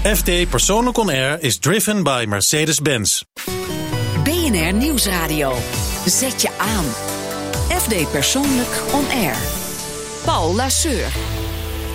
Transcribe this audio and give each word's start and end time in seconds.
FD 0.00 0.48
Persoonlijk 0.50 0.98
On 0.98 1.08
Air 1.08 1.42
is 1.42 1.58
driven 1.58 2.02
by 2.02 2.24
Mercedes-Benz. 2.28 3.22
BNR 4.24 4.72
Nieuwsradio. 4.72 5.52
Zet 6.06 6.42
je 6.42 6.50
aan. 6.58 6.84
FD 7.78 8.10
Persoonlijk 8.10 8.82
On 8.92 9.06
Air. 9.10 9.36
Paul 10.24 10.54
Lasseur. 10.54 11.06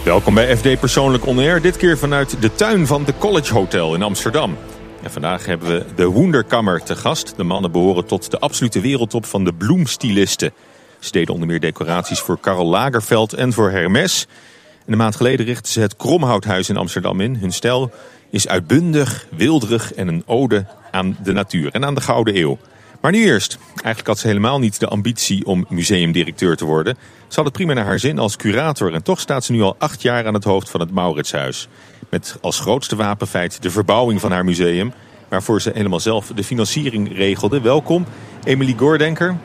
Welkom 0.03 0.33
bij 0.33 0.57
FD 0.57 0.79
Persoonlijk 0.79 1.25
On 1.25 1.37
Air. 1.39 1.61
Dit 1.61 1.77
keer 1.77 1.97
vanuit 1.97 2.41
de 2.41 2.55
tuin 2.55 2.87
van 2.87 3.03
de 3.03 3.13
College 3.17 3.53
Hotel 3.53 3.95
in 3.95 4.03
Amsterdam. 4.03 4.57
En 5.03 5.11
vandaag 5.11 5.45
hebben 5.45 5.67
we 5.67 5.85
de 5.95 6.05
Woenderkammer 6.05 6.83
te 6.83 6.95
gast. 6.95 7.33
De 7.37 7.43
mannen 7.43 7.71
behoren 7.71 8.05
tot 8.05 8.31
de 8.31 8.39
absolute 8.39 8.81
wereldtop 8.81 9.25
van 9.25 9.43
de 9.43 9.53
bloemstylisten. 9.53 10.53
Ze 10.99 11.11
deden 11.11 11.33
onder 11.33 11.47
meer 11.47 11.59
decoraties 11.59 12.19
voor 12.19 12.39
Karel 12.39 12.65
Lagerfeld 12.65 13.33
en 13.33 13.53
voor 13.53 13.71
Hermes. 13.71 14.27
En 14.85 14.91
een 14.91 14.97
maand 14.97 15.15
geleden 15.15 15.45
richtten 15.45 15.71
ze 15.71 15.79
het 15.79 15.95
Kromhouthuis 15.95 16.69
in 16.69 16.77
Amsterdam 16.77 17.21
in. 17.21 17.35
Hun 17.35 17.51
stijl 17.51 17.91
is 18.29 18.47
uitbundig, 18.47 19.27
wilderig 19.35 19.93
en 19.93 20.07
een 20.07 20.23
ode 20.25 20.65
aan 20.91 21.17
de 21.23 21.33
natuur 21.33 21.71
en 21.71 21.85
aan 21.85 21.95
de 21.95 22.01
Gouden 22.01 22.37
Eeuw. 22.37 22.57
Maar 23.01 23.11
nu 23.11 23.23
eerst. 23.23 23.57
Eigenlijk 23.75 24.07
had 24.07 24.19
ze 24.19 24.27
helemaal 24.27 24.59
niet 24.59 24.79
de 24.79 24.87
ambitie 24.87 25.45
om 25.45 25.65
museumdirecteur 25.69 26.55
te 26.55 26.65
worden. 26.65 26.97
Ze 27.27 27.35
had 27.35 27.45
het 27.45 27.53
prima 27.53 27.73
naar 27.73 27.85
haar 27.85 27.99
zin 27.99 28.19
als 28.19 28.35
curator 28.35 28.93
en 28.93 29.03
toch 29.03 29.19
staat 29.19 29.43
ze 29.43 29.51
nu 29.51 29.61
al 29.61 29.75
acht 29.77 30.01
jaar 30.01 30.27
aan 30.27 30.33
het 30.33 30.43
hoofd 30.43 30.69
van 30.69 30.79
het 30.79 30.91
Mauritshuis. 30.91 31.67
Met 32.09 32.37
als 32.41 32.59
grootste 32.59 32.95
wapenfeit 32.95 33.61
de 33.61 33.71
verbouwing 33.71 34.21
van 34.21 34.31
haar 34.31 34.45
museum, 34.45 34.93
waarvoor 35.29 35.61
ze 35.61 35.71
helemaal 35.73 35.99
zelf 35.99 36.31
de 36.35 36.43
financiering 36.43 37.17
regelde. 37.17 37.61
Welkom, 37.61 38.05
Emily 38.43 38.75
Goordenker. 38.77 39.37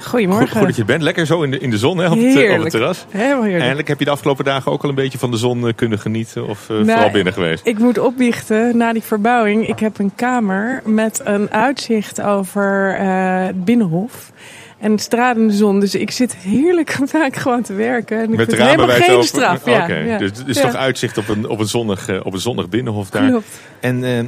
Goedemorgen. 0.00 0.48
Goed, 0.56 0.66
dat 0.66 0.74
je 0.74 0.80
er 0.80 0.86
bent. 0.86 1.02
Lekker 1.02 1.26
zo 1.26 1.42
in 1.42 1.50
de, 1.50 1.58
in 1.58 1.70
de 1.70 1.78
zon 1.78 1.98
hè, 1.98 2.06
op, 2.06 2.18
het, 2.18 2.36
eh, 2.36 2.52
op 2.52 2.60
het 2.60 2.70
terras. 2.70 3.06
Helemaal 3.08 3.42
heerlijk. 3.42 3.60
Eindelijk 3.60 3.88
heb 3.88 3.98
je 3.98 4.04
de 4.04 4.10
afgelopen 4.10 4.44
dagen 4.44 4.72
ook 4.72 4.82
al 4.82 4.88
een 4.88 4.94
beetje 4.94 5.18
van 5.18 5.30
de 5.30 5.36
zon 5.36 5.66
eh, 5.66 5.74
kunnen 5.74 5.98
genieten 5.98 6.48
of 6.48 6.68
uh, 6.70 6.76
vooral 6.76 7.10
binnen 7.10 7.32
geweest? 7.32 7.66
Ik 7.66 7.78
moet 7.78 7.98
opbiechten 7.98 8.76
na 8.76 8.92
die 8.92 9.02
verbouwing. 9.02 9.68
Ik 9.68 9.78
heb 9.78 9.98
een 9.98 10.12
kamer 10.14 10.82
met 10.84 11.20
een 11.24 11.50
uitzicht 11.50 12.20
over 12.22 12.98
uh, 13.00 13.46
het 13.46 13.64
Binnenhof. 13.64 14.32
En 14.78 14.98
stralende 14.98 15.54
zon. 15.54 15.80
Dus 15.80 15.94
ik 15.94 16.10
zit 16.10 16.36
heerlijk 16.36 16.98
vaak 17.04 17.36
gewoon 17.36 17.62
te 17.62 17.74
werken. 17.74 18.18
En 18.18 18.32
ik 18.32 18.36
Met 18.36 18.54
vind 18.54 18.68
helemaal 18.68 18.88
geen 18.88 19.22
straf. 19.22 19.64
Ja, 19.64 19.82
okay. 19.82 20.06
ja. 20.06 20.18
dus 20.18 20.30
het 20.38 20.48
is 20.48 20.56
Ja. 20.56 20.62
toch 20.62 20.74
uitzicht 20.74 21.18
op 21.18 21.28
een, 21.28 21.48
op 21.48 21.58
een, 21.58 21.68
zonnig, 21.68 22.08
uh, 22.08 22.20
op 22.22 22.32
een 22.32 22.40
zonnig 22.40 22.68
binnenhof 22.68 23.10
daar. 23.10 23.28
Klopt. 23.28 23.60
En 23.80 24.02
uh, 24.02 24.18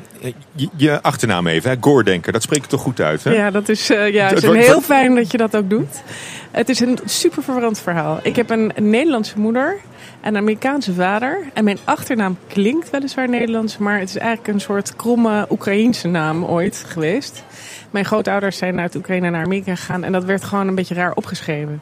je, 0.54 0.68
je, 0.76 1.02
achternaam 1.02 1.46
even, 1.46 1.70
hè? 1.70 1.76
Goordenker, 1.80 2.32
dat 2.32 2.42
spreek 2.42 2.62
ik 2.62 2.68
toch 2.68 2.80
goed 2.80 3.00
uit, 3.00 3.24
hè? 3.24 3.32
Ja, 3.32 3.50
dat 3.50 3.68
is, 3.68 3.90
uh, 3.90 4.12
ja, 4.12 4.26
Het 4.28 4.42
is 4.42 4.64
heel 4.66 4.80
fijn 4.80 5.14
dat 5.14 5.30
je 5.30 5.38
dat 5.38 5.56
ook 5.56 5.70
doet. 5.70 6.02
Het 6.50 6.68
is 6.68 6.80
een 6.80 6.98
super 7.04 7.42
verwarrend 7.42 7.80
verhaal. 7.80 8.20
Ik 8.22 8.36
heb 8.36 8.50
een, 8.50 8.72
een 8.74 8.90
Nederlandse 8.90 9.38
moeder 9.38 9.76
en 10.20 10.34
een 10.34 10.40
Amerikaanse 10.40 10.92
vader. 10.92 11.44
En 11.54 11.64
mijn 11.64 11.78
achternaam 11.84 12.38
klinkt 12.46 12.90
weliswaar 12.90 13.28
Nederlands, 13.28 13.78
maar 13.78 13.98
het 13.98 14.08
is 14.08 14.16
eigenlijk 14.16 14.48
een 14.48 14.60
soort 14.60 14.96
kromme 14.96 15.46
Oekraïense 15.50 16.08
naam 16.08 16.44
ooit 16.44 16.84
geweest. 16.88 17.44
Mijn 17.90 18.04
grootouders 18.04 18.56
zijn 18.56 18.80
uit 18.80 18.94
Oekraïne 18.94 19.30
naar 19.30 19.44
Amerika 19.44 19.74
gegaan 19.74 20.04
en 20.04 20.12
dat 20.12 20.24
werd 20.24 20.44
gewoon 20.44 20.68
een 20.68 20.74
beetje 20.74 20.94
raar 20.94 21.12
opgeschreven. 21.12 21.80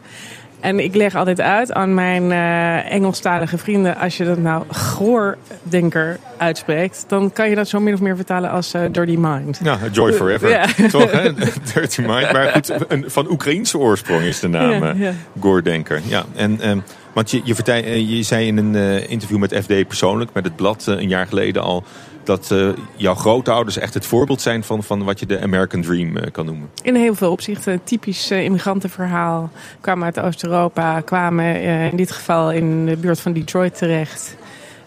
En 0.61 0.81
ik 0.81 0.95
leg 0.95 1.15
altijd 1.15 1.41
uit 1.41 1.73
aan 1.73 1.95
mijn 1.95 2.31
uh, 2.31 2.93
Engelstalige 2.93 3.59
vrienden: 3.59 3.97
als 3.97 4.17
je 4.17 4.25
dat 4.25 4.39
nou 4.39 4.65
Goordenker 4.69 6.19
uitspreekt, 6.37 7.05
dan 7.09 7.33
kan 7.33 7.49
je 7.49 7.55
dat 7.55 7.69
zo 7.69 7.81
min 7.81 7.95
of 7.95 8.01
meer 8.01 8.17
vertalen 8.17 8.51
als 8.51 8.75
uh, 8.75 8.83
Dirty 8.91 9.17
Mind. 9.19 9.61
Ja, 9.63 9.79
Joy 9.93 10.13
Forever. 10.13 10.49
Ja. 10.51 10.67
Toch, 10.91 11.11
hè? 11.11 11.33
Dirty 11.75 12.01
Mind. 12.01 12.33
Maar 12.33 12.51
goed, 12.53 12.73
een, 12.89 13.05
van 13.07 13.31
Oekraïense 13.31 13.79
oorsprong 13.79 14.23
is 14.23 14.41
de 14.41 14.49
naam 14.49 14.71
Ja, 14.71 14.93
eh, 14.93 15.01
ja. 15.01 15.13
Goordenker. 15.41 16.01
Ja, 16.05 16.25
en... 16.35 16.69
Um, 16.69 16.83
want 17.13 17.31
je, 17.31 17.41
je, 17.45 17.55
vertij, 17.55 17.85
eh, 17.85 18.11
je 18.17 18.23
zei 18.23 18.47
in 18.47 18.57
een 18.57 18.75
uh, 18.75 19.11
interview 19.11 19.39
met 19.39 19.55
FD 19.55 19.87
persoonlijk, 19.87 20.31
met 20.33 20.45
het 20.45 20.57
blad 20.57 20.87
een 20.87 21.09
jaar 21.09 21.27
geleden 21.27 21.63
al, 21.63 21.85
dat 22.25 22.55
jouw 22.97 23.15
grootouders 23.15 23.79
echt 23.79 23.95
het 23.95 24.07
voorbeeld 24.07 24.41
zijn 24.41 24.65
van, 24.65 24.83
van 24.83 25.05
wat 25.05 25.21
je 25.21 25.27
de 25.27 25.41
American 25.41 25.83
Dream 25.83 25.98
uh, 26.07 26.23
kan 26.33 26.47
noemen. 26.47 26.69
In 26.83 26.95
heel 26.95 27.15
veel 27.15 27.31
opzichten. 27.31 27.73
Een 27.73 27.85
typisch 27.85 28.31
uh, 28.33 28.45
immigrantenverhaal. 28.45 29.51
Kwamen 29.81 30.05
uit 30.05 30.21
Oost-Europa, 30.21 31.01
kwamen 31.01 31.57
uh, 31.57 31.87
in 31.87 31.97
dit 31.97 32.11
geval 32.11 32.53
in 32.53 32.87
de 32.87 32.97
buurt 32.97 33.21
van 33.21 33.33
Detroit 33.33 33.79
terecht. 33.79 34.37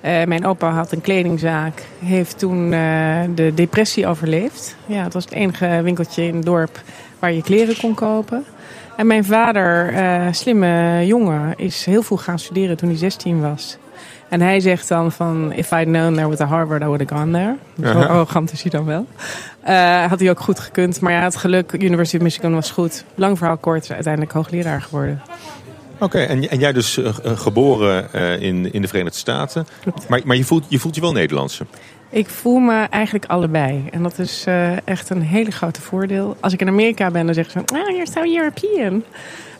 Mijn 0.01 0.45
opa 0.45 0.71
had 0.71 0.91
een 0.91 1.01
kledingzaak, 1.01 1.83
heeft 1.99 2.39
toen 2.39 2.69
de 3.35 3.51
depressie 3.55 4.07
overleefd. 4.07 4.75
Ja, 4.85 5.03
het 5.03 5.13
was 5.13 5.23
het 5.23 5.33
enige 5.33 5.81
winkeltje 5.83 6.23
in 6.23 6.35
het 6.35 6.45
dorp 6.45 6.81
waar 7.19 7.33
je 7.33 7.41
kleren 7.41 7.77
kon 7.77 7.93
kopen. 7.93 8.45
En 8.97 9.07
mijn 9.07 9.25
vader, 9.25 9.93
slimme 10.35 11.05
jongen, 11.05 11.53
is 11.57 11.85
heel 11.85 12.03
vroeg 12.03 12.23
gaan 12.23 12.39
studeren 12.39 12.77
toen 12.77 12.89
hij 12.89 12.97
16 12.97 13.41
was. 13.41 13.77
En 14.31 14.41
hij 14.41 14.59
zegt 14.59 14.87
dan 14.87 15.11
van, 15.11 15.51
if 15.53 15.71
I'd 15.71 15.83
known 15.83 16.13
there 16.13 16.27
was 16.27 16.39
a 16.39 16.45
Harvard, 16.45 16.81
I 16.81 16.85
would 16.85 17.09
have 17.09 17.15
gone 17.15 17.31
there. 17.31 17.55
Zo 17.91 17.99
Aha. 17.99 18.07
arrogant 18.07 18.51
is 18.51 18.61
hij 18.61 18.71
dan 18.71 18.85
wel. 18.85 19.07
Uh, 19.67 20.05
had 20.05 20.19
hij 20.19 20.29
ook 20.29 20.39
goed 20.39 20.59
gekund, 20.59 21.01
maar 21.01 21.11
ja, 21.11 21.23
het 21.23 21.35
geluk, 21.35 21.73
University 21.73 22.15
of 22.15 22.21
Michigan 22.21 22.53
was 22.53 22.71
goed. 22.71 23.03
Lang 23.15 23.37
verhaal 23.37 23.57
kort, 23.57 23.91
uiteindelijk 23.91 24.33
hoogleraar 24.33 24.81
geworden. 24.81 25.21
Oké, 25.93 26.03
okay, 26.03 26.25
en, 26.25 26.49
en, 26.49 26.59
jij 26.59 26.73
dus 26.73 26.97
uh, 26.97 27.09
geboren 27.23 28.07
uh, 28.15 28.41
in, 28.41 28.73
in 28.73 28.81
de 28.81 28.87
Verenigde 28.87 29.17
Staten. 29.17 29.67
Maar, 30.07 30.21
maar 30.23 30.37
je, 30.37 30.43
voelt, 30.43 30.65
je 30.67 30.79
voelt 30.79 30.95
je 30.95 31.01
wel 31.01 31.11
Nederlandse. 31.11 31.65
Ik 32.09 32.29
voel 32.29 32.59
me 32.59 32.87
eigenlijk 32.89 33.25
allebei. 33.25 33.83
En 33.91 34.03
dat 34.03 34.19
is 34.19 34.45
echt 34.85 35.09
een 35.09 35.21
hele 35.21 35.51
grote 35.51 35.81
voordeel. 35.81 36.37
Als 36.39 36.53
ik 36.53 36.61
in 36.61 36.67
Amerika 36.67 37.11
ben, 37.11 37.25
dan 37.25 37.33
zeggen 37.33 37.53
ze 37.53 37.63
van... 37.65 37.79
Oh, 37.79 37.89
you're 37.89 38.11
so 38.11 38.41
European. 38.41 39.03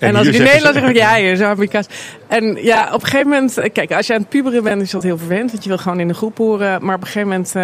En, 0.01 0.07
en 0.07 0.15
als 0.15 0.27
ik 0.27 0.33
in 0.33 0.43
Nederland 0.43 0.75
zeg, 0.75 0.93
ja, 0.93 1.15
je 1.15 1.35
zo 1.35 1.43
Amerikaans. 1.43 1.87
En 2.27 2.55
ja, 2.63 2.85
op 2.93 3.01
een 3.01 3.07
gegeven 3.07 3.27
moment, 3.29 3.59
kijk, 3.73 3.91
als 3.91 4.07
je 4.07 4.13
aan 4.13 4.19
het 4.19 4.29
puberen 4.29 4.63
bent, 4.63 4.81
is 4.81 4.91
dat 4.91 5.03
heel 5.03 5.17
vervelend. 5.17 5.51
Want 5.51 5.63
je 5.63 5.69
wil 5.69 5.77
gewoon 5.77 5.99
in 5.99 6.07
de 6.07 6.13
groep 6.13 6.37
horen. 6.37 6.85
Maar 6.85 6.95
op 6.95 7.01
een 7.01 7.07
gegeven 7.07 7.27
moment 7.27 7.47
uh, 7.47 7.63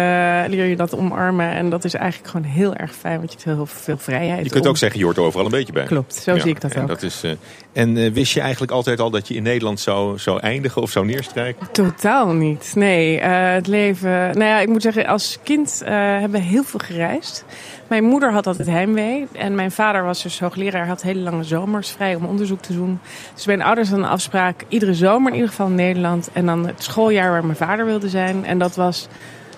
leer 0.56 0.64
je 0.64 0.76
dat 0.76 0.96
omarmen. 0.96 1.50
En 1.50 1.70
dat 1.70 1.84
is 1.84 1.94
eigenlijk 1.94 2.30
gewoon 2.30 2.46
heel 2.46 2.74
erg 2.74 2.94
fijn, 2.94 3.16
want 3.16 3.32
je 3.32 3.38
hebt 3.38 3.56
heel 3.56 3.66
veel 3.66 3.98
vrijheid. 3.98 4.44
Je 4.44 4.50
kunt 4.50 4.64
om. 4.64 4.70
ook 4.70 4.76
zeggen, 4.76 4.98
je 4.98 5.04
hoort 5.04 5.16
er 5.16 5.22
overal 5.22 5.44
een 5.44 5.50
beetje 5.50 5.72
bij. 5.72 5.84
Klopt, 5.84 6.14
zo 6.14 6.34
ja, 6.34 6.40
zie 6.40 6.50
ik 6.50 6.60
dat 6.60 6.72
en 6.72 6.82
ook. 6.82 6.88
Dat 6.88 7.02
is, 7.02 7.24
uh, 7.24 7.30
en 7.72 7.96
uh, 7.96 8.12
wist 8.12 8.32
je 8.32 8.40
eigenlijk 8.40 8.72
altijd 8.72 9.00
al 9.00 9.10
dat 9.10 9.28
je 9.28 9.34
in 9.34 9.42
Nederland 9.42 9.80
zou, 9.80 10.18
zou 10.18 10.40
eindigen 10.40 10.82
of 10.82 10.90
zou 10.90 11.06
neerstrijken? 11.06 11.68
Totaal 11.72 12.32
niet, 12.32 12.72
nee. 12.74 13.20
Het 13.20 13.66
leven, 13.66 14.10
nou 14.10 14.44
ja, 14.44 14.60
ik 14.60 14.68
moet 14.68 14.82
zeggen, 14.82 15.06
als 15.06 15.38
kind 15.42 15.82
hebben 15.84 16.40
we 16.40 16.46
heel 16.46 16.64
veel 16.64 16.80
gereisd. 16.84 17.44
Mijn 17.88 18.04
moeder 18.04 18.32
had 18.32 18.46
altijd 18.46 18.68
heimwee. 18.68 19.26
En 19.32 19.54
mijn 19.54 19.70
vader 19.70 20.04
was 20.04 20.22
dus 20.22 20.40
hoogleraar, 20.40 20.86
had 20.86 21.02
hele 21.02 21.20
lange 21.20 21.44
zomers 21.44 21.90
vrij 21.90 22.14
om 22.14 22.24
onderzoek 22.28 22.60
te 22.60 22.72
doen. 22.72 22.98
Dus 23.34 23.46
mijn 23.46 23.62
ouders 23.62 23.88
hadden 23.88 24.06
een 24.06 24.12
afspraak, 24.12 24.64
iedere 24.68 24.94
zomer 24.94 25.28
in 25.28 25.34
ieder 25.34 25.50
geval 25.50 25.66
in 25.66 25.74
Nederland. 25.74 26.30
En 26.32 26.46
dan 26.46 26.66
het 26.66 26.82
schooljaar 26.82 27.30
waar 27.30 27.44
mijn 27.44 27.56
vader 27.56 27.86
wilde 27.86 28.08
zijn. 28.08 28.44
En 28.44 28.58
dat 28.58 28.76
was, 28.76 29.08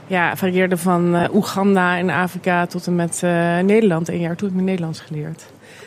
ja, 0.06 0.36
varieerde 0.36 0.76
van 0.76 1.14
uh, 1.14 1.34
Oeganda 1.34 1.96
in 1.96 2.10
Afrika 2.10 2.66
tot 2.66 2.86
en 2.86 2.94
met 2.94 3.20
uh, 3.24 3.58
Nederland. 3.58 4.08
Een 4.08 4.20
jaar 4.20 4.36
toen 4.36 4.48
heb 4.48 4.58
ik 4.58 4.64
Nederlands 4.64 5.00
geleerd. 5.00 5.44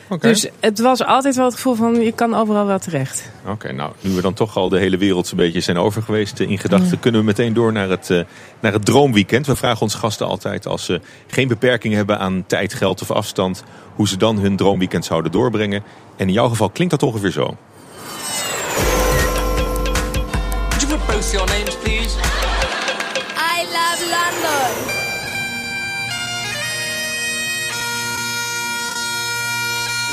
Okay. 0.08 0.30
Dus 0.30 0.48
het 0.60 0.80
was 0.80 1.04
altijd 1.04 1.36
wel 1.36 1.44
het 1.44 1.54
gevoel 1.54 1.74
van, 1.74 1.94
je 2.00 2.12
kan 2.12 2.34
overal 2.34 2.66
wel 2.66 2.78
terecht. 2.78 3.30
Oké, 3.42 3.52
okay, 3.52 3.72
nou, 3.72 3.92
nu 4.00 4.14
we 4.14 4.20
dan 4.20 4.34
toch 4.34 4.56
al 4.56 4.68
de 4.68 4.78
hele 4.78 4.96
wereld 4.96 5.30
een 5.30 5.36
beetje 5.36 5.60
zijn 5.60 5.78
over 5.78 6.02
geweest 6.02 6.40
in 6.40 6.58
gedachten, 6.58 6.90
ja. 6.90 6.96
kunnen 7.00 7.20
we 7.20 7.26
meteen 7.26 7.52
door 7.52 7.72
naar 7.72 7.88
het, 7.88 8.10
uh, 8.10 8.22
naar 8.60 8.72
het 8.72 8.84
droomweekend. 8.84 9.46
We 9.46 9.56
vragen 9.56 9.82
onze 9.82 9.98
gasten 9.98 10.26
altijd 10.26 10.66
als 10.66 10.84
ze 10.84 11.00
geen 11.26 11.48
beperking 11.48 11.94
hebben 11.94 12.18
aan 12.18 12.44
tijd, 12.46 12.74
geld 12.74 13.02
of 13.02 13.10
afstand, 13.10 13.64
hoe 13.94 14.08
ze 14.08 14.16
dan 14.16 14.38
hun 14.38 14.56
droomweekend 14.56 15.04
zouden 15.04 15.32
doorbrengen. 15.32 15.82
En 16.16 16.26
in 16.26 16.32
jouw 16.32 16.48
geval 16.48 16.70
klinkt 16.70 17.00
dat 17.00 17.08
ongeveer 17.08 17.30
zo. 17.30 17.56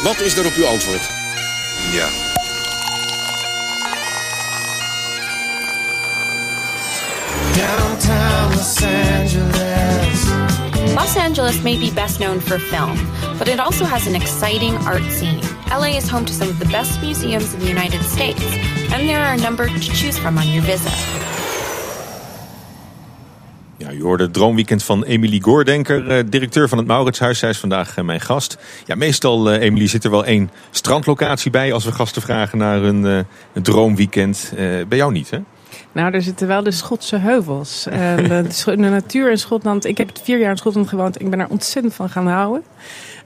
Wat 0.03 0.19
is 0.19 0.37
er 0.37 0.45
op 0.45 0.55
uw 0.55 0.65
antwoord? 0.65 1.09
Ja. 1.91 2.07
Downtown 7.55 8.55
Los 8.55 8.83
Angeles. 8.83 10.25
Los 10.95 11.15
Angeles 11.15 11.61
may 11.61 11.77
be 11.77 11.91
best 11.93 12.17
known 12.17 12.39
for 12.39 12.59
film, 12.59 12.97
but 13.37 13.47
it 13.47 13.59
also 13.59 13.85
has 13.85 14.07
an 14.07 14.15
exciting 14.15 14.75
art 14.87 15.11
scene. 15.11 15.39
LA 15.69 15.97
is 15.97 16.09
home 16.09 16.25
to 16.25 16.33
some 16.33 16.49
of 16.49 16.57
the 16.59 16.67
best 16.67 17.01
museums 17.01 17.53
in 17.53 17.59
the 17.59 17.67
United 17.67 18.03
States, 18.03 18.43
and 18.91 19.07
there 19.07 19.19
are 19.19 19.33
a 19.33 19.37
number 19.37 19.67
to 19.67 19.79
choose 19.79 20.17
from 20.17 20.37
on 20.37 20.47
your 20.47 20.63
visit. 20.63 21.50
Ja, 23.81 23.91
u 23.91 24.01
hoorde 24.01 24.23
het 24.23 24.33
droomweekend 24.33 24.83
van 24.83 25.03
Emily 25.03 25.39
Goordenker, 25.39 26.09
eh, 26.09 26.23
directeur 26.29 26.69
van 26.69 26.77
het 26.77 26.87
Mauritshuis. 26.87 27.39
Zij 27.39 27.49
is 27.49 27.57
vandaag 27.57 27.97
eh, 27.97 28.03
mijn 28.03 28.19
gast. 28.19 28.57
Ja, 28.85 28.95
meestal, 28.95 29.51
eh, 29.51 29.61
Emily, 29.61 29.87
zit 29.87 30.03
er 30.03 30.11
wel 30.11 30.25
één 30.25 30.49
strandlocatie 30.71 31.51
bij 31.51 31.73
als 31.73 31.85
we 31.85 31.91
gasten 31.91 32.21
vragen 32.21 32.57
naar 32.57 32.83
een, 32.83 33.03
een 33.53 33.63
droomweekend. 33.63 34.53
Bij 34.87 34.97
jou 34.97 35.11
niet, 35.11 35.29
hè? 35.29 35.39
Nou, 35.91 36.13
er 36.13 36.21
zitten 36.21 36.47
wel 36.47 36.63
de 36.63 36.71
Schotse 36.71 37.17
heuvels. 37.17 37.87
En 37.87 38.23
de, 38.29 38.43
de 38.65 38.75
natuur 38.75 39.31
in 39.31 39.37
Schotland. 39.37 39.85
Ik 39.85 39.97
heb 39.97 40.11
vier 40.23 40.39
jaar 40.39 40.51
in 40.51 40.57
Schotland 40.57 40.87
gewoond. 40.87 41.21
Ik 41.21 41.29
ben 41.29 41.39
er 41.39 41.49
ontzettend 41.49 41.93
van 41.93 42.09
gaan 42.09 42.27
houden. 42.27 42.63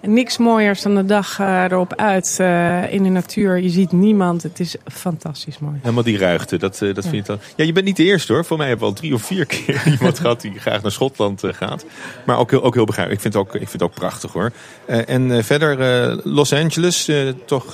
Niks 0.08 0.38
mooiers 0.38 0.82
dan 0.82 0.96
de 0.96 1.06
dag 1.06 1.40
uh, 1.40 1.64
erop 1.64 1.96
uit 1.96 2.38
uh, 2.42 2.94
in 2.94 3.04
de 3.04 3.10
natuur. 3.10 3.60
Je 3.60 3.70
ziet 3.70 3.92
niemand. 3.92 4.44
Het 4.44 4.60
is 4.60 4.76
fantastisch 4.92 5.60
mooi. 5.60 5.76
Helemaal 5.82 6.04
die 6.04 6.18
ruigte, 6.18 6.58
dat, 6.58 6.82
uh, 6.82 6.94
dat 6.94 7.04
ja. 7.04 7.10
vind 7.10 7.26
je 7.26 7.32
dan. 7.32 7.42
Ja, 7.56 7.64
je 7.64 7.72
bent 7.72 7.86
niet 7.86 7.98
de 7.98 8.04
eerste 8.04 8.34
hoor. 8.34 8.46
Voor 8.46 8.58
mij 8.58 8.68
hebben 8.68 8.88
we 8.88 8.94
al 8.94 9.00
drie 9.00 9.14
of 9.14 9.22
vier 9.22 9.46
keer 9.46 9.82
iemand 10.00 10.20
gehad 10.20 10.42
die 10.42 10.60
graag 10.60 10.82
naar 10.82 10.92
Schotland 10.92 11.42
gaat. 11.46 11.86
Maar 12.26 12.38
ook 12.38 12.52
heel, 12.52 12.64
ook 12.64 12.74
heel 12.74 12.86
begrijpelijk. 12.86 13.26
Ik 13.26 13.32
vind 13.32 13.34
het 13.34 13.56
ook, 13.56 13.62
ik 13.62 13.70
vind 13.70 13.82
het 13.82 13.84
ook 13.84 13.94
prachtig 13.94 14.34
hoor. 14.34 14.52
en 14.86 15.44
verder 15.44 15.78
Los 16.24 16.54
Angeles, 16.54 17.12
toch. 17.46 17.74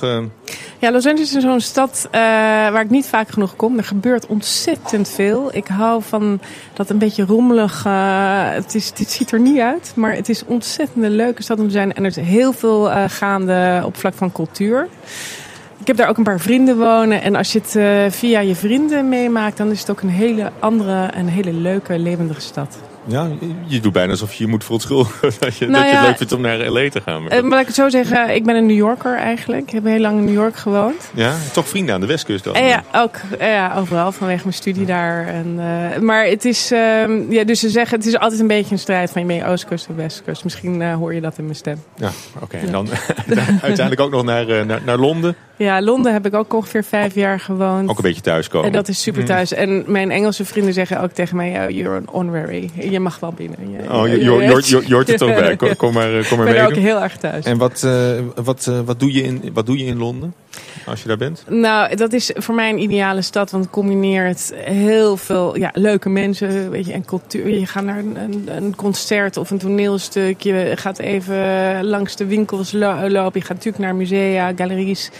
Ja, 0.78 0.92
Los 0.92 1.06
Angeles 1.06 1.34
is 1.34 1.42
zo'n 1.42 1.60
stad 1.60 2.08
waar 2.10 2.80
ik 2.80 2.90
niet 2.90 3.06
vaak 3.06 3.28
genoeg 3.28 3.56
kom. 3.56 3.78
Er 3.78 3.84
gebeurt 3.84 4.26
ontzettend 4.26 5.08
veel. 5.08 5.54
Ik 5.54 5.66
hou 5.66 6.02
van 6.02 6.40
dat 6.74 6.90
een 6.90 6.98
beetje 6.98 7.24
rommelig. 7.24 7.82
het, 8.54 8.74
is, 8.74 8.92
het 8.96 9.10
ziet 9.10 9.32
er 9.32 9.40
niet 9.40 9.58
uit, 9.58 9.92
maar 9.96 10.14
het 10.14 10.28
is 10.28 10.44
ontzettend 10.44 11.04
een 11.04 11.16
leuke 11.16 11.42
stad 11.42 11.58
om 11.58 11.66
te 11.66 11.72
zijn. 11.72 11.92
En 11.92 12.04
er 12.04 12.10
is 12.10 12.16
heel 12.22 12.52
veel 12.52 12.90
uh, 12.90 13.04
gaande 13.06 13.82
op 13.84 13.96
vlak 13.96 14.14
van 14.14 14.32
cultuur. 14.32 14.88
Ik 15.78 15.86
heb 15.86 15.96
daar 15.96 16.08
ook 16.08 16.16
een 16.16 16.24
paar 16.24 16.40
vrienden 16.40 16.78
wonen. 16.78 17.22
En 17.22 17.34
als 17.34 17.52
je 17.52 17.58
het 17.58 17.74
uh, 17.74 18.10
via 18.10 18.40
je 18.40 18.54
vrienden 18.54 19.08
meemaakt, 19.08 19.56
dan 19.56 19.70
is 19.70 19.80
het 19.80 19.90
ook 19.90 20.00
een 20.00 20.08
hele 20.08 20.50
andere 20.58 21.06
en 21.06 21.26
hele 21.26 21.52
leuke, 21.52 21.98
levendige 21.98 22.40
stad. 22.40 22.78
Ja, 23.06 23.28
je 23.66 23.80
doet 23.80 23.92
bijna 23.92 24.10
alsof 24.10 24.34
je 24.34 24.44
je 24.44 24.50
moet 24.50 24.64
verontschuldigen 24.64 25.32
dat 25.40 25.56
je, 25.56 25.66
nou 25.66 25.82
dat 25.82 25.90
je 25.90 25.96
het 25.96 26.06
leuk 26.06 26.16
vindt 26.16 26.32
om 26.32 26.40
naar 26.40 26.58
L.A. 26.58 26.88
te 26.88 27.00
gaan. 27.00 27.22
Maar, 27.22 27.44
uh, 27.44 27.48
laat 27.48 27.60
ik 27.60 27.66
het 27.66 27.74
zo 27.74 27.88
zeggen, 27.88 28.34
ik 28.34 28.44
ben 28.44 28.56
een 28.56 28.66
New 28.66 28.76
Yorker 28.76 29.16
eigenlijk. 29.16 29.62
Ik 29.62 29.70
heb 29.70 29.84
heel 29.84 29.98
lang 29.98 30.18
in 30.18 30.24
New 30.24 30.34
York 30.34 30.56
gewoond. 30.56 31.10
Ja, 31.14 31.34
toch 31.52 31.68
vrienden 31.68 31.94
aan 31.94 32.00
de 32.00 32.06
westkust 32.06 32.44
dan? 32.44 32.64
Ja, 32.64 32.84
ook 32.94 33.16
ja, 33.38 33.74
overal 33.76 34.12
vanwege 34.12 34.42
mijn 34.42 34.54
studie 34.54 34.86
daar. 34.86 35.26
En, 35.26 35.54
uh, 35.58 35.98
maar 35.98 36.24
het 36.24 36.44
is, 36.44 36.72
uh, 36.72 37.30
ja, 37.30 37.44
dus 37.44 37.60
ze 37.60 37.68
zeggen, 37.68 37.98
het 37.98 38.06
is 38.06 38.18
altijd 38.18 38.40
een 38.40 38.46
beetje 38.46 38.72
een 38.72 38.78
strijd 38.78 39.10
van 39.10 39.20
je 39.20 39.26
ben 39.26 39.36
je 39.36 39.44
oostkust 39.44 39.88
of 39.88 39.96
westkust. 39.96 40.44
Misschien 40.44 40.80
uh, 40.80 40.94
hoor 40.94 41.14
je 41.14 41.20
dat 41.20 41.38
in 41.38 41.44
mijn 41.44 41.56
stem. 41.56 41.82
Ja, 41.96 42.10
oké. 42.34 42.44
Okay. 42.44 42.60
En 42.60 42.72
dan 42.72 42.88
uiteindelijk 43.62 44.00
ook 44.00 44.10
nog 44.10 44.24
naar, 44.24 44.66
naar, 44.66 44.80
naar 44.84 44.98
Londen. 44.98 45.36
Ja, 45.62 45.82
Londen 45.82 46.12
heb 46.12 46.26
ik 46.26 46.34
ook 46.34 46.54
ongeveer 46.54 46.84
vijf 46.84 47.14
jaar 47.14 47.40
gewoond. 47.40 47.88
Ook 47.88 47.96
een 47.96 48.02
beetje 48.02 48.20
thuiskomen. 48.20 48.66
En 48.66 48.72
dat 48.72 48.88
is 48.88 49.02
super 49.02 49.24
thuis. 49.24 49.50
Mm. 49.52 49.58
En 49.58 49.84
mijn 49.86 50.10
Engelse 50.10 50.44
vrienden 50.44 50.72
zeggen 50.72 51.00
ook 51.00 51.10
tegen 51.10 51.36
mij, 51.36 51.64
oh, 51.64 51.70
you're 51.70 51.96
an 51.96 52.08
honorary. 52.10 52.70
Je 52.90 53.00
mag 53.00 53.20
wel 53.20 53.32
binnen. 53.32 53.58
Je, 53.70 53.92
oh, 53.92 54.08
je, 54.08 54.18
je, 54.18 54.82
je, 54.86 54.94
hoort 54.94 55.08
het 55.08 55.22
ook 55.22 55.34
bij. 55.34 55.56
Kom, 55.56 55.76
kom 55.82 55.92
maar, 55.92 56.26
kom 56.28 56.38
maar 56.38 56.46
ik 56.46 56.54
ben 56.54 56.62
mee. 56.62 56.72
ook 56.72 56.82
heel 56.82 57.02
erg 57.02 57.16
thuis. 57.16 57.44
En 57.44 57.58
wat, 57.58 57.82
uh, 57.84 58.10
wat, 58.34 58.66
uh, 58.68 58.80
wat, 58.84 59.00
doe 59.00 59.12
je 59.12 59.22
in, 59.22 59.50
wat 59.52 59.66
doe 59.66 59.78
je 59.78 59.84
in 59.84 59.98
Londen? 59.98 60.34
Als 60.86 61.02
je 61.02 61.08
daar 61.08 61.16
bent? 61.16 61.44
Nou, 61.48 61.96
dat 61.96 62.12
is 62.12 62.30
voor 62.34 62.54
mij 62.54 62.70
een 62.70 62.80
ideale 62.80 63.22
stad. 63.22 63.50
Want 63.50 63.64
het 63.64 63.72
combineert 63.72 64.52
heel 64.54 65.16
veel 65.16 65.58
ja, 65.58 65.70
leuke 65.74 66.08
mensen 66.08 66.70
weet 66.70 66.86
je, 66.86 66.92
en 66.92 67.04
cultuur. 67.04 67.48
Je 67.48 67.66
gaat 67.66 67.84
naar 67.84 67.98
een, 67.98 68.48
een, 68.56 68.76
concert 68.76 69.36
of 69.36 69.50
een 69.50 69.58
toneelstuk. 69.58 70.40
Je 70.40 70.72
gaat 70.74 70.98
even 70.98 71.84
langs 71.84 72.16
de 72.16 72.26
winkels 72.26 72.72
lo 72.72 73.08
lopen. 73.08 73.40
Je 73.40 73.46
gaat 73.46 73.56
natuurlijk 73.56 73.84
naar 73.84 73.94
musea, 73.94 74.52
galeries. 74.56 75.10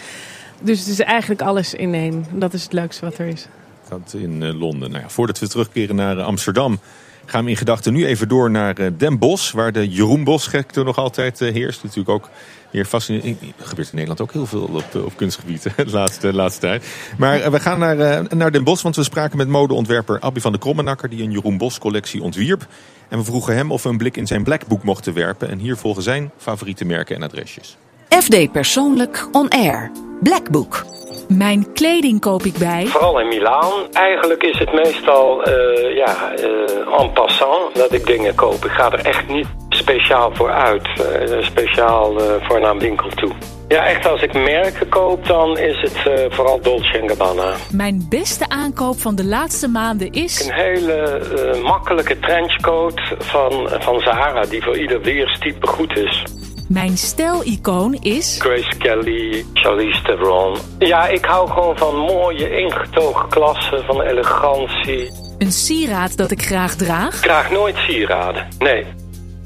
Dus 0.63 0.79
het 0.79 0.87
is 0.87 0.99
eigenlijk 0.99 1.41
alles 1.41 1.73
in 1.73 1.93
één. 1.93 2.25
Dat 2.31 2.53
is 2.53 2.63
het 2.63 2.73
leukste 2.73 3.05
wat 3.05 3.17
er 3.17 3.27
is. 3.27 3.47
Dat 3.89 4.13
in 4.17 4.41
uh, 4.41 4.59
Londen. 4.59 4.91
Nou 4.91 5.03
ja, 5.03 5.09
voordat 5.09 5.39
we 5.39 5.47
terugkeren 5.47 5.95
naar 5.95 6.17
uh, 6.17 6.25
Amsterdam... 6.25 6.79
gaan 7.25 7.43
we 7.43 7.49
in 7.49 7.57
gedachten 7.57 7.93
nu 7.93 8.05
even 8.05 8.27
door 8.27 8.51
naar 8.51 8.79
uh, 8.79 8.87
Den 8.97 9.17
Bosch... 9.19 9.51
waar 9.51 9.71
de 9.71 9.89
Jeroen 9.89 10.23
Bosch-gekte 10.23 10.83
nog 10.83 10.97
altijd 10.97 11.39
heerst. 11.39 11.83
Natuurlijk 11.83 12.09
ook 12.09 12.29
weer 12.71 12.85
fascinerend. 12.85 13.41
Er 13.41 13.65
gebeurt 13.65 13.87
in 13.87 13.95
Nederland 13.95 14.21
ook 14.21 14.31
heel 14.31 14.45
veel 14.45 14.69
op, 14.73 15.03
op 15.05 15.13
kunstgebieden 15.15 15.73
de 15.75 15.91
laatste, 15.99 16.33
laatste 16.33 16.61
tijd. 16.61 16.85
Maar 17.17 17.51
we 17.51 17.59
gaan 17.59 17.79
naar, 17.79 18.23
naar 18.35 18.51
Den 18.51 18.63
Bosch, 18.63 18.83
want 18.83 18.95
we 18.95 19.03
spraken 19.03 19.37
met 19.37 19.47
modeontwerper 19.47 20.19
Abby 20.19 20.39
van 20.39 20.51
de 20.51 20.57
Krommenakker... 20.57 21.09
die 21.09 21.23
een 21.23 21.31
Jeroen 21.31 21.57
Bosch-collectie 21.57 22.21
ontwierp. 22.21 22.67
En 23.09 23.17
we 23.17 23.23
vroegen 23.23 23.55
hem 23.55 23.71
of 23.71 23.83
we 23.83 23.89
een 23.89 23.97
blik 23.97 24.17
in 24.17 24.27
zijn 24.27 24.43
Blackbook 24.43 24.83
mochten 24.83 25.13
werpen. 25.13 25.49
En 25.49 25.59
hier 25.59 25.77
volgen 25.77 26.03
zijn 26.03 26.31
favoriete 26.37 26.85
merken 26.85 27.15
en 27.15 27.23
adresjes. 27.23 27.77
FD 28.09 28.51
Persoonlijk 28.51 29.27
On 29.31 29.49
Air. 29.49 30.12
Blackbook. 30.23 30.85
Mijn 31.27 31.73
kleding 31.73 32.19
koop 32.19 32.43
ik 32.43 32.57
bij. 32.57 32.85
Vooral 32.85 33.19
in 33.19 33.27
Milaan. 33.27 33.71
Eigenlijk 33.93 34.43
is 34.43 34.59
het 34.59 34.73
meestal 34.73 35.47
uh, 35.47 35.95
ja, 35.95 36.33
uh, 36.39 36.99
en 36.99 37.11
passant 37.13 37.75
dat 37.75 37.91
ik 37.91 38.05
dingen 38.05 38.35
koop. 38.35 38.65
Ik 38.65 38.71
ga 38.71 38.91
er 38.91 39.05
echt 39.05 39.27
niet 39.27 39.47
speciaal 39.69 40.35
voor 40.35 40.51
uit. 40.51 40.87
Uh, 40.99 41.43
speciaal 41.43 42.19
voor 42.41 42.59
naar 42.59 42.71
een 42.71 42.79
winkel 42.79 43.09
toe. 43.09 43.31
Ja, 43.67 43.85
echt 43.85 44.07
als 44.07 44.21
ik 44.21 44.33
merken 44.33 44.89
koop, 44.89 45.25
dan 45.25 45.57
is 45.57 45.81
het 45.81 46.31
vooral 46.33 46.61
Dolce 46.61 47.03
Gabbana. 47.05 47.55
Mijn 47.71 48.05
beste 48.09 48.49
aankoop 48.49 48.99
van 48.99 49.15
de 49.15 49.25
laatste 49.25 49.67
maanden 49.67 50.11
is... 50.11 50.45
Een 50.45 50.53
hele 50.53 51.21
makkelijke 51.63 52.19
trenchcoat 52.19 53.01
van, 53.19 53.69
van 53.79 53.99
Zara, 53.99 54.41
die 54.41 54.63
voor 54.63 54.77
ieder 54.77 55.01
weerstype 55.01 55.67
goed 55.67 55.97
is. 55.97 56.23
Mijn 56.69 56.97
stijlicoon 56.97 57.93
is... 57.93 58.35
Grace 58.39 58.77
Kelly, 58.77 59.45
Charlize 59.53 60.01
Theron. 60.01 60.57
Ja, 60.79 61.07
ik 61.07 61.25
hou 61.25 61.49
gewoon 61.49 61.77
van 61.77 61.95
mooie 61.95 62.57
ingetogen 62.57 63.29
klassen, 63.29 63.85
van 63.85 64.01
elegantie. 64.01 65.11
Een 65.37 65.51
sieraad 65.51 66.17
dat 66.17 66.31
ik 66.31 66.41
graag 66.41 66.75
draag? 66.75 67.15
Ik 67.15 67.21
draag 67.21 67.51
nooit 67.51 67.75
sieraden, 67.75 68.47
nee. 68.59 68.85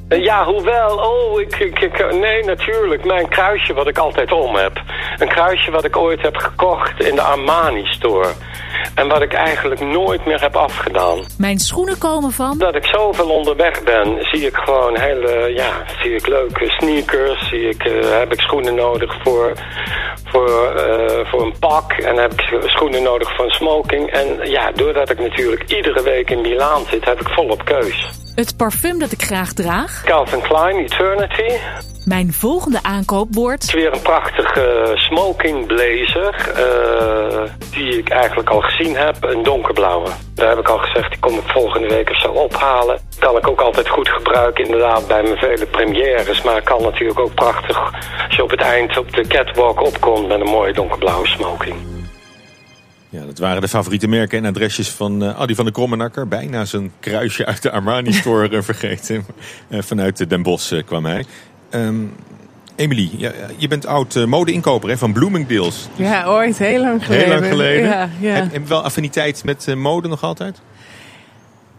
Ja, 0.10 0.46
hoewel, 0.46 0.98
oh, 0.98 1.42
ik, 1.42 1.56
ik, 1.56 1.80
ik, 1.80 2.12
nee, 2.19 2.44
natuurlijk. 2.44 3.06
Mijn 3.06 3.28
kruisje 3.28 3.74
wat 3.74 3.88
ik 3.88 3.98
altijd 3.98 4.31
om 4.31 4.56
heb. 4.56 4.81
Een 5.18 5.28
kruisje 5.28 5.72
wat 5.72 5.86
ik 5.86 5.98
ooit 5.98 6.22
heb 6.22 6.36
gekocht 6.36 7.04
in 7.04 7.16
de 7.16 7.22
Armani 7.22 7.86
store. 7.86 8.34
En 8.95 9.07
wat 9.07 9.21
ik 9.21 9.33
eigenlijk 9.33 9.81
nooit 9.81 10.25
meer 10.25 10.41
heb 10.41 10.56
afgedaan. 10.56 11.25
Mijn 11.38 11.59
schoenen 11.59 11.97
komen 11.97 12.31
van? 12.31 12.57
Dat 12.57 12.75
ik 12.75 12.85
zoveel 12.85 13.29
onderweg 13.29 13.83
ben, 13.83 14.18
zie 14.19 14.45
ik 14.45 14.56
gewoon 14.56 15.00
hele, 15.00 15.53
ja, 15.53 15.85
zie 16.01 16.15
ik 16.15 16.27
leuke 16.27 16.69
sneakers. 16.69 17.47
Zie 17.50 17.69
ik, 17.69 17.85
uh, 17.85 18.18
heb 18.18 18.33
ik 18.33 18.41
schoenen 18.41 18.75
nodig 18.75 19.21
voor, 19.24 19.51
voor, 20.24 20.50
uh, 20.50 21.25
voor 21.25 21.41
een 21.41 21.59
pak. 21.59 21.91
En 21.91 22.18
heb 22.18 22.31
ik 22.33 22.59
schoenen 22.65 23.03
nodig 23.03 23.35
voor 23.35 23.45
een 23.45 23.51
smoking. 23.51 24.12
En 24.12 24.50
ja, 24.50 24.71
doordat 24.71 25.09
ik 25.09 25.19
natuurlijk 25.19 25.71
iedere 25.71 26.03
week 26.03 26.30
in 26.30 26.41
Milaan 26.41 26.85
zit, 26.89 27.06
heb 27.06 27.19
ik 27.19 27.30
volop 27.30 27.65
keus. 27.65 28.25
Het 28.38 28.57
parfum 28.57 29.00
dat 29.00 29.12
ik 29.12 29.22
graag 29.22 29.54
draag? 29.54 30.01
Calvin 30.06 30.42
Klein 30.42 30.75
Eternity. 30.75 31.57
Mijn 32.06 32.34
volgende 32.34 32.80
aankoop 32.84 33.28
wordt... 33.31 33.62
Het 33.62 33.75
is 33.75 33.81
weer 33.81 33.94
een 33.94 34.01
prachtige 34.01 34.92
smoking 34.95 35.66
blazer. 35.66 36.54
Uh, 36.57 37.44
die 37.72 37.98
ik 37.98 38.10
eigenlijk 38.10 38.50
al 38.50 38.62
gezien 38.62 38.95
heb. 38.95 39.16
Een 39.19 39.44
donkerblauwe. 39.44 40.10
Daar 40.36 40.50
heb 40.50 40.57
ik 40.57 40.69
al 40.69 40.78
gezegd, 40.78 41.10
die 41.10 41.19
kom 41.19 41.38
ik 41.38 41.48
volgende 41.48 41.88
week 41.88 42.10
of 42.10 42.19
zo 42.19 42.31
ophalen. 42.31 43.00
Kan 43.19 43.38
ik 43.38 43.48
ook 43.48 43.62
altijd 43.62 43.89
goed 43.89 44.10
gebruiken 44.10 44.63
inderdaad 44.63 45.07
bij 45.07 45.24
mijn 45.24 45.38
vele 45.38 45.66
premières. 45.66 46.42
Maar 46.42 46.62
kan 46.62 46.81
natuurlijk 46.81 47.19
ook 47.19 47.33
prachtig 47.33 47.94
als 48.28 48.36
je 48.36 48.44
op 48.44 48.50
het 48.50 48.62
eind 48.62 48.98
op 48.98 49.13
de 49.13 49.28
catwalk 49.28 49.81
opkomt 49.81 50.28
met 50.28 50.40
een 50.40 50.50
mooie 50.50 50.74
donkerblauwe 50.74 51.28
smoking. 51.28 51.96
Ja, 53.18 53.25
dat 53.25 53.38
waren 53.38 53.62
de 53.62 53.68
favoriete 53.68 54.08
merken 54.08 54.38
en 54.38 54.46
adresjes 54.46 54.90
van 54.90 55.24
uh, 55.24 55.40
Adi 55.40 55.56
van 55.56 55.66
der 55.66 55.74
Krommenakker. 55.74 56.28
Bijna 56.28 56.66
zijn 56.66 56.92
kruisje 57.00 57.46
uit 57.46 57.62
de 57.62 57.72
Armani 57.72 58.14
Store 58.14 58.64
vergeten. 58.64 59.25
Uh, 59.69 59.81
vanuit 59.90 60.30
Den 60.30 60.42
Bosch 60.42 60.83
kwam 60.86 61.06
hij. 61.06 61.26
Um, 61.71 62.14
Emily, 62.76 63.09
ja, 63.18 63.31
je 63.56 63.68
bent 63.68 63.86
oud 63.86 64.26
mode-inkoper 64.26 64.97
van 64.97 65.14
Bloomingdale's. 65.14 65.88
Dus 65.95 66.07
ja, 66.07 66.26
ooit. 66.26 66.57
Heel 66.57 66.81
lang 66.81 67.06
geleden. 67.06 67.26
Heel 67.26 67.33
lang 67.33 67.45
geleden. 67.52 67.90
Ja, 67.90 68.09
ja. 68.19 68.33
Heb 68.33 68.52
je 68.52 68.68
wel 68.68 68.83
affiniteit 68.83 69.44
met 69.44 69.76
mode 69.76 70.07
nog 70.07 70.24
altijd? 70.24 70.62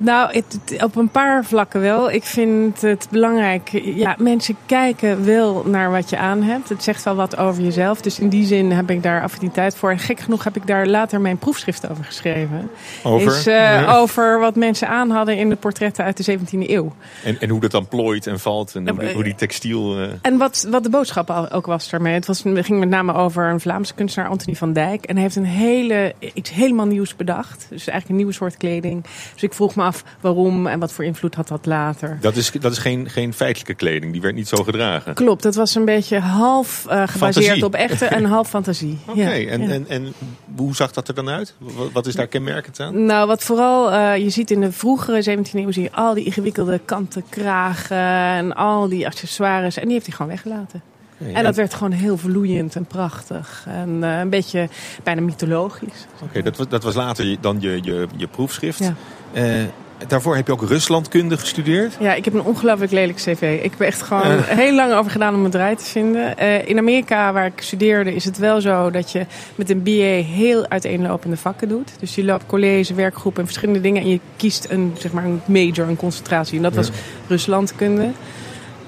Nou, 0.00 0.32
het, 0.32 0.82
op 0.82 0.96
een 0.96 1.08
paar 1.08 1.44
vlakken 1.44 1.80
wel. 1.80 2.10
Ik 2.10 2.24
vind 2.24 2.80
het 2.80 3.06
belangrijk. 3.10 3.68
Ja, 3.82 4.16
mensen 4.18 4.56
kijken 4.66 5.24
wel 5.24 5.62
naar 5.66 5.90
wat 5.90 6.10
je 6.10 6.18
aan 6.18 6.42
hebt. 6.42 6.68
Het 6.68 6.82
zegt 6.82 7.04
wel 7.04 7.14
wat 7.14 7.36
over 7.36 7.62
jezelf. 7.62 8.00
Dus 8.00 8.18
in 8.18 8.28
die 8.28 8.46
zin 8.46 8.70
heb 8.70 8.90
ik 8.90 9.02
daar 9.02 9.22
affiniteit 9.22 9.76
voor. 9.76 9.90
En 9.90 9.98
gek 9.98 10.20
genoeg 10.20 10.44
heb 10.44 10.56
ik 10.56 10.66
daar 10.66 10.86
later 10.86 11.20
mijn 11.20 11.38
proefschrift 11.38 11.90
over 11.90 12.04
geschreven. 12.04 12.70
Over? 13.02 13.36
Is, 13.36 13.46
uh, 13.46 13.54
ja. 13.54 13.96
over 13.96 14.40
wat 14.40 14.56
mensen 14.56 14.88
aan 14.88 15.10
hadden 15.10 15.36
in 15.36 15.48
de 15.48 15.56
portretten 15.56 16.04
uit 16.04 16.24
de 16.24 16.38
17e 16.38 16.70
eeuw. 16.70 16.92
En, 17.24 17.40
en 17.40 17.48
hoe 17.48 17.60
dat 17.60 17.70
dan 17.70 17.88
plooit 17.88 18.26
en 18.26 18.40
valt. 18.40 18.74
En 18.74 18.88
hoe, 18.88 19.12
hoe 19.12 19.24
die 19.24 19.34
textiel... 19.34 19.98
Uh... 19.98 20.08
En 20.22 20.36
wat, 20.36 20.66
wat 20.70 20.82
de 20.82 20.90
boodschap 20.90 21.48
ook 21.52 21.66
was 21.66 21.90
daarmee. 21.90 22.14
Het, 22.14 22.26
was, 22.26 22.42
ging 22.42 22.78
met 22.78 22.88
name 22.88 23.14
over 23.14 23.44
een 23.44 23.60
Vlaamse 23.60 23.94
kunstenaar, 23.94 24.30
Anthony 24.30 24.56
van 24.56 24.72
Dijk. 24.72 25.04
En 25.04 25.14
hij 25.14 25.22
heeft 25.22 25.36
een 25.36 25.44
hele, 25.44 26.14
iets 26.34 26.50
helemaal 26.50 26.86
nieuws 26.86 27.16
bedacht. 27.16 27.58
Dus 27.58 27.86
eigenlijk 27.86 28.08
een 28.08 28.16
nieuwe 28.16 28.32
soort 28.32 28.56
kleding. 28.56 29.02
Dus 29.32 29.42
ik 29.42 29.54
vroeg 29.54 29.74
me 29.74 29.86
af 29.88 30.04
waarom 30.20 30.66
en 30.66 30.78
wat 30.78 30.92
voor 30.92 31.04
invloed 31.04 31.34
had 31.34 31.48
dat 31.48 31.66
later. 31.66 32.18
Dat 32.20 32.36
is, 32.36 32.50
dat 32.50 32.72
is 32.72 32.78
geen, 32.78 33.10
geen 33.10 33.32
feitelijke 33.32 33.74
kleding, 33.74 34.12
die 34.12 34.20
werd 34.20 34.34
niet 34.34 34.48
zo 34.48 34.62
gedragen. 34.62 35.14
Klopt, 35.14 35.42
dat 35.42 35.54
was 35.54 35.74
een 35.74 35.84
beetje 35.84 36.18
half 36.18 36.84
uh, 36.86 36.92
gebaseerd 37.06 37.46
fantasie. 37.46 37.64
op 37.64 37.74
echte 37.74 38.06
en 38.06 38.24
half 38.36 38.48
fantasie. 38.48 38.98
Oké, 39.06 39.20
okay, 39.20 39.44
ja, 39.44 39.50
en, 39.50 39.62
ja. 39.62 39.68
en, 39.68 39.88
en 39.88 40.12
hoe 40.56 40.74
zag 40.74 40.92
dat 40.92 41.08
er 41.08 41.14
dan 41.14 41.28
uit? 41.28 41.54
Wat, 41.58 41.92
wat 41.92 42.06
is 42.06 42.14
daar 42.14 42.26
kenmerkend 42.26 42.80
aan? 42.80 43.04
Nou, 43.04 43.26
wat 43.26 43.42
vooral 43.42 43.92
uh, 43.92 44.16
je 44.16 44.30
ziet 44.30 44.50
in 44.50 44.60
de 44.60 44.72
vroegere 44.72 45.36
17e 45.38 45.52
eeuw 45.52 45.72
zie 45.72 45.82
je 45.82 45.92
al 45.92 46.14
die 46.14 46.24
ingewikkelde 46.24 46.80
kanten 46.84 47.24
kragen 47.28 47.96
en 48.36 48.54
al 48.54 48.88
die 48.88 49.06
accessoires. 49.06 49.76
En 49.76 49.84
die 49.84 49.92
heeft 49.92 50.06
hij 50.06 50.16
gewoon 50.16 50.32
weggelaten. 50.32 50.82
En 51.32 51.44
dat 51.44 51.56
werd 51.56 51.74
gewoon 51.74 51.92
heel 51.92 52.16
vloeiend 52.16 52.76
en 52.76 52.84
prachtig. 52.84 53.64
En 53.68 53.98
uh, 54.02 54.18
een 54.18 54.30
beetje 54.30 54.68
bijna 55.02 55.20
mythologisch. 55.20 56.06
Oké, 56.14 56.24
okay, 56.24 56.42
dat, 56.42 56.56
was, 56.56 56.68
dat 56.68 56.82
was 56.82 56.94
later 56.94 57.36
dan 57.40 57.56
je, 57.60 57.78
je, 57.82 58.06
je 58.16 58.26
proefschrift. 58.26 58.78
Ja. 58.78 58.94
Uh, 59.32 59.64
daarvoor 60.06 60.36
heb 60.36 60.46
je 60.46 60.52
ook 60.52 60.62
Ruslandkunde 60.62 61.38
gestudeerd. 61.38 61.96
Ja, 62.00 62.14
ik 62.14 62.24
heb 62.24 62.34
een 62.34 62.42
ongelooflijk 62.42 62.92
lelijk 62.92 63.18
cv. 63.18 63.60
Ik 63.62 63.70
heb 63.70 63.80
echt 63.80 64.02
gewoon 64.02 64.38
heel 64.42 64.74
lang 64.74 64.92
over 64.92 65.10
gedaan 65.10 65.34
om 65.34 65.42
het 65.42 65.52
draai 65.52 65.76
te 65.76 65.84
vinden. 65.84 66.34
Uh, 66.38 66.68
in 66.68 66.78
Amerika, 66.78 67.32
waar 67.32 67.46
ik 67.46 67.60
studeerde, 67.60 68.14
is 68.14 68.24
het 68.24 68.38
wel 68.38 68.60
zo 68.60 68.90
dat 68.90 69.12
je 69.12 69.26
met 69.54 69.70
een 69.70 69.82
BA 69.82 70.22
heel 70.32 70.68
uiteenlopende 70.68 71.36
vakken 71.36 71.68
doet. 71.68 71.90
Dus 72.00 72.14
je 72.14 72.24
loopt 72.24 72.46
college, 72.46 72.94
werkgroepen 72.94 73.40
en 73.40 73.46
verschillende 73.46 73.80
dingen. 73.80 74.02
En 74.02 74.08
je 74.08 74.20
kiest 74.36 74.66
een, 74.70 74.94
zeg 74.98 75.12
maar, 75.12 75.24
een 75.24 75.40
major, 75.44 75.88
een 75.88 75.96
concentratie. 75.96 76.56
En 76.56 76.62
dat 76.62 76.74
was 76.74 76.90
Ruslandkunde. 77.26 78.10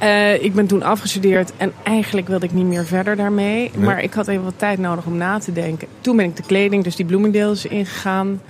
Uh, 0.02 0.42
ik 0.42 0.54
ben 0.54 0.66
toen 0.66 0.82
afgestudeerd 0.82 1.52
en 1.56 1.72
eigenlijk 1.82 2.28
wilde 2.28 2.46
ik 2.46 2.52
niet 2.52 2.66
meer 2.66 2.86
verder 2.86 3.16
daarmee. 3.16 3.70
Maar 3.78 4.02
ik 4.02 4.14
had 4.14 4.28
even 4.28 4.44
wat 4.44 4.54
tijd 4.58 4.78
nodig 4.78 5.06
om 5.06 5.16
na 5.16 5.38
te 5.38 5.52
denken. 5.52 5.88
Toen 6.00 6.16
ben 6.16 6.24
ik 6.24 6.36
de 6.36 6.42
kleding, 6.42 6.84
dus 6.84 6.96
die 6.96 7.06
bloemendeels 7.06 7.64
ingegaan. 7.64 8.40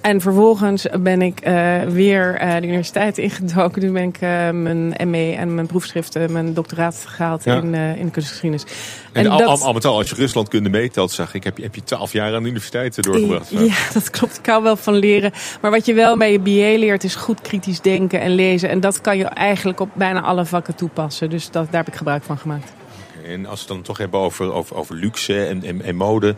En 0.00 0.20
vervolgens 0.20 0.86
ben 1.00 1.22
ik 1.22 1.46
uh, 1.46 1.82
weer 1.82 2.42
uh, 2.42 2.54
de 2.54 2.66
universiteit 2.66 3.18
ingedoken. 3.18 3.80
Toen 3.82 3.92
ben 3.92 4.02
ik 4.02 4.14
uh, 4.14 4.50
mijn 4.50 5.10
ME 5.10 5.34
en 5.38 5.54
mijn 5.54 5.66
proefschriften, 5.66 6.32
mijn 6.32 6.54
doctoraat 6.54 7.04
gehaald 7.06 7.44
ja. 7.44 7.56
in, 7.56 7.74
in 7.74 8.04
de 8.04 8.10
kunstgeschiedenis. 8.10 8.64
En, 9.12 9.24
en 9.24 9.30
al, 9.30 9.38
dat... 9.38 9.62
al, 9.62 9.72
met 9.72 9.84
al, 9.84 9.96
als 9.96 10.08
je 10.10 10.14
Ruslandkunde 10.14 10.68
meetelt, 10.68 11.10
zag 11.10 11.34
ik, 11.34 11.44
heb 11.44 11.56
je, 11.56 11.62
heb 11.62 11.74
je 11.74 11.84
twaalf 11.84 12.12
jaar 12.12 12.34
aan 12.34 12.42
de 12.42 12.48
universiteit 12.48 13.02
doorgebracht. 13.02 13.50
Ja, 13.50 13.74
dat 13.92 14.10
klopt. 14.10 14.38
Ik 14.38 14.46
hou 14.46 14.62
wel 14.62 14.76
van 14.76 14.94
leren. 14.94 15.32
Maar 15.60 15.70
wat 15.70 15.86
je 15.86 15.94
wel 15.94 16.16
bij 16.16 16.32
je 16.32 16.38
BA 16.38 16.78
leert, 16.78 17.04
is 17.04 17.14
goed 17.14 17.40
kritisch 17.40 17.80
denken 17.80 18.20
en 18.20 18.34
lezen. 18.34 18.68
En 18.68 18.80
dat 18.80 19.00
kan 19.00 19.16
je 19.16 19.24
eigenlijk 19.24 19.80
op 19.80 19.88
bijna 19.94 20.20
alle 20.20 20.44
vakken 20.44 20.74
toepassen. 20.74 21.30
Dus 21.30 21.50
dat, 21.50 21.64
daar 21.64 21.80
heb 21.80 21.88
ik 21.88 21.98
gebruik 21.98 22.22
van 22.22 22.38
gemaakt. 22.38 22.72
Okay, 23.18 23.32
en 23.32 23.46
als 23.46 23.54
we 23.54 23.66
het 23.66 23.74
dan 23.74 23.82
toch 23.82 23.98
hebben 23.98 24.20
over, 24.20 24.52
over, 24.52 24.76
over 24.76 24.94
luxe 24.94 25.44
en, 25.44 25.64
en, 25.64 25.82
en 25.82 25.96
mode. 25.96 26.34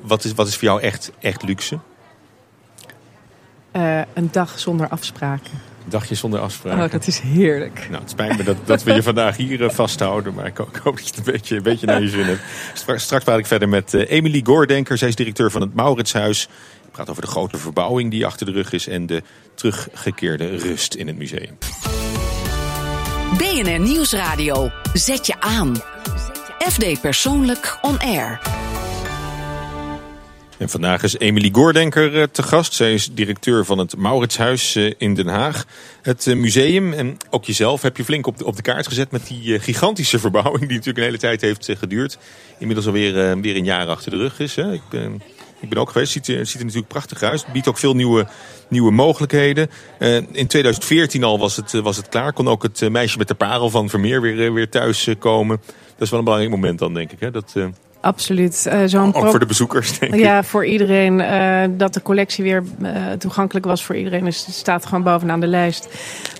Wat 0.00 0.24
is, 0.24 0.34
wat 0.34 0.46
is 0.46 0.54
voor 0.54 0.68
jou 0.68 0.80
echt, 0.80 1.12
echt 1.20 1.42
luxe? 1.42 1.78
Uh, 3.72 4.00
een 4.14 4.28
dag 4.32 4.58
zonder 4.58 4.88
afspraken. 4.88 5.50
Een 5.84 5.90
dagje 5.90 6.14
zonder 6.14 6.40
afspraken. 6.40 6.84
Oh, 6.84 6.90
dat 6.90 7.06
is 7.06 7.18
heerlijk. 7.18 7.86
Nou, 7.90 8.02
het 8.02 8.10
spijt 8.10 8.36
me 8.36 8.44
dat, 8.44 8.56
dat 8.64 8.82
we 8.82 8.92
je 8.92 9.02
vandaag 9.02 9.36
hier 9.36 9.60
uh, 9.60 9.70
vasthouden. 9.70 10.34
Maar 10.34 10.46
ik, 10.46 10.58
ik, 10.58 10.80
hoop 10.82 10.96
dat 10.96 11.08
je 11.08 11.14
het 11.14 11.26
een 11.26 11.32
beetje, 11.32 11.56
een 11.56 11.62
beetje 11.62 11.86
naar 11.86 12.00
je 12.00 12.08
zin 12.08 12.24
hebt. 12.24 12.40
Straks, 12.74 13.02
straks 13.02 13.24
praat 13.24 13.38
ik 13.38 13.46
verder 13.46 13.68
met 13.68 13.94
uh, 13.94 14.10
Emily 14.10 14.40
Goordenker. 14.44 14.98
Zij 14.98 15.08
is 15.08 15.14
directeur 15.14 15.50
van 15.50 15.60
het 15.60 15.74
Mauritshuis. 15.74 16.48
Ik 16.86 16.90
praat 16.92 17.10
over 17.10 17.22
de 17.22 17.28
grote 17.28 17.56
verbouwing 17.56 18.10
die 18.10 18.26
achter 18.26 18.46
de 18.46 18.52
rug 18.52 18.72
is. 18.72 18.86
En 18.86 19.06
de 19.06 19.22
teruggekeerde 19.54 20.56
rust 20.56 20.94
in 20.94 21.06
het 21.06 21.16
museum. 21.16 21.58
BNR 23.38 23.80
Nieuwsradio. 23.80 24.70
Zet 24.92 25.26
je 25.26 25.40
aan. 25.40 25.76
FD 26.58 27.00
Persoonlijk 27.00 27.78
On 27.82 27.98
Air. 27.98 28.40
En 30.60 30.68
vandaag 30.68 31.02
is 31.02 31.18
Emily 31.18 31.48
Goordenker 31.52 32.30
te 32.30 32.42
gast. 32.42 32.72
Zij 32.72 32.94
is 32.94 33.10
directeur 33.12 33.64
van 33.64 33.78
het 33.78 33.96
Mauritshuis 33.96 34.76
in 34.76 35.14
Den 35.14 35.26
Haag. 35.26 35.64
Het 36.02 36.26
museum 36.26 36.92
en 36.92 37.16
ook 37.30 37.44
jezelf 37.44 37.82
heb 37.82 37.96
je 37.96 38.04
flink 38.04 38.26
op 38.26 38.38
de, 38.38 38.44
op 38.44 38.56
de 38.56 38.62
kaart 38.62 38.88
gezet 38.88 39.10
met 39.10 39.26
die 39.26 39.60
gigantische 39.60 40.18
verbouwing 40.24 40.58
die 40.58 40.68
natuurlijk 40.68 40.98
een 40.98 41.04
hele 41.04 41.18
tijd 41.18 41.40
heeft 41.40 41.78
geduurd. 41.78 42.18
Inmiddels 42.58 42.86
alweer 42.86 43.40
weer 43.40 43.56
een 43.56 43.64
jaar 43.64 43.86
achter 43.86 44.10
de 44.10 44.16
rug 44.16 44.40
is. 44.40 44.56
Hè. 44.56 44.72
Ik, 44.72 44.82
ben, 44.90 45.22
ik 45.60 45.68
ben 45.68 45.78
ook 45.78 45.90
geweest. 45.90 46.14
Het 46.14 46.24
ziet, 46.24 46.48
ziet 46.48 46.58
er 46.58 46.64
natuurlijk 46.64 46.92
prachtig 46.92 47.22
uit. 47.22 47.42
Het 47.42 47.52
biedt 47.52 47.68
ook 47.68 47.78
veel 47.78 47.94
nieuwe, 47.94 48.26
nieuwe 48.68 48.92
mogelijkheden. 48.92 49.70
in 50.32 50.46
2014 50.46 51.24
al 51.24 51.38
was 51.38 51.56
het, 51.56 51.72
was 51.72 51.96
het 51.96 52.08
klaar. 52.08 52.32
Kon 52.32 52.48
ook 52.48 52.62
het 52.62 52.90
meisje 52.90 53.18
met 53.18 53.28
de 53.28 53.34
parel 53.34 53.70
van 53.70 53.88
Vermeer 53.88 54.20
weer, 54.20 54.52
weer 54.52 54.68
thuis 54.68 55.08
komen. 55.18 55.60
Dat 55.66 56.02
is 56.02 56.10
wel 56.10 56.18
een 56.18 56.24
belangrijk 56.24 56.54
moment 56.54 56.78
dan, 56.78 56.94
denk 56.94 57.12
ik. 57.12 57.20
Hè? 57.20 57.30
Dat, 57.30 57.54
Absoluut. 58.00 58.66
Uh, 58.66 58.80
zo'n 58.86 59.14
Ook 59.14 59.30
voor 59.30 59.38
de 59.38 59.46
bezoekers, 59.46 59.98
denk 59.98 60.14
ik. 60.14 60.20
Ja, 60.20 60.42
voor 60.42 60.66
iedereen. 60.66 61.18
Uh, 61.18 61.62
dat 61.70 61.94
de 61.94 62.02
collectie 62.02 62.44
weer 62.44 62.62
uh, 62.82 62.90
toegankelijk 63.18 63.66
was 63.66 63.84
voor 63.84 63.96
iedereen. 63.96 64.24
Dus 64.24 64.46
het 64.46 64.54
staat 64.54 64.86
gewoon 64.86 65.02
bovenaan 65.02 65.40
de 65.40 65.46
lijst. 65.46 65.88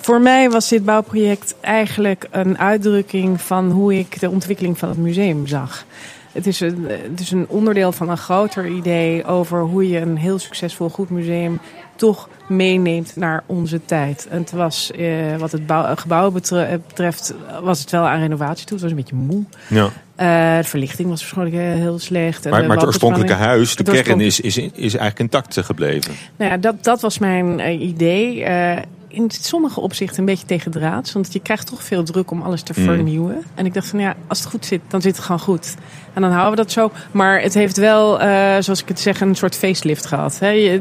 Voor 0.01 0.21
mij 0.21 0.51
was 0.51 0.69
dit 0.69 0.85
bouwproject 0.85 1.55
eigenlijk 1.61 2.27
een 2.31 2.59
uitdrukking 2.59 3.41
van 3.41 3.71
hoe 3.71 3.99
ik 3.99 4.21
de 4.21 4.31
ontwikkeling 4.31 4.79
van 4.79 4.89
het 4.89 4.99
museum 4.99 5.47
zag. 5.47 5.85
Het 6.33 6.47
is, 6.47 6.61
een, 6.61 6.87
het 6.89 7.21
is 7.21 7.31
een 7.31 7.47
onderdeel 7.49 7.93
van 7.93 8.09
een 8.09 8.19
groter 8.19 8.67
idee 8.67 9.25
over 9.25 9.61
hoe 9.61 9.89
je 9.89 10.01
een 10.01 10.17
heel 10.17 10.39
succesvol 10.39 10.89
goed 10.89 11.11
museum 11.11 11.61
toch 11.97 12.29
meeneemt 12.49 13.17
naar 13.17 13.43
onze 13.47 13.85
tijd. 13.85 14.27
En 14.31 14.41
het 14.41 14.51
was, 14.51 14.91
uh, 14.97 15.37
wat 15.37 15.53
het 15.53 15.67
bouw, 15.67 15.97
gebouw 15.97 16.31
betreft, 16.31 17.35
was 17.63 17.81
het 17.81 17.91
wel 17.91 18.07
aan 18.07 18.21
renovatie 18.21 18.67
toe. 18.67 18.73
Het 18.73 18.83
was 18.83 18.91
een 18.91 18.97
beetje 18.97 19.15
moe. 19.15 19.45
Ja. 19.69 19.91
Uh, 20.21 20.57
de 20.57 20.65
verlichting 20.65 21.09
was 21.09 21.21
waarschijnlijk 21.21 21.79
heel 21.79 21.99
slecht. 21.99 22.51
Maar, 22.51 22.67
maar 22.67 22.77
het 22.77 22.87
oorspronkelijke 22.87 23.33
huis, 23.33 23.77
de 23.77 23.83
kern, 23.83 24.21
is, 24.21 24.41
is, 24.41 24.57
is 24.57 24.73
eigenlijk 24.75 25.19
intact 25.19 25.61
gebleven. 25.61 26.15
Nou 26.37 26.51
ja, 26.51 26.57
dat, 26.57 26.85
dat 26.85 27.01
was 27.01 27.19
mijn 27.19 27.59
uh, 27.59 27.81
idee. 27.81 28.41
Uh, 28.41 28.77
in 29.09 29.31
sommige 29.31 29.81
opzichten 29.81 30.19
een 30.19 30.25
beetje 30.25 30.47
tegendraads. 30.47 31.13
Want 31.13 31.33
je 31.33 31.41
krijgt 31.41 31.67
toch 31.67 31.83
veel 31.83 32.03
druk 32.03 32.31
om 32.31 32.43
alles 32.43 32.63
te 32.63 32.75
vernieuwen. 32.75 33.35
Mm. 33.35 33.43
En 33.55 33.67
ik 33.67 33.75
dacht 33.75 33.89
van 33.89 33.99
ja, 33.99 34.15
als 34.27 34.39
het 34.39 34.49
goed 34.49 34.67
zit, 34.67 34.81
dan 34.89 35.03
zit 35.03 35.17
het 35.17 35.25
gewoon 35.25 35.41
goed. 35.41 35.75
En 36.13 36.23
dan 36.23 36.31
houden 36.31 36.51
we 36.51 36.57
dat 36.57 36.73
zo. 36.73 36.91
Maar 37.11 37.41
het 37.41 37.55
heeft 37.55 37.77
wel, 37.77 38.23
uh, 38.23 38.57
zoals 38.59 38.83
ik 38.83 38.89
het 38.89 39.01
zeg, 39.01 39.21
een 39.21 39.35
soort 39.35 39.57
facelift 39.57 40.07
gehad. 40.07 40.39
Hè? 40.39 40.81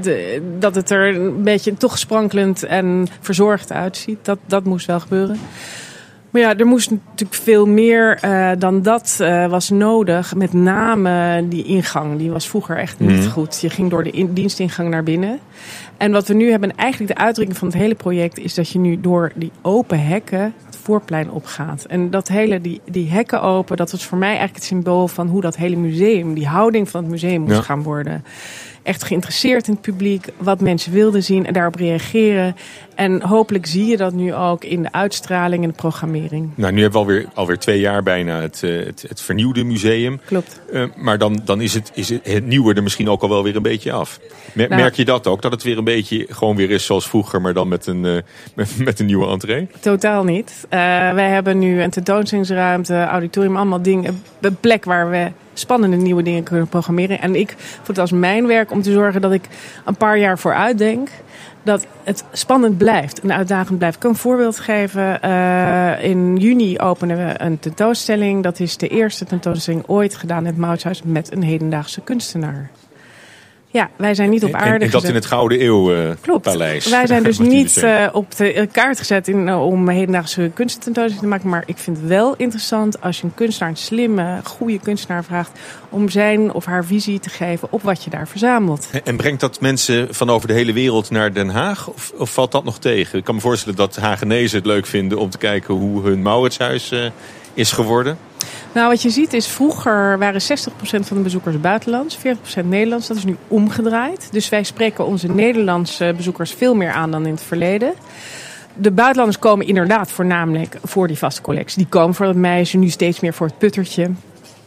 Dat 0.60 0.76
het 0.76 0.90
er 0.90 1.16
een 1.16 1.44
beetje 1.44 1.74
toch 1.74 1.98
sprankelend 1.98 2.64
en 2.64 3.08
verzorgd 3.20 3.72
uitziet. 3.72 4.18
Dat, 4.22 4.40
dat 4.46 4.64
moest 4.64 4.86
wel 4.86 5.00
gebeuren. 5.00 5.40
Maar 6.30 6.42
ja, 6.42 6.58
er 6.58 6.66
moest 6.66 6.92
natuurlijk 6.92 7.42
veel 7.42 7.66
meer 7.66 8.20
uh, 8.26 8.52
dan 8.58 8.82
dat 8.82 9.18
uh, 9.22 9.48
was 9.48 9.70
nodig. 9.70 10.36
Met 10.36 10.54
name 10.54 11.46
die 11.48 11.64
ingang, 11.64 12.18
die 12.18 12.32
was 12.32 12.50
vroeger 12.50 12.78
echt 12.78 13.00
niet 13.00 13.24
mm. 13.24 13.30
goed. 13.30 13.62
Je 13.62 13.70
ging 13.70 13.90
door 13.90 14.04
de 14.04 14.12
in, 14.12 14.34
dienstingang 14.34 14.90
naar 14.90 15.04
binnen. 15.04 15.40
En 15.98 16.12
wat 16.12 16.28
we 16.28 16.34
nu 16.34 16.50
hebben, 16.50 16.76
eigenlijk 16.76 17.18
de 17.18 17.24
uitdrukking 17.24 17.58
van 17.58 17.68
het 17.68 17.78
hele 17.78 17.96
project, 17.96 18.38
is 18.38 18.54
dat 18.54 18.70
je 18.70 18.80
nu 18.80 19.02
door 19.02 19.32
die 19.36 19.52
open 19.62 20.06
hekken 20.06 20.54
het 20.66 20.76
voorplein 20.76 21.32
opgaat. 21.32 21.86
En 21.86 22.10
dat 22.10 22.28
hele, 22.28 22.62
die, 22.62 22.82
die 22.86 23.10
hekken 23.10 23.42
open, 23.42 23.78
dat 23.78 23.92
was 23.92 24.06
voor 24.06 24.18
mij 24.18 24.28
eigenlijk 24.28 24.58
het 24.58 24.66
symbool 24.66 25.08
van 25.08 25.28
hoe 25.28 25.42
dat 25.42 25.58
hele 25.58 25.76
museum, 25.76 26.34
die 26.34 26.48
houding 26.48 26.90
van 26.90 27.02
het 27.02 27.12
museum 27.12 27.42
moest 27.42 27.56
ja. 27.56 27.62
gaan 27.62 27.84
worden 27.84 28.24
echt 28.90 29.04
geïnteresseerd 29.04 29.68
in 29.68 29.74
het 29.74 29.82
publiek, 29.82 30.26
wat 30.38 30.62
mensen 30.62 30.92
wilden 30.92 31.24
zien 31.24 31.46
en 31.46 31.54
daarop 31.54 31.76
reageren. 31.76 32.56
En 32.96 33.22
hopelijk 33.22 33.66
zie 33.66 33.86
je 33.86 33.98
dat 33.98 34.14
nu 34.14 34.34
ook 34.34 34.64
in 34.64 34.82
de 34.82 34.92
uitstraling 34.92 35.64
en 35.64 35.70
de 35.70 35.76
programmering. 35.76 36.50
Nou, 36.56 36.74
nu 36.74 36.82
hebben 36.82 37.02
we 37.02 37.08
alweer, 37.08 37.26
alweer 37.34 37.58
twee 37.58 37.80
jaar 37.80 38.04
bijna 38.04 38.42
het, 38.42 38.62
het, 38.62 39.06
het 39.08 39.22
vernieuwde 39.22 39.64
museum. 39.64 40.20
Klopt. 40.26 40.62
Uh, 40.72 40.84
maar 40.96 41.18
dan, 41.18 41.42
dan 41.46 41.62
is, 41.62 41.74
het, 41.74 41.92
is 41.94 42.10
het, 42.10 42.26
het 42.28 42.46
nieuwe 42.46 42.74
er 42.74 42.84
misschien 42.84 43.10
ook 43.10 43.22
al 43.22 43.30
wel 43.30 43.44
weer 43.44 43.56
een 43.56 43.62
beetje 43.62 43.92
af. 43.92 44.20
Merk 44.54 44.70
nou, 44.70 44.92
je 44.94 45.06
dat 45.06 45.28
ook? 45.28 45.42
Dat 45.42 45.52
het 45.52 45.64
weer 45.64 45.78
een 45.78 45.84
beetje 45.84 46.26
gewoon 46.30 46.56
weer 46.56 46.70
is 46.70 46.86
zoals 46.86 47.08
vroeger, 47.08 47.42
maar 47.42 47.54
dan 47.54 47.68
met 47.68 47.88
een, 47.88 48.04
uh, 48.04 48.18
met, 48.56 48.78
met, 48.78 49.00
een 49.00 49.06
nieuwe 49.06 49.28
entree? 49.28 49.68
Totaal 49.80 50.24
niet. 50.24 50.54
Uh, 50.64 50.70
wij 51.14 51.30
hebben 51.30 51.60
nu 51.60 51.82
een 51.82 51.90
tentoonstellingsruimte, 51.90 53.04
auditorium, 53.04 53.56
allemaal 53.56 53.82
dingen. 53.82 54.24
Een 54.42 54.58
plek 54.60 54.86
waar 54.86 55.10
we 55.10 55.32
spannende 55.60 55.98
nieuwe 55.98 56.24
dingen 56.24 56.44
kunnen 56.44 56.68
programmeren. 56.68 57.22
En 57.22 57.36
ik 57.36 57.56
voel 57.58 57.86
het 57.86 58.00
als 58.00 58.12
mijn 58.12 58.48
werk 58.48 58.72
om 58.72 58.82
te 58.82 58.92
zorgen 58.92 59.22
dat 59.22 59.32
ik 59.32 59.48
een 59.86 59.98
paar 59.98 60.18
jaar 60.18 60.40
vooruit 60.40 60.78
denk. 60.78 61.10
Dat 61.64 61.86
het 62.04 62.24
spannend 62.32 62.78
blijft 62.78 63.22
en 63.22 63.34
uitdagend 63.34 63.78
blijft. 63.78 63.96
Ik 63.96 64.02
kan 64.02 64.12
een 64.12 64.18
voorbeeld 64.18 64.60
geven. 64.60 65.20
Uh, 65.26 66.04
in 66.04 66.38
juni 66.38 66.80
openen 66.80 67.18
we 67.18 67.34
een 67.38 67.60
tentoonstelling. 67.60 68.44
Dat 68.44 68.60
is 68.60 68.78
de 68.78 68.88
eerste 68.88 69.26
tentoonstelling 69.26 69.84
ooit 69.88 70.16
gedaan 70.16 70.40
in 70.40 70.46
het 70.46 70.58
Moutshuis 70.58 71.02
met 71.04 71.32
een 71.32 71.44
hedendaagse 71.44 72.02
kunstenaar. 72.02 72.70
Ja, 73.72 73.90
wij 73.96 74.14
zijn 74.14 74.30
niet 74.30 74.44
op 74.44 74.54
aarde 74.54 74.74
En, 74.74 74.82
en 74.82 74.90
dat 74.90 75.04
in 75.04 75.14
het 75.14 75.26
Gouden 75.26 75.64
Eeuw 75.64 75.94
uh, 75.94 76.10
Klopt. 76.22 76.44
paleis. 76.44 76.90
Wij 76.90 77.08
zijn 77.08 77.24
dus 77.34 77.40
niet 77.40 77.78
uh, 77.78 78.08
op 78.12 78.36
de 78.36 78.68
kaart 78.72 78.98
gezet 78.98 79.28
in, 79.28 79.48
uh, 79.48 79.66
om 79.66 79.90
hedendaagse 79.90 80.52
kunstententoonstelling 80.54 81.20
te 81.20 81.28
maken. 81.28 81.50
Maar 81.50 81.64
ik 81.66 81.78
vind 81.78 81.98
het 81.98 82.06
wel 82.06 82.36
interessant 82.38 83.02
als 83.02 83.18
je 83.18 83.24
een 83.24 83.34
kunstenaar, 83.34 83.70
een 83.70 83.78
slimme, 83.78 84.40
goede 84.44 84.80
kunstenaar 84.80 85.24
vraagt... 85.24 85.52
om 85.90 86.10
zijn 86.10 86.54
of 86.54 86.66
haar 86.66 86.86
visie 86.86 87.20
te 87.20 87.30
geven 87.30 87.68
op 87.72 87.82
wat 87.82 88.04
je 88.04 88.10
daar 88.10 88.28
verzamelt. 88.28 88.88
En, 88.92 89.06
en 89.06 89.18
brengt 89.18 89.40
dat 89.40 89.62
mensen 89.62 90.08
van 90.16 90.30
over 90.30 90.48
de 90.48 90.54
hele 90.54 90.74
wereld 90.74 91.10
naar 91.10 91.34
Den 91.34 91.50
Haag? 91.50 91.88
Of, 91.88 92.14
of 92.18 92.34
valt 92.34 92.52
dat 92.52 92.64
nog 92.64 92.80
tegen? 92.80 93.18
Ik 93.20 93.24
kan 93.24 93.36
me 93.36 93.42
voorstellen 93.42 93.78
dat 93.78 93.96
Hagenezen 93.96 94.58
het 94.58 94.68
leuk 94.68 94.86
vinden 94.86 95.18
om 95.18 95.30
te 95.30 95.38
kijken 95.38 95.74
hoe 95.74 96.04
hun 96.04 96.22
Mauritshuis 96.22 96.94
is 97.54 97.72
geworden. 97.72 98.18
Nou, 98.72 98.88
wat 98.88 99.02
je 99.02 99.10
ziet 99.10 99.34
is 99.34 99.48
vroeger 99.48 100.18
waren 100.18 100.42
60% 100.42 100.46
van 100.82 101.18
de 101.18 101.24
bezoekers 101.24 101.62
buitenlands, 101.62 102.18
40% 102.18 102.20
Nederlands. 102.66 103.08
Dat 103.08 103.18
is 103.18 103.26
nu 103.26 103.38
omgedraaid. 103.48 104.28
Dus 104.32 104.50
wij 104.50 104.64
spreken 104.64 105.06
onze 105.06 105.28
Nederlandse 105.28 106.14
bezoekers 106.18 106.54
veel 106.54 106.76
meer 106.76 106.92
aan 106.92 107.12
dan 107.12 107.26
in 107.26 107.32
het 107.32 107.42
verleden. 107.42 107.94
De 108.74 108.92
buitenlanders 108.92 109.40
komen 109.40 109.68
inderdaad 109.68 110.12
voornamelijk 110.12 110.78
voor 110.84 111.08
die 111.08 111.18
vaste 111.18 111.42
collectie. 111.42 111.78
Die 111.78 111.88
komen 111.88 112.16
voor 112.16 112.26
dat 112.26 112.36
meisje, 112.36 112.78
nu 112.78 112.90
steeds 112.90 113.20
meer 113.20 113.34
voor 113.34 113.48
het 113.48 113.58
puttertje. 113.58 114.12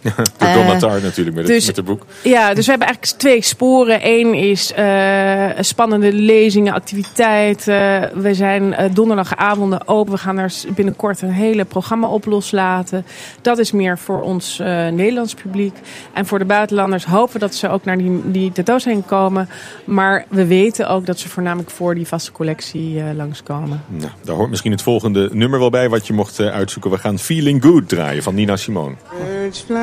Door 0.38 0.52
Don 0.52 0.66
Natar 0.66 1.02
natuurlijk 1.02 1.36
met, 1.36 1.46
dus, 1.46 1.66
het, 1.66 1.66
met 1.66 1.76
het 1.76 1.84
boek. 1.84 2.06
Ja, 2.22 2.54
dus 2.54 2.64
we 2.64 2.70
hebben 2.70 2.88
eigenlijk 2.88 3.18
twee 3.18 3.42
sporen. 3.42 4.00
Eén 4.02 4.34
is 4.34 4.72
uh, 4.78 5.46
spannende 5.60 6.12
lezingen, 6.12 6.72
activiteiten. 6.72 8.10
We 8.22 8.34
zijn 8.34 8.62
uh, 8.62 8.78
donderdagavonden 8.92 9.88
open. 9.88 10.12
We 10.12 10.18
gaan 10.18 10.38
er 10.38 10.52
binnenkort 10.74 11.22
een 11.22 11.32
hele 11.32 11.64
programma 11.64 12.06
op 12.06 12.24
loslaten. 12.24 13.06
Dat 13.40 13.58
is 13.58 13.72
meer 13.72 13.98
voor 13.98 14.20
ons 14.20 14.58
uh, 14.60 14.66
Nederlands 14.88 15.34
publiek. 15.34 15.74
En 16.12 16.26
voor 16.26 16.38
de 16.38 16.44
buitenlanders 16.44 17.04
hopen 17.04 17.32
we 17.32 17.38
dat 17.38 17.54
ze 17.54 17.68
ook 17.68 17.84
naar 17.84 17.98
die, 17.98 18.20
die 18.24 18.52
tentoonstelling 18.52 19.06
komen. 19.06 19.48
Maar 19.84 20.24
we 20.28 20.46
weten 20.46 20.88
ook 20.88 21.06
dat 21.06 21.18
ze 21.18 21.28
voornamelijk 21.28 21.70
voor 21.70 21.94
die 21.94 22.06
vaste 22.06 22.32
collectie 22.32 23.14
langskomen. 23.14 23.82
Nou, 23.88 24.10
daar 24.24 24.36
hoort 24.36 24.50
misschien 24.50 24.72
het 24.72 24.82
volgende 24.82 25.28
nummer 25.32 25.58
wel 25.58 25.70
bij 25.70 25.88
wat 25.88 26.06
je 26.06 26.12
mocht 26.12 26.40
uitzoeken. 26.40 26.90
We 26.90 26.98
gaan 26.98 27.18
Feeling 27.18 27.62
Good 27.62 27.88
draaien 27.88 28.22
van 28.22 28.34
Nina 28.34 28.56
Simone. 28.56 28.94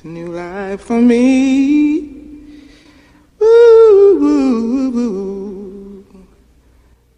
It's 0.00 0.06
a 0.06 0.08
new 0.08 0.28
life 0.28 0.80
for 0.80 0.98
me. 0.98 1.98
Ooh, 3.42 4.18
ooh, 4.22 4.98
ooh, 4.98 6.04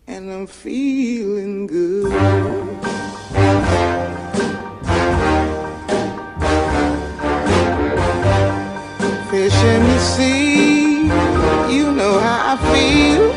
and 0.08 0.32
I'm 0.32 0.48
feeling 0.48 1.68
good. 1.68 2.10
Fish 9.30 9.62
in 9.62 9.82
the 9.84 9.98
sea, 10.00 11.02
you 11.72 11.92
know 11.92 12.18
how 12.18 12.54
I 12.54 12.58
feel. 12.72 13.32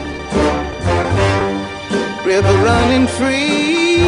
River 2.26 2.58
running 2.64 3.06
free, 3.06 4.00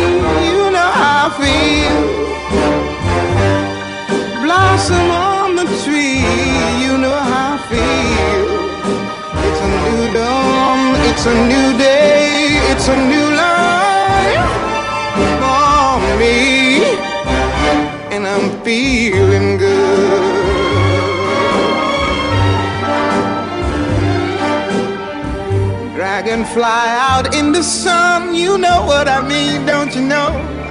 you 0.49 0.71
know 0.71 0.91
how 0.99 1.27
I 1.27 1.31
feel. 1.37 2.86
Blossom 4.47 5.11
on 5.11 5.55
the 5.57 5.65
tree, 5.83 6.23
you 6.81 6.97
know 6.97 7.11
how 7.11 7.55
I 7.55 7.59
feel. 7.67 8.47
It's 9.45 9.61
a 9.67 9.69
new 9.83 10.03
dawn, 10.13 10.95
it's 11.09 11.25
a 11.25 11.35
new 11.51 11.77
day, 11.77 12.55
it's 12.71 12.87
a 12.87 12.95
new 12.95 13.27
life 13.45 14.47
for 15.41 15.99
me, 16.21 16.37
and 18.15 18.25
I'm 18.25 18.47
feeling 18.63 19.57
good. 19.57 20.45
Dragonfly 25.93 26.63
out 26.63 27.35
in 27.35 27.51
the 27.51 27.63
sun, 27.63 28.33
you 28.33 28.57
know 28.57 28.85
what 28.85 29.09
I 29.09 29.27
mean, 29.27 29.65
don't 29.65 29.93
you 29.93 30.03
know? 30.03 30.66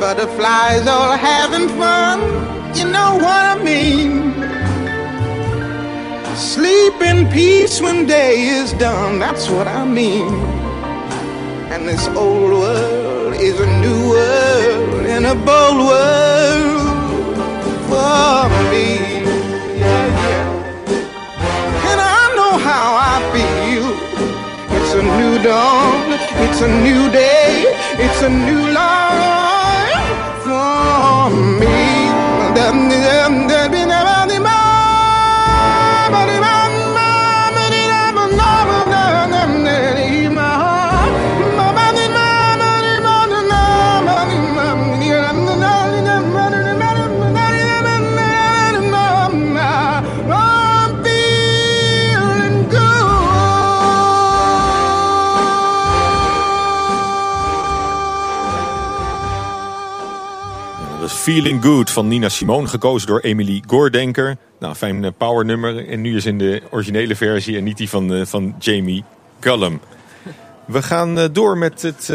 Butterflies 0.00 0.86
all 0.86 1.16
having 1.16 1.68
fun, 1.70 2.20
you 2.76 2.84
know 2.84 3.16
what 3.16 3.44
I 3.52 3.60
mean. 3.64 4.32
Sleep 6.36 7.02
in 7.02 7.28
peace 7.32 7.80
when 7.80 8.06
day 8.06 8.42
is 8.42 8.72
done, 8.74 9.18
that's 9.18 9.50
what 9.50 9.66
I 9.66 9.84
mean. 9.84 10.32
And 11.72 11.88
this 11.88 12.06
old 12.08 12.52
world 12.52 13.34
is 13.34 13.58
a 13.58 13.66
new 13.80 14.10
world 14.10 15.06
and 15.06 15.26
a 15.26 15.34
bold 15.34 15.80
world 15.90 17.36
for 17.90 18.48
me. 18.70 18.98
And 21.90 22.00
I 22.00 22.32
know 22.36 22.54
how 22.70 22.86
I 23.12 23.16
feel. 23.34 23.86
It's 24.76 24.94
a 24.94 25.02
new 25.02 25.42
dawn, 25.42 26.12
it's 26.46 26.60
a 26.60 26.68
new 26.86 27.10
day, 27.10 27.64
it's 27.98 28.22
a 28.22 28.30
new 28.30 28.72
life 28.72 29.37
come. 30.48 30.87
Feeling 61.28 61.62
Good 61.62 61.90
van 61.90 62.08
Nina 62.08 62.28
Simone, 62.28 62.66
gekozen 62.66 63.06
door 63.06 63.20
Emily 63.20 63.62
Goordenker. 63.66 64.36
Nou, 64.58 64.74
fijn 64.74 65.04
eh, 65.04 65.10
power 65.16 65.44
nummer. 65.44 65.88
En 65.88 66.00
nu 66.00 66.16
is 66.16 66.26
in 66.26 66.38
de 66.38 66.62
originele 66.70 67.16
versie 67.16 67.56
en 67.56 67.64
niet 67.64 67.76
die 67.76 67.88
van, 67.88 68.14
eh, 68.14 68.26
van 68.26 68.54
Jamie 68.58 69.04
Cullum. 69.40 69.80
We 70.64 70.82
gaan 70.82 71.18
eh, 71.18 71.28
door 71.32 71.58
met 71.58 71.82
het, 71.82 72.06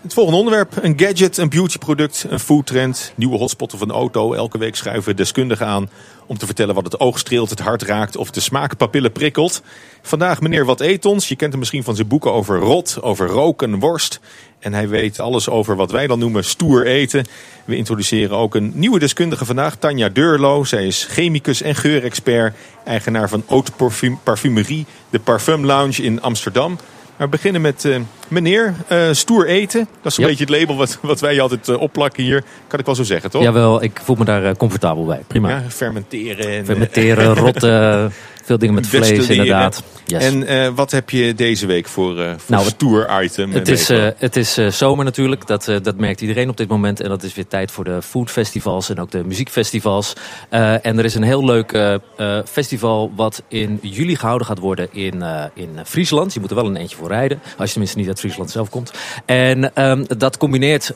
het 0.00 0.14
volgende 0.14 0.38
onderwerp. 0.38 0.72
Een 0.82 0.98
gadget, 0.98 1.36
een 1.36 1.48
beautyproduct, 1.48 2.26
een 2.28 2.38
foodtrend, 2.38 3.12
nieuwe 3.16 3.36
hotspot 3.36 3.74
of 3.74 3.80
een 3.80 3.90
auto. 3.90 4.32
Elke 4.32 4.58
week 4.58 4.76
schuiven 4.76 5.16
deskundigen 5.16 5.66
aan 5.66 5.90
om 6.26 6.38
te 6.38 6.46
vertellen 6.46 6.74
wat 6.74 6.84
het 6.84 7.00
oog 7.00 7.18
streelt, 7.18 7.50
het 7.50 7.60
hart 7.60 7.82
raakt 7.82 8.16
of 8.16 8.30
de 8.30 8.40
smaakpapillen 8.40 9.12
prikkelt. 9.12 9.62
Vandaag 10.02 10.40
meneer 10.40 10.64
Wat 10.64 10.80
Etons. 10.80 11.28
Je 11.28 11.36
kent 11.36 11.50
hem 11.50 11.58
misschien 11.58 11.84
van 11.84 11.94
zijn 11.94 12.08
boeken 12.08 12.32
over 12.32 12.58
rot, 12.58 13.02
over 13.02 13.26
roken, 13.26 13.78
worst. 13.78 14.20
En 14.62 14.74
hij 14.74 14.88
weet 14.88 15.20
alles 15.20 15.48
over 15.48 15.76
wat 15.76 15.90
wij 15.90 16.06
dan 16.06 16.18
noemen 16.18 16.44
stoer 16.44 16.86
eten. 16.86 17.24
We 17.64 17.76
introduceren 17.76 18.36
ook 18.36 18.54
een 18.54 18.72
nieuwe 18.74 18.98
deskundige 18.98 19.44
vandaag, 19.44 19.76
Tanja 19.76 20.08
Deurlo. 20.08 20.64
Zij 20.64 20.86
is 20.86 21.06
chemicus 21.10 21.62
en 21.62 21.74
geurexpert, 21.74 22.54
eigenaar 22.84 23.28
van 23.28 23.42
Haute 23.46 23.72
Parfum- 23.72 24.18
Parfumerie, 24.22 24.86
de 25.10 25.18
Parfum 25.18 25.64
Lounge 25.64 26.02
in 26.02 26.20
Amsterdam. 26.22 26.78
Maar 27.16 27.26
we 27.30 27.36
beginnen 27.36 27.60
met 27.60 27.84
eh, 27.84 27.96
meneer, 28.28 28.74
eh, 28.86 29.08
stoer 29.12 29.46
eten. 29.46 29.88
Dat 30.02 30.12
is 30.12 30.18
een 30.18 30.24
beetje 30.26 30.44
het 30.44 30.52
label 30.58 30.76
wat, 30.76 30.98
wat 31.02 31.20
wij 31.20 31.40
altijd 31.40 31.68
eh, 31.68 31.80
opplakken 31.80 32.22
hier. 32.22 32.44
Kan 32.66 32.78
ik 32.78 32.86
wel 32.86 32.94
zo 32.94 33.02
zeggen, 33.02 33.30
toch? 33.30 33.42
Jawel, 33.42 33.82
ik 33.82 34.00
voel 34.04 34.16
me 34.16 34.24
daar 34.24 34.56
comfortabel 34.56 35.04
bij. 35.04 35.22
Prima. 35.26 35.48
Ja, 35.48 35.62
fermenteren. 35.68 36.48
En, 36.48 36.64
Fermenteren, 36.64 37.34
rotten, 37.44 38.12
veel 38.52 38.60
dingen 38.60 38.74
met 38.74 38.86
vlees 38.86 39.08
destilleren. 39.08 39.36
inderdaad. 39.36 39.82
Yes. 40.06 40.24
En 40.24 40.46
eh, 40.46 40.68
wat 40.74 40.90
heb 40.90 41.10
je 41.10 41.34
deze 41.34 41.66
week 41.66 41.86
voor, 41.86 42.20
eh 42.20 42.30
voor 42.36 42.56
Nou, 42.56 42.66
stoer 42.66 43.22
item? 43.22 43.52
Het 43.52 43.68
eh, 43.68 43.74
is, 43.74 43.88
het 44.18 44.36
is 44.36 44.54
zomer 44.78 45.04
natuurlijk, 45.04 45.46
dat, 45.46 45.64
dat 45.82 45.96
merkt 45.96 46.20
iedereen 46.20 46.48
op 46.48 46.56
dit 46.56 46.68
moment. 46.68 47.00
En 47.00 47.08
dat 47.08 47.22
is 47.22 47.34
weer 47.34 47.46
tijd 47.46 47.70
voor 47.70 47.84
de 47.84 48.02
foodfestivals 48.02 48.88
en 48.88 49.00
ook 49.00 49.10
de 49.10 49.24
muziekfestivals. 49.24 50.12
En 50.50 50.98
er 50.98 51.04
is 51.04 51.14
een 51.14 51.22
heel 51.22 51.44
leuk 51.44 52.00
festival 52.44 53.12
wat 53.16 53.42
in 53.48 53.78
juli 53.82 54.16
gehouden 54.16 54.46
gaat 54.46 54.58
worden 54.58 54.88
in, 54.92 55.22
in 55.54 55.70
Friesland. 55.84 56.34
Je 56.34 56.40
moet 56.40 56.50
er 56.50 56.56
wel 56.56 56.66
een 56.66 56.76
eentje 56.76 56.96
voor 56.96 57.08
rijden, 57.08 57.40
als 57.44 57.66
je 57.66 57.70
tenminste 57.70 57.98
niet 57.98 58.08
uit 58.08 58.18
Friesland 58.18 58.50
zelf 58.50 58.70
komt. 58.70 58.92
En 59.26 59.74
ehm, 59.74 60.04
dat 60.18 60.36
combineert 60.36 60.92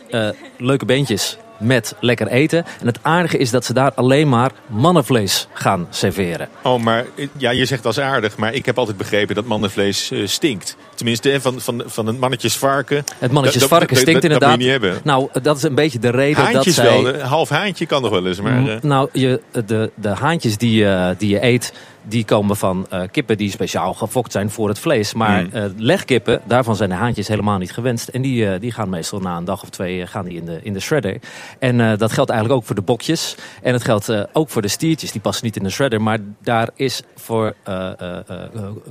leuke 0.58 0.84
beentjes 0.84 1.38
met 1.58 1.94
lekker 2.00 2.26
eten. 2.26 2.64
En 2.80 2.86
het 2.86 2.98
aardige 3.02 3.38
is 3.38 3.50
dat 3.50 3.64
ze 3.64 3.72
daar 3.72 3.92
alleen 3.94 4.28
maar 4.28 4.50
mannenvlees 4.66 5.48
gaan 5.52 5.86
serveren. 5.90 6.48
Oh, 6.62 6.82
maar 6.82 7.04
ja, 7.36 7.50
je 7.50 7.64
zegt 7.64 7.86
als 7.86 8.00
aardig, 8.00 8.36
maar 8.36 8.54
ik 8.54 8.66
heb 8.66 8.78
altijd 8.78 8.96
begrepen 8.96 9.34
dat 9.34 9.44
mannenvlees 9.44 10.10
eh, 10.10 10.26
stinkt. 10.26 10.76
Tenminste, 10.94 11.40
van, 11.40 11.60
van, 11.60 11.82
van 11.86 12.06
een 12.06 12.18
mannetjesvarken. 12.18 13.04
Het 13.18 13.32
mannetjes 13.32 13.60
Dat- 13.60 13.70
dat- 13.70 13.78
varken 13.78 13.94
dat- 13.94 14.04
stinkt 14.04 14.22
dat- 14.22 14.30
inderdaad. 14.30 14.50
Dat 14.50 14.58
moet 14.58 14.68
je 14.68 14.72
niet 14.72 14.82
hebben. 14.82 15.00
Nou, 15.04 15.28
dat 15.42 15.56
is 15.56 15.62
een 15.62 15.74
beetje 15.74 15.98
de 15.98 16.10
reden 16.10 16.42
Haantjes 16.44 16.74
dat 16.74 16.84
zij... 16.84 17.02
wel, 17.02 17.14
een 17.14 17.20
half 17.20 17.48
haantje 17.48 17.86
kan 17.86 18.02
nog 18.02 18.10
wel 18.10 18.26
eens. 18.26 18.40
Maar, 18.40 18.68
eh, 18.68 18.80
Nou, 18.82 19.08
je, 19.12 19.40
de, 19.66 19.90
de 19.94 20.08
haantjes 20.08 20.56
die, 20.56 20.76
je 20.76 21.14
die 21.18 21.28
je 21.28 21.44
eet, 21.44 21.72
die 22.08 22.24
komen 22.24 22.56
van 22.56 22.86
eh, 22.90 23.02
kippen 23.10 23.36
die 23.36 23.50
speciaal 23.50 23.94
gefokt 23.94 24.32
zijn 24.32 24.50
voor 24.50 24.68
het 24.68 24.78
vlees. 24.78 25.14
Maar 25.14 25.42
Mm. 25.42 25.52
eh, 25.52 25.64
legkippen, 25.76 26.40
daarvan 26.44 26.76
zijn 26.76 26.88
de 26.88 26.94
haantjes 26.94 27.28
helemaal 27.28 27.58
niet 27.58 27.72
gewenst. 27.72 28.08
En 28.08 28.22
die, 28.22 28.50
eh, 28.50 28.60
die 28.60 28.72
gaan 28.72 28.88
meestal 28.88 29.20
na 29.20 29.36
een 29.36 29.44
dag 29.44 29.62
of 29.62 29.70
twee 29.70 30.06
gaan 30.06 30.24
die 30.24 30.36
in, 30.38 30.44
de, 30.44 30.60
in 30.62 30.72
de 30.72 30.80
shredder. 30.80 31.16
En 31.58 31.98
dat 31.98 32.12
geldt 32.12 32.30
eigenlijk 32.30 32.60
ook 32.60 32.66
voor 32.66 32.74
de 32.76 32.82
bokjes. 32.82 33.34
En 33.62 33.72
het 33.72 33.84
geldt 33.84 34.10
ook 34.32 34.50
voor 34.50 34.62
de 34.62 34.68
stiertjes. 34.68 35.12
Die 35.12 35.20
passen 35.20 35.44
niet 35.44 35.56
in 35.56 35.62
de 35.62 35.70
shredder. 35.70 36.02
Maar 36.02 36.18
daar 36.42 36.68
is 36.74 37.02
voor 37.16 37.54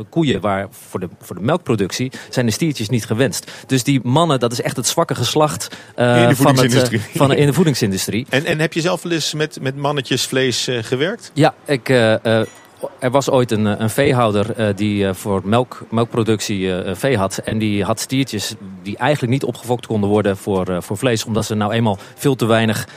koeien, 0.10 0.42
waar 0.42 0.68
voor 0.72 1.00
de, 1.00 1.10
voor 1.22 1.36
de 1.36 1.42
melkproductie, 1.42 2.12
zijn 2.30 2.46
de 2.46 2.52
stiertjes 2.52 2.90
niet 2.90 3.06
gewenst. 3.06 3.52
Dus 3.68 3.84
die 3.84 4.00
mannen, 4.04 4.40
dat 4.40 4.52
is 4.52 4.62
echt 4.62 4.76
het 4.76 4.88
zwakke 4.88 5.16
geslacht 5.16 5.68
In 5.96 6.06
de 6.06 6.12
van, 6.14 6.28
het, 6.28 6.38
voedingsindustrie. 6.38 7.02
van 7.16 7.34
in 7.34 7.46
de 7.46 7.54
voedingsindustrie. 7.54 8.26
En, 8.30 8.46
en 8.46 8.60
heb 8.60 8.74
je 8.74 8.82
zelf 8.82 9.02
wel 9.02 9.12
eens 9.12 9.34
met, 9.34 9.58
met 9.62 9.76
mannetjesvlees 9.76 10.68
eh, 10.68 10.84
gewerkt? 10.84 11.32
Ja, 11.34 11.54
ik, 11.66 11.90
er 13.00 13.12
was 13.12 13.30
ooit 13.30 13.52
een, 13.52 13.68
eh, 13.68 13.74
een 13.78 13.90
veehouder 13.90 14.52
eh, 14.56 14.68
die 14.76 15.08
eh, 15.08 15.14
voor 15.14 15.42
melk, 15.44 15.82
melkproductie 15.90 16.72
vee 16.94 17.18
had. 17.18 17.38
En 17.38 17.58
die 17.58 17.84
had 17.84 18.00
stiertjes 18.00 18.54
die 18.84 18.98
eigenlijk 18.98 19.32
niet 19.32 19.44
opgefokt 19.44 19.86
konden 19.88 20.10
worden 20.10 20.38
voor, 20.38 20.78
voor 20.84 20.98
vlees. 20.98 21.26
Omdat 21.26 21.46
ze 21.46 21.56
nou 21.56 21.72
eenmaal 21.74 21.98
veel 22.16 22.36
te 22.36 22.46
weinig 22.46 22.88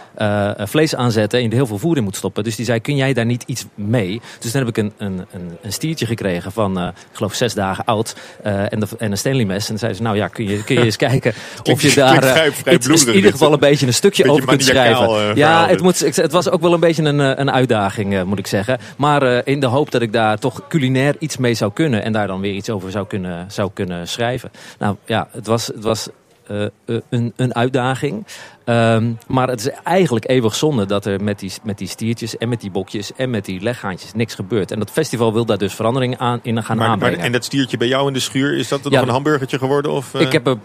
vlees 0.58 0.94
aanzetten 0.94 1.40
en 1.40 1.46
er 1.46 1.52
heel 1.52 1.66
veel 1.66 1.78
voer 1.78 1.96
in 1.96 2.02
moet 2.04 2.16
stoppen. 2.16 2.44
Dus 2.44 2.56
die 2.56 2.64
zei, 2.64 2.80
kun 2.80 2.96
jij 2.96 3.12
daar 3.12 3.24
niet 3.24 3.42
iets 3.46 3.64
mee? 3.74 4.20
Dus 4.40 4.50
toen 4.50 4.60
heb 4.60 4.68
ik 4.68 4.76
een, 4.76 4.92
een, 4.96 5.26
een, 5.32 5.56
een 5.62 5.72
stiertje 5.72 6.06
gekregen 6.06 6.52
van, 6.52 6.78
ik 6.88 6.92
geloof, 7.12 7.34
zes 7.34 7.54
dagen 7.54 7.84
oud. 7.84 8.14
en, 8.42 8.80
de, 8.80 8.86
en 8.98 9.10
een 9.10 9.18
Stanley 9.18 9.44
mes. 9.44 9.60
En 9.62 9.66
toen 9.68 9.78
zei 9.78 9.92
ze, 9.94 10.02
nou 10.02 10.16
ja, 10.16 10.28
kun 10.28 10.48
je, 10.48 10.64
kun 10.64 10.74
je 10.76 10.84
eens 10.84 10.96
kijken 10.96 11.32
of 11.72 11.82
je 11.82 11.94
daar 11.94 12.08
klinkt 12.18 12.26
vrij- 12.36 12.52
vrij 12.52 12.74
iets- 12.74 12.86
bloederig 12.86 13.08
in 13.10 13.16
ieder 13.16 13.32
geval 13.32 13.52
een 13.52 13.58
beetje 13.58 13.86
een 13.86 13.94
stukje 13.94 14.22
Beetje 14.22 14.36
over 14.38 14.48
kunt 14.48 14.64
schrijven. 14.64 15.36
ja, 15.36 15.66
het, 15.68 15.82
moet, 15.82 15.98
het 16.16 16.32
was 16.32 16.50
ook 16.50 16.60
wel 16.60 16.72
een 16.72 16.80
beetje 16.80 17.02
een, 17.02 17.18
een 17.40 17.50
uitdaging, 17.50 18.24
moet 18.24 18.38
ik 18.38 18.46
zeggen. 18.46 18.78
Maar 18.96 19.46
in 19.46 19.60
de 19.60 19.66
dat 19.86 20.02
ik 20.02 20.12
daar 20.12 20.38
toch 20.38 20.68
culinair 20.68 21.16
iets 21.18 21.36
mee 21.36 21.54
zou 21.54 21.72
kunnen. 21.72 22.02
En 22.02 22.12
daar 22.12 22.26
dan 22.26 22.40
weer 22.40 22.54
iets 22.54 22.70
over 22.70 22.90
zou 22.90 23.06
kunnen, 23.06 23.50
zou 23.50 23.70
kunnen 23.74 24.08
schrijven. 24.08 24.50
Nou 24.78 24.96
ja, 25.04 25.28
het 25.30 25.46
was, 25.46 25.66
het 25.66 25.82
was 25.82 26.08
eh, 26.46 26.64
eh, 26.64 26.70
een, 27.08 27.32
een 27.36 27.54
uitdaging. 27.54 28.26
Ehm, 28.68 29.12
maar 29.26 29.48
het 29.48 29.60
is 29.60 29.70
eigenlijk 29.84 30.28
eeuwig 30.28 30.54
zonde 30.54 30.86
dat 30.86 31.04
er 31.06 31.22
met 31.22 31.38
die, 31.38 31.52
met 31.62 31.78
die 31.78 31.88
stiertjes 31.88 32.36
en 32.36 32.48
met 32.48 32.60
die 32.60 32.70
bokjes 32.70 33.12
en 33.16 33.30
met 33.30 33.44
die 33.44 33.60
leggaantjes 33.60 34.12
niks 34.14 34.34
gebeurt. 34.34 34.70
En 34.70 34.78
dat 34.78 34.90
festival 34.90 35.32
wil 35.32 35.44
daar 35.44 35.58
dus 35.58 35.74
verandering 35.74 36.18
aan, 36.18 36.40
in 36.42 36.56
gaan 36.62 36.76
Maar, 36.76 36.76
maar, 36.76 36.88
aanbrengen. 36.94 37.20
en 37.20 37.32
dat 37.32 37.44
stiertje 37.44 37.76
bij 37.76 37.88
jou 37.88 38.06
in 38.06 38.12
de 38.12 38.20
schuur, 38.20 38.58
is 38.58 38.68
dat 38.68 38.84
er 38.84 38.90
Ja. 38.90 38.98
nog 38.98 39.06
een 39.06 39.12
hamburgertje 39.12 39.58
geworden? 39.58 39.90
Of, 39.92 40.14
eh? 40.14 40.20
Ik 40.20 40.32
heb 40.32 40.46
er 40.46 40.56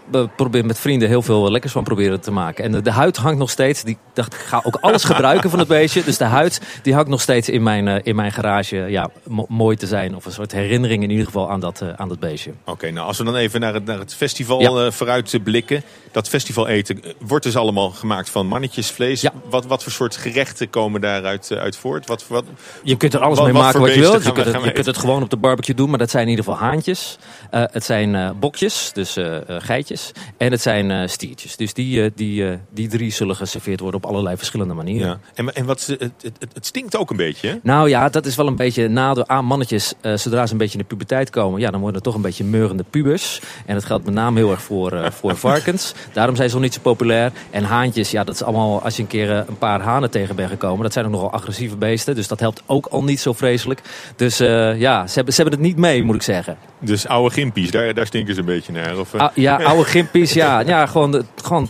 eh, 0.52 0.62
met 0.62 0.78
vrienden 0.78 1.08
heel 1.08 1.22
veel 1.22 1.50
lekkers 1.50 1.72
van 1.72 1.84
proberen 1.84 2.20
te 2.20 2.30
maken. 2.30 2.64
En 2.64 2.72
de, 2.72 2.82
de 2.82 2.90
huid 2.90 3.16
hangt 3.16 3.38
nog 3.38 3.50
steeds. 3.50 3.82
Die 3.82 3.94
ik 3.94 4.00
dacht, 4.14 4.34
ik 4.34 4.40
ga 4.40 4.60
ook 4.64 4.76
alles 4.80 5.04
gebruiken 5.14 5.50
van 5.50 5.58
het 5.58 5.68
beestje. 5.68 6.04
Dus 6.04 6.16
de 6.18 6.24
huid 6.24 6.60
die 6.82 6.94
hangt 6.94 7.08
nog 7.08 7.20
steeds 7.20 7.48
in 7.48 7.62
mijn, 7.62 7.88
eh, 7.88 8.00
in 8.02 8.16
mijn 8.16 8.32
garage 8.32 8.76
ja, 8.76 9.10
mo- 9.26 9.46
mooi 9.48 9.76
te 9.76 9.86
zijn. 9.86 10.16
Of 10.16 10.24
een 10.24 10.32
soort 10.32 10.52
herinnering 10.52 11.02
in 11.02 11.10
ieder 11.10 11.26
geval 11.26 11.50
aan 11.50 11.60
dat, 11.60 11.80
eh, 11.80 11.88
aan 11.96 12.08
dat 12.08 12.18
beestje. 12.20 12.52
Oké, 12.64 12.90
nou 12.90 13.06
als 13.06 13.18
we 13.18 13.24
dan 13.24 13.36
even 13.36 13.60
naar 13.60 13.74
het, 13.74 13.84
naar 13.84 13.98
het 13.98 14.14
festival 14.14 14.60
Ja. 14.60 14.84
eh, 14.86 14.90
vooruit 14.90 15.42
blikken. 15.44 15.82
Dat 16.12 16.28
festival 16.28 16.68
eten 16.68 17.02
eh, 17.04 17.10
wordt 17.26 17.44
dus 17.44 17.56
allemaal 17.56 17.92
gemaakt 17.94 18.30
van 18.30 18.46
mannetjesvlees. 18.46 19.20
Ja. 19.20 19.32
Wat, 19.48 19.66
wat 19.66 19.82
voor 19.82 19.92
soort 19.92 20.16
gerechten 20.16 20.70
komen 20.70 21.00
daaruit 21.00 21.50
eh, 21.50 21.58
uit 21.58 21.76
voort? 21.76 22.06
Wat, 22.06 22.24
wat, 22.28 22.44
Je 22.82 22.96
kunt 22.96 23.14
er 23.14 23.20
alles 23.20 23.38
wat- 23.38 23.46
mee 23.46 23.62
maken 23.62 23.80
wat 23.80 23.94
je 23.94 24.00
wilt. 24.00 24.24
Je 24.24 24.32
kunt, 24.32 24.46
het, 24.46 24.64
je 24.64 24.72
kunt 24.72 24.86
het 24.86 24.98
gewoon 24.98 25.22
op 25.22 25.30
de 25.30 25.36
barbecue 25.36 25.74
doen. 25.74 25.90
Maar 25.90 25.98
dat 25.98 26.10
zijn 26.10 26.24
in 26.24 26.30
ieder 26.30 26.44
geval 26.44 26.60
haantjes. 26.60 27.18
Eh, 27.50 27.62
het 27.70 27.84
zijn 27.84 28.14
eh, 28.14 28.30
bokjes, 28.40 28.90
dus 28.92 29.16
geitjes. 29.46 30.12
En 30.36 30.50
het 30.50 30.60
zijn 30.60 31.08
stiertjes. 31.08 31.56
Dus 31.56 31.74
die, 31.74 32.12
die, 32.14 32.58
die 32.70 32.88
drie 32.88 33.12
zullen 33.12 33.36
geserveerd 33.36 33.80
worden 33.80 34.02
op 34.02 34.10
allerlei 34.10 34.36
verschillende 34.36 34.74
manieren. 34.74 35.08
Ja. 35.08 35.18
En, 35.34 35.54
en 35.54 35.64
wat, 35.64 35.86
het, 35.86 36.00
het, 36.00 36.46
het, 36.52 36.66
stinkt 36.66 36.96
ook 36.96 37.10
een 37.10 37.16
beetje, 37.16 37.48
hè? 37.48 37.54
Nou 37.62 37.88
ja, 37.88 38.08
dat 38.08 38.26
is 38.26 38.36
wel 38.36 38.46
een 38.46 38.56
beetje 38.56 38.88
nadeel 38.88 39.28
aan 39.28 39.44
mannetjes. 39.44 39.94
zodra 40.14 40.46
ze 40.46 40.52
een 40.52 40.58
beetje 40.58 40.78
in 40.78 40.84
de 40.88 40.88
puberteit 40.88 41.30
komen, 41.30 41.60
ja, 41.60 41.70
dan 41.70 41.80
worden 41.80 41.94
het 41.94 42.04
toch 42.04 42.14
een 42.14 42.22
beetje 42.22 42.44
meurende 42.44 42.84
pubers. 42.90 43.40
En 43.66 43.74
dat 43.74 43.84
geldt 43.84 44.04
met 44.04 44.14
name 44.14 44.38
heel 44.38 44.50
erg 44.50 44.62
voor, 44.62 45.12
voor 45.12 45.36
varkens. 45.46 45.94
Daarom 46.12 46.36
zijn 46.36 46.48
ze 46.48 46.54
nog 46.54 46.64
niet 46.64 46.74
zo 46.74 46.80
populair. 46.80 47.32
En 47.50 47.64
haantjes, 47.64 47.83
ja, 47.92 48.24
dat 48.24 48.34
is 48.34 48.42
allemaal, 48.42 48.82
als 48.82 48.96
je 48.96 49.02
een 49.02 49.08
keer 49.08 49.30
eh, 49.30 49.36
een 49.46 49.58
paar 49.58 49.80
hanen 49.80 50.10
tegen 50.10 50.36
bent 50.36 50.50
gekomen, 50.50 50.82
dat 50.82 50.92
zijn 50.92 51.04
ook 51.04 51.10
nogal 51.10 51.32
agressieve 51.32 51.76
beesten. 51.76 52.14
Dus 52.14 52.28
dat 52.28 52.40
helpt 52.40 52.62
ook 52.66 52.86
al 52.86 53.04
niet 53.04 53.20
zo 53.20 53.32
vreselijk. 53.32 53.80
Dus 54.16 54.40
eh, 54.40 54.80
ja, 54.80 55.06
ze 55.06 55.14
hebben, 55.14 55.34
ze 55.34 55.42
hebben 55.42 55.58
het 55.58 55.68
niet 55.68 55.76
mee, 55.76 56.02
moet 56.02 56.14
ik 56.14 56.22
zeggen. 56.22 56.56
Dus 56.78 57.06
oude 57.06 57.34
gimpies, 57.34 57.70
daar, 57.70 57.94
daar 57.94 58.06
stinken 58.06 58.34
ze 58.34 58.40
een 58.40 58.46
beetje 58.46 58.72
naar. 58.72 58.98
Of, 58.98 59.14
eh? 59.14 59.20
Ah, 59.20 59.30
ja, 59.34 59.62
oude 59.62 59.84
gimpies, 59.84 60.32
ja. 60.32 60.60
ja 60.60 60.86
gewoon, 60.86 61.24
gewoon 61.42 61.68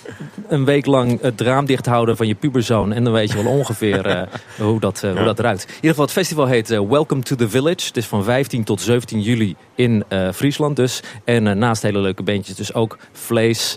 een 0.48 0.64
week 0.64 0.86
lang 0.86 1.20
het 1.20 1.40
raam 1.40 1.66
dicht 1.66 1.86
houden 1.86 2.16
van 2.16 2.26
je 2.26 2.34
puberzoon. 2.34 2.92
En 2.92 3.04
dan 3.04 3.12
weet 3.12 3.32
je 3.32 3.42
wel 3.42 3.52
ongeveer 3.52 4.28
hoe, 4.58 4.80
dat, 4.80 5.00
hoe 5.00 5.24
dat 5.24 5.38
ruikt. 5.38 5.62
In 5.62 5.74
ieder 5.74 5.90
geval, 5.90 6.04
het 6.04 6.12
festival 6.12 6.46
heet 6.46 6.68
Welcome 6.68 7.22
to 7.22 7.36
the 7.36 7.48
Village. 7.48 7.86
Het 7.86 7.96
is 7.96 8.06
van 8.06 8.24
15 8.24 8.64
tot 8.64 8.80
17 8.80 9.20
juli 9.20 9.56
in 9.74 10.04
Friesland 10.34 10.76
dus. 10.76 11.02
En 11.24 11.58
naast 11.58 11.82
hele 11.82 11.98
leuke 11.98 12.22
bandjes 12.22 12.56
dus 12.56 12.74
ook 12.74 12.98
vlees 13.12 13.76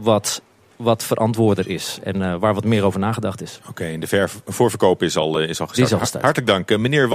wat, 0.00 0.42
wat 0.76 1.02
verantwoorder 1.04 1.68
is. 1.68 1.98
En 2.02 2.22
eh, 2.22 2.34
waar 2.38 2.54
wat 2.54 2.64
meer 2.64 2.82
over 2.84 3.00
nagedacht 3.00 3.42
is. 3.42 3.60
Oké, 3.68 3.84
en 3.84 4.00
de 4.00 4.06
ver, 4.06 4.30
voorverkoop 4.46 5.02
is 5.02 5.16
al, 5.16 5.40
eh, 5.40 5.48
is 5.48 5.60
al 5.60 5.66
Die 5.66 5.74
is 5.74 5.80
gestart. 5.80 5.92
al 5.92 5.98
gestart. 5.98 6.24
Hartelijk 6.24 6.50
dank, 6.52 6.70
eh, 6.70 6.78
meneer. 6.78 7.08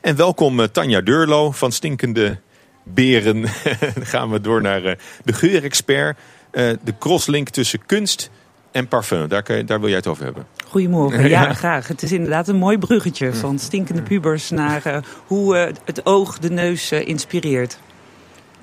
En 0.00 0.16
welkom 0.16 0.70
Tanja 0.72 1.00
Deurlo 1.00 1.50
van 1.50 1.72
Stinkende 1.72 2.38
Beren. 2.84 3.40
Dan 3.94 4.06
gaan 4.06 4.30
we 4.30 4.40
door 4.40 4.62
naar 4.62 4.84
eh, 4.84 4.96
de 5.24 5.32
geurexpert. 5.32 6.18
Eh, 6.50 6.70
de 6.82 6.94
crosslink 6.98 7.48
tussen 7.48 7.86
kunst 7.86 8.30
en 8.70 8.88
parfum. 8.88 9.28
Daar, 9.28 9.42
kan 9.42 9.56
je, 9.56 9.64
daar 9.64 9.78
wil 9.80 9.88
jij 9.88 9.96
het 9.98 10.06
over 10.06 10.24
hebben. 10.24 10.46
Goedemorgen, 10.66 11.28
ja, 11.28 11.42
Ja. 11.48 11.54
graag. 11.54 11.88
Het 11.88 12.02
is 12.02 12.12
inderdaad 12.12 12.48
een 12.48 12.56
mooi 12.56 12.78
bruggetje 12.78 13.34
van 13.34 13.58
stinkende 13.58 14.02
pubers 14.02 14.50
naar 14.50 14.84
eh, 14.86 14.98
hoe 15.26 15.56
het 15.84 16.06
oog 16.06 16.38
de 16.38 16.50
neus 16.50 16.92
inspireert. 16.92 17.78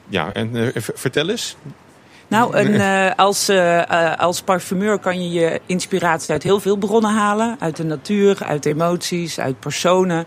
Ja, 0.07 0.33
en 0.33 0.71
vertel 0.75 1.29
eens. 1.29 1.55
Nou, 2.29 2.55
een, 2.57 2.73
eh, 2.73 3.11
als, 3.15 3.49
eh, 3.49 3.79
eh, 4.11 4.19
als 4.19 4.41
parfumeur 4.41 4.99
kan 4.99 5.23
je 5.23 5.39
je 5.39 5.61
inspiratie 5.65 6.31
uit 6.31 6.43
heel 6.43 6.59
veel 6.59 6.75
bronnen 6.75 7.11
halen. 7.11 7.55
Uit 7.59 7.75
de 7.75 7.83
natuur, 7.83 8.37
uit 8.45 8.65
emoties, 8.65 9.39
uit 9.39 9.59
personen. 9.59 10.25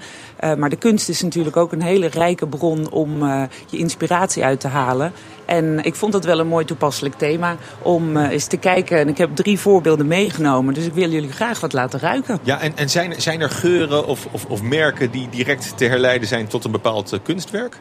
Maar 0.58 0.70
de 0.70 0.76
kunst 0.76 1.08
is 1.08 1.22
natuurlijk 1.22 1.56
ook 1.56 1.72
een 1.72 1.82
hele 1.82 2.06
rijke 2.06 2.46
bron 2.46 2.90
om 2.90 3.24
je 3.66 3.76
inspiratie 3.76 4.44
uit 4.44 4.60
te 4.60 4.68
halen. 4.68 5.12
En 5.44 5.84
ik 5.84 5.94
vond 5.94 6.12
dat 6.12 6.24
wel 6.24 6.38
een 6.38 6.46
mooi 6.46 6.64
toepasselijk 6.64 7.14
thema 7.14 7.56
om 7.82 8.16
eens 8.16 8.46
te 8.46 8.56
kijken. 8.56 8.98
En 8.98 9.08
ik 9.08 9.18
heb 9.18 9.36
drie 9.36 9.58
voorbeelden 9.58 10.06
meegenomen, 10.06 10.74
dus 10.74 10.84
ik 10.84 10.94
wil 10.94 11.10
jullie 11.10 11.32
graag 11.32 11.60
wat 11.60 11.72
laten 11.72 12.00
ruiken. 12.00 12.38
Ja, 12.42 12.60
en, 12.60 12.76
en 12.76 12.90
zijn, 12.90 13.12
er- 13.14 13.20
zijn 13.20 13.40
er 13.40 13.50
geuren 13.50 14.06
of, 14.06 14.26
of, 14.30 14.44
of 14.44 14.62
merken 14.62 15.10
die 15.10 15.28
direct 15.30 15.72
te 15.76 15.84
herleiden 15.84 16.28
zijn 16.28 16.46
tot 16.46 16.64
een 16.64 16.70
bepaald 16.70 17.18
kunstwerk? 17.22 17.76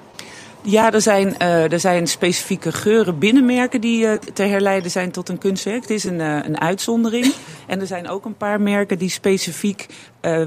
Ja, 0.64 0.94
er 0.94 1.02
zijn, 1.02 1.38
eh, 1.38 1.72
er 1.72 1.80
zijn 1.80 2.08
specifieke 2.08 2.72
geuren 2.72 3.20
binnenmerken 3.20 3.82
die 3.82 4.08
eh, 4.08 4.14
te 4.34 4.44
herleiden 4.44 4.92
zijn 4.92 5.12
tot 5.12 5.30
een 5.30 5.38
kunstwerk. 5.38 5.82
Het 5.82 5.90
is 5.90 6.04
een, 6.04 6.22
eh, 6.22 6.40
een 6.44 6.60
uitzondering. 6.60 7.34
En 7.68 7.80
er 7.80 7.88
zijn 7.88 8.10
ook 8.10 8.26
een 8.26 8.38
paar 8.38 8.62
merken 8.62 8.98
die 8.98 9.10
specifiek 9.10 9.86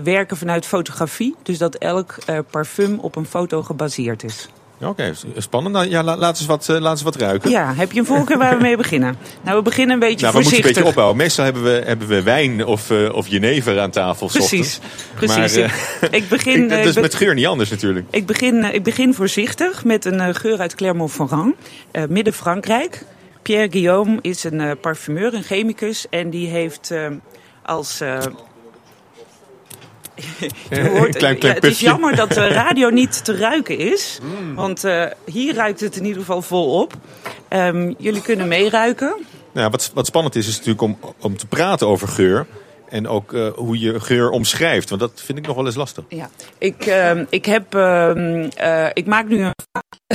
werken 0.02 0.36
vanuit 0.36 0.66
fotografie. 0.66 1.34
Dus 1.42 1.58
dat 1.58 1.74
elk 1.74 2.16
parfum 2.50 2.98
op 2.98 3.16
een 3.16 3.26
foto 3.26 3.62
gebaseerd 3.62 4.24
is. 4.24 4.48
Oké, 4.80 5.12
spannend. 5.38 5.74
Nou, 5.74 5.88
ja, 5.88 6.02
la- 6.02 6.16
laat, 6.16 6.38
eens 6.38 6.46
wat, 6.46 6.68
eh, 6.68 6.78
laat 6.80 6.90
eens 6.92 7.02
wat 7.02 7.16
ruiken. 7.16 7.50
Ja, 7.50 7.74
heb 7.74 7.92
je 7.92 7.98
een 8.00 8.06
voorkeur 8.06 8.38
waar 8.38 8.56
we 8.56 8.62
mee 8.62 8.76
beginnen? 8.76 9.16
Nou, 9.42 9.56
we 9.56 9.62
beginnen 9.62 9.94
een 9.94 10.00
beetje 10.00 10.20
Nou, 10.20 10.32
we 10.32 10.38
moeten 10.38 10.42
een 10.42 10.44
voorzichtig. 10.44 10.74
beetje 10.74 10.88
opbouwen. 10.88 11.16
Meestal 11.16 11.44
hebben 11.44 11.62
we, 11.62 11.82
hebben 11.84 12.08
we 12.08 12.22
wijn 12.22 12.66
of, 12.66 12.90
eh, 12.90 13.14
of 13.14 13.26
jenever 13.26 13.80
aan 13.80 13.90
tafel. 13.90 14.26
Precies, 14.26 14.80
precies. 15.14 15.56
Maar, 15.56 15.64
eh, 16.00 16.08
ik 16.10 16.28
begin, 16.28 16.62
ik- 16.62 16.68
dat 16.68 16.78
is 16.86 16.94
met 16.94 17.14
geur 17.14 17.34
niet 17.34 17.46
anders 17.46 17.70
natuurlijk. 17.70 18.06
Ik 18.10 18.26
begin, 18.26 18.74
ik 18.74 18.82
begin 18.82 19.14
voorzichtig 19.14 19.84
met 19.84 20.04
een 20.04 20.34
geur 20.34 20.58
uit 20.58 20.74
Clermont-Ferrand, 20.74 21.54
eh, 21.90 22.02
midden-Frankrijk. 22.08 23.04
Pierre 23.42 23.70
Guillaume 23.70 24.18
is 24.20 24.44
een 24.44 24.78
parfumeur, 24.80 25.34
een 25.34 25.42
chemicus. 25.42 26.06
En 26.10 26.30
die 26.30 26.48
heeft 26.48 26.92
als... 27.62 28.00
je 30.70 30.88
hoort, 30.88 31.16
klein- 31.16 31.38
klein 31.38 31.54
het 31.54 31.64
is 31.64 31.80
jammer 31.80 32.16
dat 32.16 32.32
de 32.32 32.48
radio 32.64 32.88
niet 32.88 33.24
te 33.24 33.36
ruiken 33.36 33.78
is. 33.78 34.18
Want 34.54 34.84
eh, 34.84 35.06
hier 35.24 35.54
ruikt 35.54 35.80
het 35.80 35.96
in 35.96 36.04
ieder 36.04 36.20
geval 36.20 36.42
volop. 36.42 36.92
Ehm 37.48 37.92
jullie 37.98 38.22
kunnen 38.22 38.48
meeruiken. 38.48 39.14
Nou, 39.52 39.70
wat, 39.70 39.90
wat 39.94 40.06
spannend 40.06 40.36
is, 40.36 40.48
is 40.48 40.56
natuurlijk 40.56 40.82
om, 40.82 40.98
om 41.20 41.36
te 41.36 41.46
praten 41.46 41.86
over 41.86 42.08
geur. 42.08 42.46
En 42.88 43.08
ook 43.08 43.32
eh, 43.32 43.48
hoe 43.54 43.78
je 43.78 44.00
geur 44.00 44.30
omschrijft. 44.30 44.88
Want 44.88 45.00
dat 45.00 45.12
vind 45.24 45.38
ik 45.38 45.46
nog 45.46 45.56
wel 45.56 45.66
eens 45.66 45.74
lastig. 45.74 46.04
Ja, 46.08 46.30
ik, 46.58 46.86
ehm, 46.86 47.24
ik, 47.28 47.44
heb, 47.44 47.74
ehm, 47.74 48.48
eh, 48.56 48.86
ik 48.92 49.06
maak 49.06 49.28
nu 49.28 49.42
een. 49.42 49.52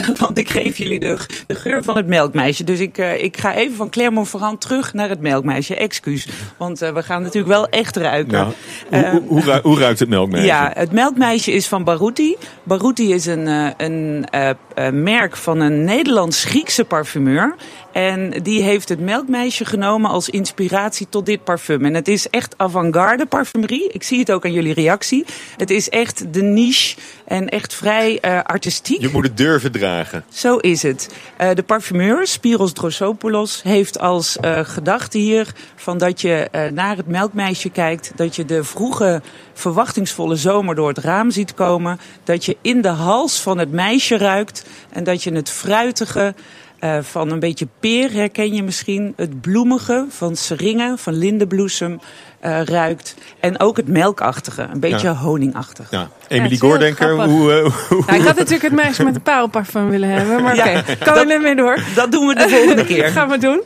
Want 0.20 0.38
ik 0.38 0.50
geef 0.50 0.78
jullie 0.78 1.00
de, 1.00 1.18
de 1.48 1.56
geur 1.56 1.84
van 1.84 1.98
het 1.98 2.08
melkmeisje. 2.08 2.64
Dus 2.64 2.80
ik, 2.80 2.98
eh, 2.98 3.24
ik 3.24 3.38
ga 3.38 3.56
even 3.56 3.76
van 3.76 3.90
Clermont-Ferrand 3.90 4.62
terug 4.62 4.94
naar 4.94 5.10
het 5.10 5.20
melkmeisje. 5.22 5.76
Excuus. 5.76 6.28
Want 6.58 6.82
eh, 6.82 6.94
we 6.94 7.04
gaan 7.04 7.22
natuurlijk 7.22 7.48
wel 7.54 7.68
echt 7.70 7.96
ruiken. 7.96 8.34
Nou, 8.34 8.54
hoe, 8.90 9.10
hoe, 9.12 9.22
hoe, 9.28 9.42
ru- 9.42 9.62
hoe 9.62 9.80
ruikt 9.80 10.00
het 10.00 10.10
melkmeisje? 10.10 10.46
ja, 10.48 10.72
het 10.74 10.92
melkmeisje 10.92 11.52
is 11.52 11.68
van 11.68 11.84
Baruti. 11.84 12.36
Baruti 12.64 13.14
is 13.14 13.26
een, 13.26 13.48
eh, 13.48 13.70
een 13.78 15.04
merk 15.04 15.36
van 15.38 15.60
een 15.60 15.84
Nederlands-Griekse 15.84 16.86
parfumeur. 16.86 17.56
En 17.92 18.30
die 18.44 18.62
heeft 18.62 18.90
het 18.90 19.00
melkmeisje 19.00 19.66
genomen 19.66 20.10
als 20.12 20.30
inspiratie 20.30 21.08
tot 21.10 21.26
dit 21.26 21.44
parfum. 21.44 21.86
En 21.86 21.94
het 21.94 22.08
is 22.08 22.30
echt 22.30 22.54
avant-garde 22.58 23.26
parfumerie. 23.26 23.90
Ik 23.92 24.04
zie 24.04 24.20
het 24.20 24.32
ook 24.32 24.46
aan 24.46 24.52
jullie 24.54 24.74
reactie. 24.74 25.26
Het 25.58 25.70
is 25.70 25.90
echt 25.90 26.34
de 26.34 26.42
niche 26.42 26.96
en 27.26 27.50
echt 27.50 27.74
vrij 27.74 28.20
uh, 28.26 28.40
artistiek. 28.44 29.02
Je 29.02 29.10
moet 29.14 29.24
het 29.24 29.38
durven 29.38 29.72
dragen. 29.72 29.89
Zo 30.30 30.58
is 30.58 30.84
het. 30.84 31.10
Uh, 31.42 31.50
de 31.54 31.64
parfumeur, 31.64 32.28
Spiros 32.28 32.74
Drosopoulos, 32.74 33.64
heeft 33.64 34.00
als 34.00 34.38
uh, 34.42 34.60
gedachte 34.64 35.18
hier 35.18 35.48
van 35.76 35.98
dat 35.98 36.22
je 36.22 36.70
naar 36.74 36.98
het 36.98 37.08
melkmeisje 37.08 37.70
kijkt, 37.70 38.12
dat 38.16 38.36
je 38.36 38.46
de 38.46 38.64
vroege 38.64 39.22
verwachtingsvolle 39.54 40.36
zomer 40.36 40.76
door 40.76 40.88
het 40.88 40.98
raam 40.98 41.32
ziet 41.32 41.54
komen, 41.54 42.00
dat 42.24 42.46
je 42.46 42.58
in 42.62 42.82
de 42.82 42.88
hals 42.88 43.42
van 43.42 43.58
het 43.58 43.72
meisje 43.72 44.18
ruikt 44.18 44.66
en 44.90 45.04
dat 45.04 45.24
je 45.24 45.32
het 45.32 45.50
fruitige 45.50 46.34
uh, 46.82 46.98
van 47.02 47.32
een 47.32 47.40
beetje 47.40 47.68
peer 47.80 48.12
herken 48.12 48.54
je 48.54 48.64
misschien. 48.64 49.14
Het 49.16 49.42
bloemige 49.42 50.06
van 50.10 50.36
seringen, 50.36 50.98
van 50.98 51.14
lindenbloesem 51.14 52.00
uh, 52.46 52.64
ruikt. 52.64 53.16
En 53.40 53.60
ook 53.60 53.78
het 53.78 53.88
melkachtige, 53.88 54.68
een 54.74 54.80
beetje 54.80 55.08
ja. 55.08 55.16
honingachtig. 55.16 55.92
Ja. 55.92 56.10
Emily 56.28 56.52
ja, 56.52 56.58
Goordenker, 56.58 57.24
hoe... 57.24 57.64
Uh, 57.64 57.74
hoe 57.90 58.04
nou, 58.06 58.20
ik 58.20 58.26
had 58.26 58.36
natuurlijk 58.36 58.62
het 58.62 58.72
meisje 58.72 59.04
met 59.04 59.14
de 59.14 59.20
parelparfum 59.20 59.90
willen 59.90 60.10
hebben. 60.10 60.44
Maar 60.44 60.58
oké, 60.60 60.80
okay, 60.80 60.98
kan 60.98 61.30
er 61.30 61.42
mee 61.42 61.56
door. 61.56 61.84
Dat 61.96 62.12
doen 62.12 62.28
we 62.28 62.36
de 62.36 62.50
volgende 62.50 62.86
keer. 62.96 63.08
gaan 63.08 63.30
we 63.30 63.38
doen. 63.38 63.62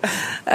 Uh, 0.47 0.53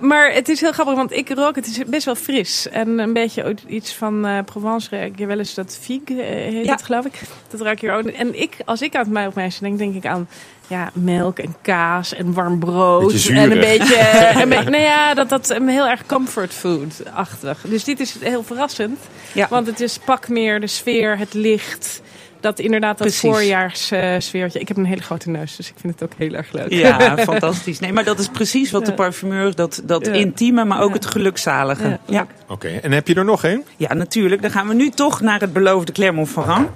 maar 0.00 0.32
het 0.32 0.48
is 0.48 0.60
heel 0.60 0.72
grappig, 0.72 0.94
want 0.94 1.12
ik 1.12 1.28
rook, 1.28 1.56
het 1.56 1.66
is 1.66 1.84
best 1.86 2.04
wel 2.04 2.14
fris. 2.14 2.68
En 2.68 2.98
een 2.98 3.12
beetje 3.12 3.56
iets 3.66 3.94
van 3.94 4.26
uh, 4.26 4.38
Provence 4.44 4.96
ruik 4.96 5.18
je 5.18 5.26
wel 5.26 5.38
eens 5.38 5.54
dat 5.54 5.78
figue, 5.80 6.22
heet 6.22 6.70
het 6.70 6.82
geloof 6.82 7.04
ik. 7.04 7.20
Dat 7.48 7.60
ruik 7.60 7.80
je 7.80 7.90
ook. 7.90 8.06
En 8.06 8.40
ik, 8.40 8.56
als 8.64 8.82
ik 8.82 8.94
aan 8.94 9.02
het 9.02 9.12
melkmeisje 9.12 9.60
denk, 9.60 9.78
denk 9.78 9.94
ik 9.94 10.06
aan 10.06 10.28
ja, 10.66 10.90
melk 10.92 11.38
en 11.38 11.56
kaas 11.62 12.14
en 12.14 12.32
warm 12.32 12.58
brood. 12.58 13.26
En 13.26 13.36
een 13.36 13.60
beetje. 13.60 13.98
een 14.42 14.48
beetje 14.48 14.70
nou 14.70 14.82
ja, 14.82 15.14
dat, 15.14 15.28
dat 15.28 15.48
heel 15.48 15.88
erg 15.88 16.06
comfort 16.06 16.52
food-achtig. 16.52 17.60
Dus 17.68 17.84
dit 17.84 18.00
is 18.00 18.16
heel 18.20 18.42
verrassend. 18.42 18.98
Ja. 19.32 19.46
Want 19.50 19.66
het 19.66 19.80
is 19.80 19.98
pak 19.98 20.28
meer 20.28 20.60
de 20.60 20.66
sfeer, 20.66 21.18
het 21.18 21.34
licht. 21.34 22.02
Dat 22.40 22.58
inderdaad 22.58 22.98
dat 22.98 23.14
voorjaarssfeertje. 23.14 24.60
ik 24.60 24.68
heb 24.68 24.76
een 24.76 24.84
hele 24.84 25.02
grote 25.02 25.30
neus, 25.30 25.56
dus 25.56 25.68
ik 25.68 25.74
vind 25.80 26.00
het 26.00 26.02
ook 26.02 26.18
heel 26.18 26.32
erg 26.32 26.52
leuk. 26.52 26.72
Ja, 26.72 27.16
fantastisch. 27.32 27.78
Nee, 27.78 27.92
maar 27.92 28.04
dat 28.04 28.18
is 28.18 28.28
precies 28.28 28.70
wat 28.70 28.86
de 28.86 28.92
parfumeur, 28.92 29.54
dat, 29.54 29.82
dat 29.84 30.06
intieme, 30.06 30.64
maar 30.64 30.80
ook 30.80 30.94
het 30.94 31.06
gelukzalige. 31.06 31.98
Ja. 32.06 32.26
Oké, 32.48 32.68
en 32.68 32.92
heb 32.92 33.08
je 33.08 33.14
er 33.14 33.24
nog 33.24 33.44
één? 33.44 33.64
Ja, 33.76 33.94
natuurlijk. 33.94 34.42
Dan 34.42 34.50
gaan 34.50 34.68
we 34.68 34.74
nu 34.74 34.90
toch 34.90 35.20
naar 35.20 35.40
het 35.40 35.52
beloofde 35.52 35.92
Clermont-Ferrand. 35.92 36.68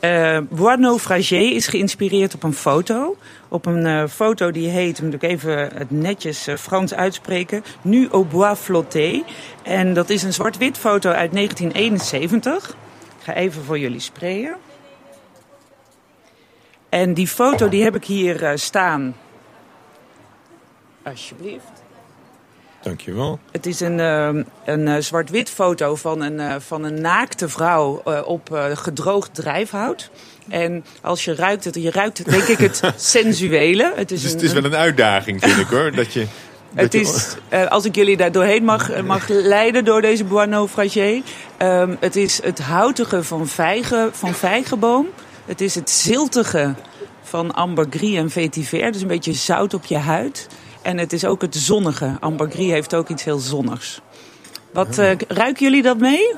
Uh, 0.00 0.38
Bois 0.48 0.78
Naufragé 0.78 1.36
is 1.36 1.66
geïnspireerd 1.66 2.34
op 2.34 2.42
een 2.42 2.54
foto. 2.54 3.16
Op 3.48 3.66
een 3.66 3.86
uh, 3.86 4.06
foto 4.06 4.50
die 4.50 4.68
heet, 4.68 5.02
moet 5.02 5.14
ik 5.14 5.22
even 5.22 5.70
het 5.74 5.90
netjes 5.90 6.48
uh, 6.48 6.56
Frans 6.56 6.94
uitspreken, 6.94 7.64
Nu 7.82 8.08
au 8.08 8.24
Bois 8.24 8.58
Flotté. 8.58 9.22
En 9.62 9.94
dat 9.94 10.10
is 10.10 10.22
een 10.22 10.32
zwart-wit 10.32 10.78
foto 10.78 11.10
uit 11.10 11.32
1971. 11.32 12.68
Ik 12.68 13.24
ga 13.24 13.34
even 13.34 13.62
voor 13.62 13.78
jullie 13.78 14.00
sprayen. 14.00 14.56
En 16.88 17.14
die 17.14 17.28
foto 17.28 17.68
die 17.68 17.82
heb 17.82 17.94
ik 17.94 18.04
hier 18.04 18.52
staan. 18.54 19.16
Alsjeblieft. 21.02 21.79
Dankjewel. 22.82 23.38
Het 23.52 23.66
is 23.66 23.80
een, 23.80 23.98
uh, 23.98 24.42
een 24.64 24.86
uh, 24.86 24.96
zwart-wit 24.98 25.50
foto 25.50 25.94
van 25.94 26.22
een, 26.22 26.38
uh, 26.38 26.54
van 26.58 26.84
een 26.84 27.00
naakte 27.00 27.48
vrouw 27.48 28.02
op 28.24 28.70
gedroogd 28.74 29.34
drijfhout. 29.34 30.10
En 30.48 30.84
als 31.00 31.24
je 31.24 31.34
ruikt 31.34 31.64
het, 31.64 31.74
je 31.74 31.90
ruikt 31.90 32.30
denk 32.30 32.42
ik 32.42 32.58
het 32.58 32.80
sensuele. 32.96 33.92
Het 33.96 34.10
is, 34.10 34.22
dus 34.22 34.30
het 34.30 34.42
is 34.42 34.52
wel 34.52 34.64
een 34.64 34.74
uitdaging, 34.74 35.40
vind 35.40 35.58
ik 35.58 35.66
hoor. 35.66 35.92
Dat 35.92 36.12
je, 36.12 36.26
het 36.74 36.94
is, 36.94 37.36
als 37.68 37.84
ik 37.84 37.94
jullie 37.94 38.16
daar 38.16 38.32
doorheen 38.32 38.64
mag, 38.64 39.02
mag 39.02 39.28
leiden 39.56 39.84
door 39.84 40.00
deze 40.00 40.24
Bois 40.24 40.48
Naufragé. 40.48 41.22
Um, 41.58 41.96
het 42.00 42.16
is 42.16 42.42
het 42.42 42.58
houtige 42.58 43.24
van, 43.24 43.46
vijgen, 43.46 44.10
van 44.12 44.34
vijgenboom. 44.34 45.06
Het 45.46 45.60
is 45.60 45.74
het 45.74 45.90
ziltige 45.90 46.74
van 47.22 47.54
ambergris 47.54 48.16
en 48.16 48.30
vetiver. 48.30 48.92
Dus 48.92 49.02
een 49.02 49.08
beetje 49.08 49.32
zout 49.32 49.74
op 49.74 49.84
je 49.84 49.98
huid. 49.98 50.48
En 50.82 50.98
het 50.98 51.12
is 51.12 51.24
ook 51.24 51.42
het 51.42 51.56
zonnige. 51.56 52.16
Ambergris 52.20 52.70
heeft 52.70 52.94
ook 52.94 53.08
iets 53.08 53.24
heel 53.24 53.38
zonnigs. 53.38 54.00
Wat 54.72 54.98
uh, 54.98 55.10
ruiken 55.28 55.64
jullie 55.64 55.82
dat 55.82 55.98
mee? 55.98 56.34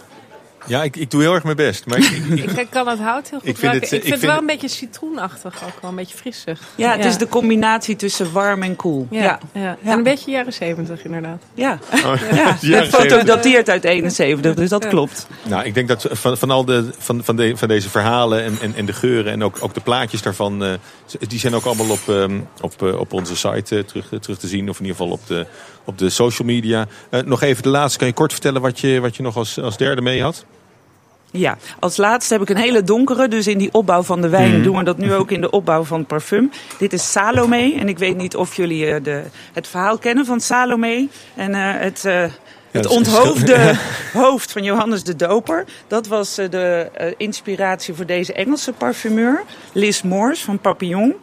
Ja, 0.66 0.82
ik, 0.82 0.96
ik 0.96 1.10
doe 1.10 1.20
heel 1.20 1.34
erg 1.34 1.44
mijn 1.44 1.56
best. 1.56 1.86
Maar 1.86 1.98
ik, 1.98 2.04
ik, 2.44 2.50
ik 2.50 2.70
kan 2.70 2.88
het 2.88 2.98
hout 2.98 3.30
heel 3.30 3.38
goed 3.38 3.48
ik 3.48 3.56
vind 3.56 3.72
Het, 3.72 3.82
ik 3.82 3.88
vind, 3.88 4.14
het 4.14 4.20
wel 4.20 4.38
een 4.38 4.46
beetje 4.46 4.68
citroenachtig 4.68 5.64
ook 5.64 5.80
wel, 5.80 5.90
een 5.90 5.96
beetje 5.96 6.16
frissig. 6.16 6.60
Ja, 6.76 6.96
het 6.96 7.04
is 7.04 7.18
de 7.18 7.28
combinatie 7.28 7.96
tussen 7.96 8.32
warm 8.32 8.62
en 8.62 8.76
koel. 8.76 9.06
Ja, 9.10 9.20
ja. 9.20 9.38
ja. 9.52 9.76
En 9.82 9.98
een 9.98 10.02
beetje 10.02 10.30
jaren 10.30 10.52
zeventig 10.52 11.04
inderdaad. 11.04 11.42
Ja, 11.54 11.78
oh, 11.92 12.14
ja. 12.32 12.56
de 12.60 12.86
foto 12.86 13.22
dateert 13.22 13.68
uit 13.68 13.84
71, 13.84 14.54
dus 14.54 14.68
dat 14.68 14.88
klopt. 14.88 15.26
Nou, 15.42 15.64
ik 15.64 15.74
denk 15.74 15.88
dat 15.88 16.06
van, 16.10 16.38
van 16.38 16.50
al 16.50 16.64
de, 16.64 16.90
van, 16.98 17.24
van, 17.24 17.36
de, 17.36 17.56
van 17.56 17.68
deze 17.68 17.90
verhalen 17.90 18.44
en, 18.44 18.58
en, 18.60 18.74
en 18.74 18.86
de 18.86 18.92
geuren 18.92 19.32
en 19.32 19.44
ook, 19.44 19.56
ook 19.60 19.74
de 19.74 19.80
plaatjes 19.80 20.22
daarvan... 20.22 20.64
Uh, 20.64 20.72
die 21.18 21.38
zijn 21.38 21.54
ook 21.54 21.64
allemaal 21.64 21.90
op, 21.90 22.08
um, 22.08 22.48
op, 22.60 22.82
uh, 22.82 23.00
op 23.00 23.12
onze 23.12 23.36
site 23.36 23.76
uh, 23.76 23.82
terug, 23.82 24.08
terug 24.20 24.38
te 24.38 24.48
zien. 24.48 24.68
Of 24.68 24.78
in 24.78 24.84
ieder 24.84 25.00
geval 25.00 25.12
op 25.12 25.26
de, 25.26 25.46
op 25.84 25.98
de 25.98 26.10
social 26.10 26.48
media. 26.48 26.86
nog 27.24 27.42
even 27.42 27.62
de 27.62 27.68
laatste, 27.68 27.98
kan 27.98 28.06
je 28.06 28.14
kort 28.14 28.32
vertellen 28.32 28.60
wat 28.60 28.80
je, 28.80 29.00
wat 29.00 29.16
je 29.16 29.22
nog 29.22 29.36
als, 29.36 29.60
als 29.60 29.76
derde 29.76 30.02
mee 30.02 30.22
had? 30.22 30.44
Ja, 31.32 31.56
als 31.78 31.96
laatste 31.96 32.32
heb 32.32 32.42
ik 32.42 32.48
een 32.48 32.56
hele 32.56 32.82
donkere. 32.82 33.28
Dus 33.28 33.46
in 33.46 33.58
die 33.58 33.72
opbouw 33.72 34.02
van 34.02 34.20
de 34.20 34.28
wijn 34.28 34.56
mm. 34.56 34.62
doen 34.62 34.76
we 34.76 34.84
dat 34.84 34.98
nu 34.98 35.14
ook 35.14 35.30
in 35.30 35.40
de 35.40 35.50
opbouw 35.50 35.84
van 35.84 35.98
het 35.98 36.06
parfum. 36.08 36.50
Dit 36.78 36.92
is 36.92 37.10
Salome. 37.10 37.74
En 37.74 37.88
ik 37.88 37.98
weet 37.98 38.16
niet 38.16 38.36
of 38.36 38.56
jullie 38.56 38.86
uh, 38.86 38.96
de, 39.02 39.22
het 39.52 39.68
verhaal 39.68 39.98
kennen 39.98 40.26
van 40.26 40.40
Salome. 40.40 41.08
En 41.34 41.50
uh, 41.50 41.72
het... 41.74 42.04
Uh, 42.06 42.24
het 42.70 42.86
onthoofde 42.86 43.78
hoofd 44.12 44.52
van 44.52 44.62
Johannes 44.62 45.04
de 45.04 45.16
Doper. 45.16 45.64
Dat 45.86 46.06
was 46.06 46.34
de 46.34 46.90
inspiratie 47.16 47.94
voor 47.94 48.06
deze 48.06 48.32
Engelse 48.32 48.72
parfumeur. 48.72 49.42
Liz 49.72 50.02
Moores 50.02 50.42
van 50.42 50.58
Papillon. 50.58 51.14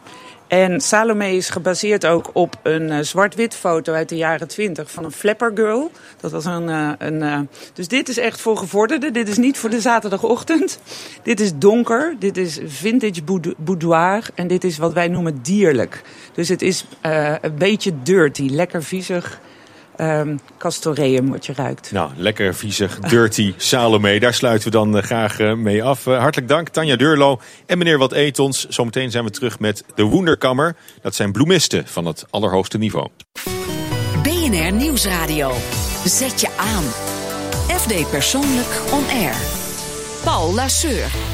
En 0.50 0.80
Salome 0.80 1.32
is 1.36 1.50
gebaseerd 1.50 2.06
ook 2.06 2.30
op 2.32 2.58
een 2.62 2.82
uh, 2.82 2.98
zwart-wit 3.00 3.54
foto 3.54 3.92
uit 3.92 4.08
de 4.08 4.16
jaren 4.16 4.48
20 4.48 4.90
van 4.90 5.04
een 5.04 5.12
flapper 5.12 5.50
girl. 5.54 5.90
Dat 6.20 6.30
was 6.30 6.44
een, 6.44 6.68
uh, 6.68 6.92
een 6.98 7.22
uh, 7.22 7.40
dus 7.72 7.88
dit 7.88 8.08
is 8.08 8.18
echt 8.18 8.40
voor 8.40 8.56
gevorderden. 8.56 9.12
Dit 9.12 9.28
is 9.28 9.36
niet 9.36 9.58
voor 9.58 9.70
de 9.70 9.80
zaterdagochtend. 9.80 10.80
Dit 11.22 11.40
is 11.40 11.52
donker. 11.54 12.16
Dit 12.18 12.36
is 12.36 12.60
vintage 12.66 13.22
boudoir. 13.56 14.28
En 14.34 14.46
dit 14.46 14.64
is 14.64 14.78
wat 14.78 14.92
wij 14.92 15.08
noemen 15.08 15.42
dierlijk. 15.42 16.02
Dus 16.34 16.48
het 16.48 16.62
is 16.62 16.86
een 17.40 17.54
beetje 17.58 17.92
dirty, 18.02 18.48
lekker 18.48 18.82
viezig 18.82 19.40
um, 20.00 20.38
castoreum 20.58 21.30
wat 21.30 21.46
je 21.46 21.52
ruikt. 21.52 21.92
Nou, 21.92 22.10
lekker 22.16 22.54
viezig, 22.54 22.98
dirty 22.98 23.54
Salome. 23.70 24.20
Daar 24.20 24.34
sluiten 24.34 24.70
we 24.70 24.76
dan 24.76 24.96
uh, 24.96 25.02
graag 25.02 25.38
uh, 25.38 25.54
mee 25.54 25.82
af. 25.82 26.06
Uh, 26.06 26.18
hartelijk 26.18 26.48
dank, 26.48 26.68
Tanja 26.68 26.96
Deurlo 26.96 27.40
en 27.66 27.78
meneer 27.78 27.98
Wat 27.98 28.12
Etons. 28.12 28.68
Zometeen 28.68 29.10
zijn 29.10 29.24
we 29.24 29.30
terug 29.30 29.58
met 29.58 29.84
de 29.94 30.02
Woenderkammer. 30.02 30.76
Dat 31.02 31.14
zijn 31.14 31.32
bloemisten 31.32 31.86
van 31.86 32.04
het 32.04 32.24
allerhoogste 32.30 32.78
niveau. 32.78 33.08
BNR 34.22 34.72
Nieuwsradio. 34.72 35.52
Zet 36.04 36.40
je 36.40 36.48
aan. 36.56 36.84
FD 37.78 38.10
Persoonlijk 38.10 38.80
On 38.92 39.04
Air. 39.08 39.36
Paul 40.24 40.54
Lasseur. 40.54 41.29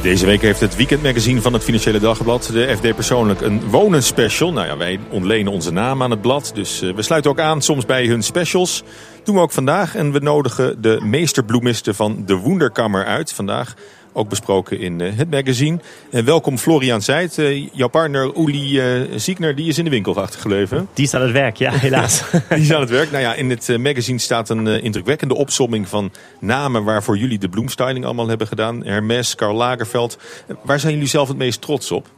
Deze 0.00 0.26
week 0.26 0.40
heeft 0.40 0.60
het 0.60 0.76
weekendmagazine 0.76 1.40
van 1.40 1.52
het 1.52 1.64
Financiële 1.64 1.98
Dagblad, 1.98 2.50
de 2.52 2.76
FD 2.76 2.94
Persoonlijk, 2.94 3.40
een 3.40 3.70
wonen 3.70 4.02
special. 4.02 4.52
Nou 4.52 4.66
ja, 4.66 4.76
wij 4.76 5.00
ontlenen 5.10 5.52
onze 5.52 5.72
naam 5.72 6.02
aan 6.02 6.10
het 6.10 6.20
blad, 6.20 6.50
dus 6.54 6.82
uh, 6.82 6.94
we 6.94 7.02
sluiten 7.02 7.30
ook 7.30 7.40
aan 7.40 7.62
soms 7.62 7.86
bij 7.86 8.06
hun 8.06 8.22
specials. 8.22 8.82
Doen 9.24 9.34
we 9.34 9.40
ook 9.40 9.52
vandaag 9.52 9.94
en 9.94 10.12
we 10.12 10.18
nodigen 10.18 10.82
de 10.82 11.00
meesterbloemisten 11.04 11.94
van 11.94 12.22
de 12.26 12.34
Woenderkammer 12.36 13.04
uit. 13.04 13.32
Vandaag 13.32 13.74
ook 14.12 14.28
besproken 14.28 14.78
in 14.78 15.00
uh, 15.00 15.12
het 15.14 15.30
magazine. 15.30 15.78
En 16.10 16.24
welkom 16.24 16.58
Florian 16.58 17.02
Zijt. 17.02 17.38
Uh, 17.38 17.68
jouw 17.72 17.88
partner 17.88 18.38
Uli 18.38 18.80
Ziekner, 19.16 19.54
die 19.54 19.68
is 19.68 19.78
in 19.78 19.84
de 19.84 19.90
winkel 19.90 20.16
achtergebleven. 20.16 20.88
Die 20.94 21.04
is 21.04 21.14
aan 21.14 21.22
het 21.22 21.32
werk, 21.32 21.56
ja, 21.56 21.72
helaas. 21.88 22.22
die 22.48 22.58
is 22.58 22.72
aan 22.72 22.80
het 22.80 22.90
werk. 22.90 23.10
Nou 23.10 23.22
ja, 23.22 23.34
in 23.34 23.50
het 23.50 23.78
magazine 23.78 24.18
staat 24.18 24.48
een 24.48 24.66
indrukwekkende 24.66 25.34
opsomming 25.34 25.88
van 25.88 26.12
namen 26.40 26.84
waarvoor 26.84 27.16
jullie 27.16 27.38
de 27.38 27.48
bloemstyling 27.48 28.04
allemaal 28.04 28.28
hebben 28.28 28.46
gedaan. 28.46 28.84
Hermes, 28.84 29.34
Karl 29.34 29.56
Lagerfeld. 29.56 30.18
waar 30.62 30.80
zijn 30.80 30.92
jullie 30.92 31.08
zelf 31.08 31.28
het 31.28 31.36
meest 31.36 31.60
trots 31.60 31.90
op? 31.90 32.08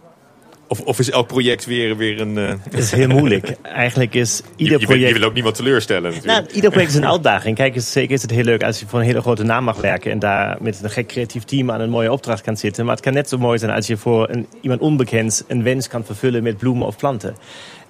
Of, 0.68 0.80
of, 0.80 0.98
is 0.98 1.10
elk 1.10 1.26
project 1.26 1.64
weer, 1.64 1.96
weer 1.96 2.20
een... 2.20 2.36
Uh... 2.36 2.48
Het 2.48 2.78
is 2.78 2.90
heel 2.90 3.08
moeilijk. 3.08 3.56
Eigenlijk 3.62 4.14
is 4.14 4.42
ieder 4.56 4.80
je, 4.80 4.86
project... 4.86 5.08
Je 5.08 5.18
wil 5.18 5.28
ook 5.28 5.34
niemand 5.34 5.54
teleurstellen 5.54 6.12
natuurlijk. 6.12 6.42
Nou, 6.42 6.54
ieder 6.54 6.70
project 6.70 6.90
is 6.90 6.96
een 6.96 7.06
uitdaging. 7.06 7.56
Kijk, 7.56 7.74
zeker 7.76 8.14
is 8.14 8.22
het 8.22 8.30
heel 8.30 8.44
leuk 8.44 8.62
als 8.62 8.80
je 8.80 8.86
voor 8.86 8.98
een 8.98 9.04
hele 9.04 9.20
grote 9.20 9.42
naam 9.42 9.64
mag 9.64 9.80
werken... 9.80 10.10
en 10.10 10.18
daar 10.18 10.56
met 10.60 10.80
een 10.82 10.90
gek 10.90 11.06
creatief 11.06 11.44
team 11.44 11.70
aan 11.70 11.80
een 11.80 11.90
mooie 11.90 12.12
opdracht 12.12 12.42
kan 12.42 12.56
zitten. 12.56 12.84
Maar 12.84 12.94
het 12.94 13.04
kan 13.04 13.12
net 13.12 13.28
zo 13.28 13.38
mooi 13.38 13.58
zijn 13.58 13.70
als 13.70 13.86
je 13.86 13.96
voor 13.96 14.28
een, 14.30 14.46
iemand 14.60 14.80
onbekend 14.80 15.44
een 15.48 15.62
wens 15.62 15.88
kan 15.88 16.04
vervullen 16.04 16.42
met 16.42 16.56
bloemen 16.56 16.86
of 16.86 16.96
planten. 16.96 17.36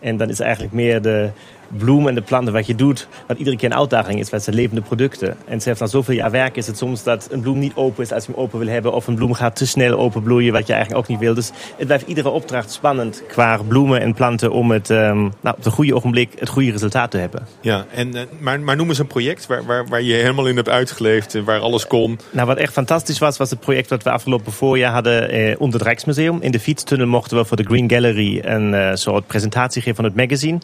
En 0.01 0.17
dan 0.17 0.29
is 0.29 0.41
eigenlijk 0.41 0.73
meer 0.73 1.03
de, 1.03 1.31
bloemen 1.79 2.09
en 2.09 2.15
de 2.15 2.23
planten, 2.23 2.53
wat 2.53 2.67
je 2.67 2.75
doet, 2.75 3.09
wat 3.27 3.39
iedere 3.39 3.57
keer 3.57 3.71
een 3.71 3.77
uitdaging 3.77 4.21
is, 4.21 4.31
want 4.31 4.43
zijn 4.43 4.57
levende 4.57 4.83
producten. 4.83 5.37
En 5.45 5.61
zelfs 5.61 5.81
na 5.81 5.87
zoveel 5.87 6.15
jaar 6.15 6.31
werk 6.31 6.57
is 6.57 6.67
het 6.67 6.79
soms 6.79 7.03
dat 7.03 7.29
een 7.31 7.41
bloem 7.41 7.59
niet 7.59 7.75
open 7.75 8.03
is 8.03 8.13
als 8.13 8.27
je 8.27 8.33
hem 8.33 8.41
open 8.41 8.59
wil 8.59 8.69
hebben, 8.69 8.93
of 8.93 9.07
een 9.07 9.15
bloem 9.15 9.35
gaat 9.35 9.57
te 9.57 9.67
snel 9.67 9.99
openbloeien, 9.99 10.53
wat 10.53 10.67
je 10.67 10.73
eigenlijk 10.73 11.03
ook 11.03 11.09
niet 11.09 11.19
wil. 11.19 11.35
Dus 11.35 11.51
het 11.77 11.87
blijft 11.87 12.07
iedere 12.07 12.29
opdracht 12.29 12.73
spannend 12.73 13.23
qua 13.29 13.61
bloemen 13.69 14.01
en 14.01 14.15
planten 14.15 14.53
om 14.53 14.71
het 14.71 14.91
um, 14.91 15.33
nou, 15.41 15.57
op 15.57 15.65
het 15.65 15.73
goede 15.73 15.95
ogenblik 15.95 16.33
het 16.39 16.49
goede 16.49 16.71
resultaat 16.71 17.11
te 17.11 17.19
hebben. 17.19 17.47
Ja, 17.61 17.87
en, 17.91 18.17
uh, 18.17 18.23
maar, 18.39 18.61
maar 18.61 18.77
noem 18.77 18.89
eens 18.89 18.99
een 18.99 19.07
project 19.07 19.47
waar, 19.47 19.65
waar, 19.65 19.87
waar 19.87 20.03
je 20.03 20.15
helemaal 20.15 20.47
in 20.47 20.57
hebt 20.57 20.69
uitgeleefd, 20.69 21.43
waar 21.45 21.61
alles 21.61 21.87
kon. 21.87 22.19
Nou, 22.31 22.47
wat 22.47 22.57
echt 22.57 22.73
fantastisch 22.73 23.19
was, 23.19 23.37
was 23.37 23.51
het 23.51 23.61
project 23.61 23.89
dat 23.89 24.03
we 24.03 24.11
afgelopen 24.11 24.53
voorjaar 24.53 24.93
hadden 24.93 25.31
eh, 25.31 25.55
onder 25.59 25.79
het 25.79 25.89
Rijksmuseum. 25.89 26.39
In 26.41 26.51
de 26.51 26.61
fietstunnel 26.61 27.07
mochten 27.07 27.37
we 27.37 27.45
voor 27.45 27.57
de 27.57 27.65
Green 27.65 27.91
Gallery 27.91 28.41
een 28.45 28.73
uh, 28.73 28.91
soort 28.95 29.27
presentatie 29.27 29.83
geven 29.83 29.97
van 29.97 30.05
het 30.05 30.15
magazine. 30.15 30.59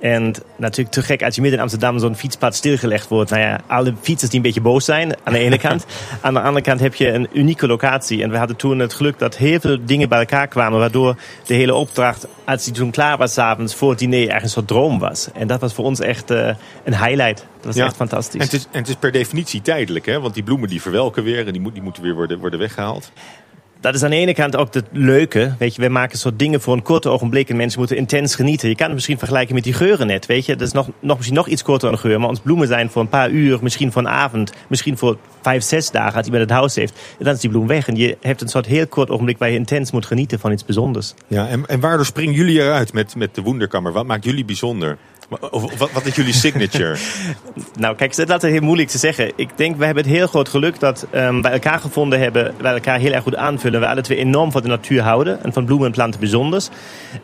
En 0.00 0.34
natuurlijk 0.56 0.90
te 0.90 1.02
gek 1.02 1.22
als 1.22 1.34
je 1.34 1.40
midden 1.40 1.58
in 1.58 1.64
Amsterdam 1.64 1.98
zo'n 1.98 2.16
fietspad 2.16 2.54
stilgelegd 2.54 3.08
wordt. 3.08 3.30
Nou 3.30 3.42
ja, 3.42 3.60
alle 3.66 3.94
fietsers 4.00 4.30
die 4.30 4.38
een 4.38 4.46
beetje 4.46 4.60
boos 4.60 4.84
zijn 4.84 5.16
aan 5.24 5.32
de 5.32 5.38
ene 5.38 5.58
kant. 5.68 5.86
aan 6.20 6.34
de 6.34 6.40
andere 6.40 6.64
kant 6.64 6.80
heb 6.80 6.94
je 6.94 7.12
een 7.12 7.28
unieke 7.32 7.66
locatie. 7.66 8.22
En 8.22 8.30
we 8.30 8.36
hadden 8.36 8.56
toen 8.56 8.78
het 8.78 8.94
geluk 8.94 9.18
dat 9.18 9.36
heel 9.36 9.60
veel 9.60 9.78
dingen 9.84 10.08
bij 10.08 10.18
elkaar 10.18 10.46
kwamen. 10.46 10.78
Waardoor 10.78 11.16
de 11.46 11.54
hele 11.54 11.74
opdracht, 11.74 12.26
als 12.44 12.64
die 12.64 12.72
toen 12.72 12.90
klaar 12.90 13.16
was 13.16 13.32
s'avonds 13.32 13.74
voor 13.74 13.90
het 13.90 13.98
diner, 13.98 14.14
eigenlijk 14.14 14.44
een 14.44 14.50
soort 14.50 14.68
droom 14.68 14.98
was. 14.98 15.28
En 15.34 15.46
dat 15.46 15.60
was 15.60 15.74
voor 15.74 15.84
ons 15.84 16.00
echt 16.00 16.30
uh, 16.30 16.48
een 16.84 16.96
highlight. 16.96 17.46
Dat 17.56 17.64
was 17.64 17.74
ja. 17.74 17.84
echt 17.84 17.96
fantastisch. 17.96 18.40
En 18.40 18.46
het, 18.46 18.52
is, 18.52 18.66
en 18.70 18.78
het 18.78 18.88
is 18.88 18.94
per 18.94 19.12
definitie 19.12 19.62
tijdelijk, 19.62 20.06
hè? 20.06 20.20
Want 20.20 20.34
die 20.34 20.42
bloemen 20.42 20.68
die 20.68 20.82
verwelken 20.82 21.22
weer 21.22 21.46
en 21.46 21.52
die, 21.52 21.62
moet, 21.62 21.74
die 21.74 21.82
moeten 21.82 22.02
weer 22.02 22.14
worden, 22.14 22.38
worden 22.38 22.58
weggehaald 22.58 23.12
dat 23.80 23.94
is 23.94 24.02
aan 24.02 24.10
de 24.10 24.16
ene 24.16 24.34
kant 24.34 24.56
ook 24.56 24.74
het 24.74 24.86
leuke. 24.92 25.54
Weet 25.58 25.74
je, 25.74 25.80
wij 25.80 25.90
maken 25.90 26.18
soort 26.18 26.38
dingen 26.38 26.60
voor 26.60 26.74
een 26.74 26.82
korte 26.82 27.08
ogenblik 27.08 27.48
en 27.48 27.56
mensen 27.56 27.78
moeten 27.78 27.96
intens 27.96 28.34
genieten. 28.34 28.68
Je 28.68 28.74
kan 28.74 28.86
het 28.86 28.94
misschien 28.94 29.18
vergelijken 29.18 29.54
met 29.54 29.64
die 29.64 29.72
geuren 29.72 30.06
net, 30.06 30.26
weet 30.26 30.46
je. 30.46 30.56
Dat 30.56 30.66
is 30.66 30.72
nog, 30.72 30.88
nog 31.00 31.16
misschien 31.16 31.36
nog 31.36 31.48
iets 31.48 31.62
korter 31.62 31.92
een 31.92 31.98
geur, 31.98 32.20
maar 32.20 32.28
ons 32.28 32.40
bloemen 32.40 32.66
zijn 32.66 32.90
voor 32.90 33.02
een 33.02 33.08
paar 33.08 33.30
uur, 33.30 33.58
misschien 33.62 33.92
voor 33.92 34.06
avond, 34.06 34.52
misschien 34.68 34.98
voor 34.98 35.18
vijf, 35.42 35.62
zes 35.62 35.90
dagen 35.90 36.14
als 36.14 36.26
iemand 36.26 36.42
het 36.42 36.58
huis 36.58 36.74
heeft. 36.74 36.98
En 37.18 37.24
dan 37.24 37.34
is 37.34 37.40
die 37.40 37.50
bloem 37.50 37.66
weg 37.66 37.88
en 37.88 37.96
je 37.96 38.16
hebt 38.20 38.40
een 38.40 38.48
soort 38.48 38.66
heel 38.66 38.86
kort 38.86 39.10
ogenblik 39.10 39.38
waar 39.38 39.50
je 39.50 39.56
intens 39.56 39.90
moet 39.90 40.06
genieten 40.06 40.38
van 40.38 40.52
iets 40.52 40.64
bijzonders. 40.64 41.14
Ja, 41.26 41.48
en, 41.48 41.80
waardoor 41.80 42.06
springen 42.06 42.34
jullie 42.34 42.60
eruit 42.60 42.92
met, 42.92 43.14
met 43.16 43.34
de 43.34 43.42
Wonderkammer? 43.42 43.92
Wat 43.92 44.06
maakt 44.06 44.24
jullie 44.24 44.44
bijzonder? 44.44 44.98
Wat, 45.92 46.04
is 46.04 46.14
jullie 46.14 46.32
signature? 46.32 46.96
nou, 47.78 47.96
kijk, 47.96 48.26
dat 48.26 48.42
is 48.42 48.50
heel 48.50 48.60
moeilijk 48.60 48.88
te 48.88 48.98
zeggen. 48.98 49.32
Ik 49.36 49.48
denk, 49.56 49.76
we 49.76 49.84
hebben 49.84 50.04
het 50.04 50.12
heel 50.12 50.26
groot 50.26 50.48
geluk 50.48 50.80
dat 50.80 51.06
um, 51.14 51.42
wij 51.42 51.52
elkaar 51.52 51.78
gevonden 51.78 52.20
hebben, 52.20 52.54
wij 52.60 52.72
elkaar 52.72 52.98
heel 52.98 53.12
erg 53.12 53.22
goed 53.22 53.36
aanvullen. 53.36 53.80
We 53.80 53.86
alle 53.86 54.00
twee 54.00 54.18
enorm 54.18 54.52
van 54.52 54.62
de 54.62 54.68
natuur 54.68 55.02
houden 55.02 55.42
en 55.44 55.52
van 55.52 55.64
bloemen 55.64 55.86
en 55.86 55.92
planten 55.92 56.20
bijzonders. 56.20 56.68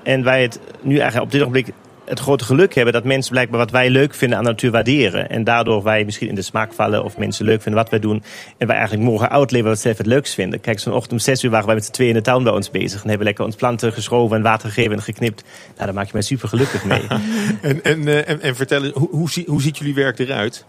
En 0.03 0.25
wij 0.25 0.43
het 0.43 0.61
nu 0.83 0.99
eigenlijk 0.99 1.25
op 1.25 1.31
dit 1.31 1.41
ogenblik 1.41 1.73
het 2.07 2.21
grote 2.21 2.45
geluk 2.45 2.75
hebben 2.75 2.93
dat 2.93 3.05
mensen 3.05 3.33
blijkbaar 3.33 3.59
wat 3.59 3.71
wij 3.71 3.91
leuk 3.91 4.15
vinden 4.15 4.39
aan 4.39 4.45
de 4.45 4.51
natuur 4.51 4.71
waarderen. 4.71 5.31
En 5.31 5.45
daardoor 5.45 5.83
wij 5.83 6.05
misschien 6.05 6.29
in 6.29 6.35
de 6.35 6.43
smaak 6.43 6.73
vallen 6.73 7.05
of 7.05 7.19
mensen 7.19 7.45
leuk 7.45 7.63
vinden 7.63 7.83
wat 7.83 7.91
wij 7.91 8.01
doen. 8.01 8.23
En 8.59 8.67
wij 8.67 8.77
eigenlijk 8.77 9.09
morgen 9.09 9.31
uitleven 9.31 9.69
wat 9.69 9.79
ze 9.79 9.89
het 9.89 10.07
leukst 10.07 10.35
vinden. 10.35 10.61
Kijk, 10.61 10.79
zo'n 10.79 10.93
ochtend 10.93 11.13
om 11.13 11.19
zes 11.19 11.43
uur 11.43 11.51
waren 11.51 11.67
wij 11.67 11.75
met 11.75 11.85
z'n 11.85 11.93
tweeën 11.93 12.11
in 12.11 12.17
de 12.17 12.23
tuin 12.23 12.43
bij 12.43 12.53
ons 12.53 12.71
bezig. 12.71 13.03
En 13.03 13.09
hebben 13.09 13.27
lekker 13.27 13.45
ons 13.45 13.57
planten 13.57 13.93
geschoven 13.93 14.37
en 14.37 14.43
water 14.43 14.69
gegeven 14.69 14.93
en 14.93 15.03
geknipt. 15.03 15.45
Nou, 15.75 15.85
daar 15.85 15.95
maak 15.95 16.07
je 16.07 16.13
mij 16.13 16.23
super 16.23 16.49
gelukkig 16.49 16.85
mee. 16.85 17.07
en, 17.63 17.83
en, 17.83 18.27
en, 18.27 18.41
en 18.41 18.57
vertel 18.57 18.85
eens, 18.85 18.93
hoe, 18.95 19.09
hoe, 19.11 19.29
hoe 19.47 19.63
ziet 19.63 19.79
jullie 19.79 19.95
werk 19.95 20.19
eruit? 20.19 20.65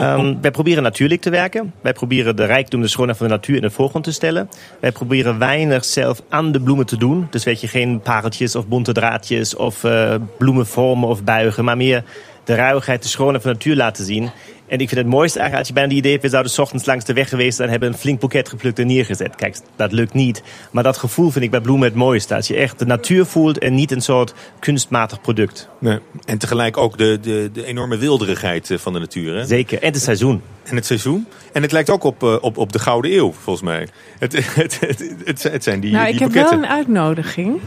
Um, 0.00 0.40
wij 0.40 0.50
proberen 0.50 0.82
natuurlijk 0.82 1.20
te 1.20 1.30
werken. 1.30 1.72
Wij 1.80 1.92
proberen 1.92 2.36
de 2.36 2.44
rijkdom, 2.44 2.80
de 2.80 2.88
schoonheid 2.88 3.18
van 3.18 3.26
de 3.26 3.32
natuur 3.32 3.56
in 3.56 3.62
het 3.62 3.72
voorgrond 3.72 4.04
te 4.04 4.12
stellen. 4.12 4.48
Wij 4.80 4.92
proberen 4.92 5.38
weinig 5.38 5.84
zelf 5.84 6.22
aan 6.28 6.52
de 6.52 6.60
bloemen 6.60 6.86
te 6.86 6.96
doen. 6.96 7.26
Dus 7.30 7.44
weet 7.44 7.60
je, 7.60 7.68
geen 7.68 8.00
pareltjes 8.00 8.56
of 8.56 8.66
bonte 8.66 8.92
draadjes 8.92 9.56
of 9.56 9.84
uh, 9.84 10.14
bloemenvormen 10.38 11.08
of 11.08 11.24
buigen. 11.24 11.64
Maar 11.64 11.76
meer 11.76 12.04
de 12.44 12.54
ruigheid, 12.54 13.02
de 13.02 13.08
schoonheid 13.08 13.42
van 13.42 13.52
de 13.52 13.58
natuur 13.58 13.76
laten 13.76 14.04
zien. 14.04 14.30
En 14.72 14.78
ik 14.78 14.88
vind 14.88 15.00
het 15.00 15.10
mooiste 15.10 15.38
eigenlijk 15.38 15.58
als 15.58 15.68
je 15.68 15.74
bijna 15.74 15.88
die 15.88 15.98
idee 15.98 16.10
hebt... 16.10 16.22
we 16.22 16.30
zouden 16.30 16.52
s 16.52 16.58
ochtends 16.58 16.86
langs 16.86 17.04
de 17.04 17.12
weg 17.12 17.28
geweest 17.28 17.56
zijn... 17.56 17.66
en 17.66 17.72
hebben 17.72 17.92
een 17.92 17.98
flink 17.98 18.20
boeket 18.20 18.48
geplukt 18.48 18.78
en 18.78 18.86
neergezet. 18.86 19.34
Kijk, 19.36 19.56
dat 19.76 19.92
lukt 19.92 20.14
niet. 20.14 20.42
Maar 20.70 20.82
dat 20.82 20.96
gevoel 20.96 21.30
vind 21.30 21.44
ik 21.44 21.50
bij 21.50 21.60
bloemen 21.60 21.88
het 21.88 21.96
mooiste. 21.96 22.34
Als 22.34 22.46
je 22.46 22.56
echt 22.56 22.78
de 22.78 22.86
natuur 22.86 23.26
voelt 23.26 23.58
en 23.58 23.74
niet 23.74 23.90
een 23.90 24.00
soort 24.00 24.34
kunstmatig 24.58 25.20
product. 25.20 25.68
Nee. 25.78 25.98
En 26.24 26.38
tegelijk 26.38 26.76
ook 26.76 26.98
de, 26.98 27.18
de, 27.20 27.50
de 27.52 27.64
enorme 27.64 27.96
wilderigheid 27.96 28.70
van 28.74 28.92
de 28.92 28.98
natuur. 28.98 29.36
Hè? 29.36 29.46
Zeker, 29.46 29.82
en 29.82 29.92
het 29.92 30.02
seizoen. 30.02 30.42
En 30.62 30.76
het 30.76 30.86
seizoen. 30.86 31.26
En 31.52 31.62
het 31.62 31.72
lijkt 31.72 31.90
ook 31.90 32.04
op, 32.04 32.22
uh, 32.22 32.36
op, 32.40 32.56
op 32.56 32.72
de 32.72 32.78
Gouden 32.78 33.12
Eeuw, 33.12 33.32
volgens 33.32 33.64
mij. 33.64 33.88
Het, 34.18 34.32
het, 34.54 34.80
het, 34.80 35.14
het, 35.24 35.42
het 35.42 35.64
zijn 35.64 35.80
die, 35.80 35.92
nou, 35.92 36.04
die 36.04 36.14
ik 36.14 36.20
heb 36.20 36.32
wel 36.32 36.52
een 36.52 36.66
uitnodiging. 36.66 37.60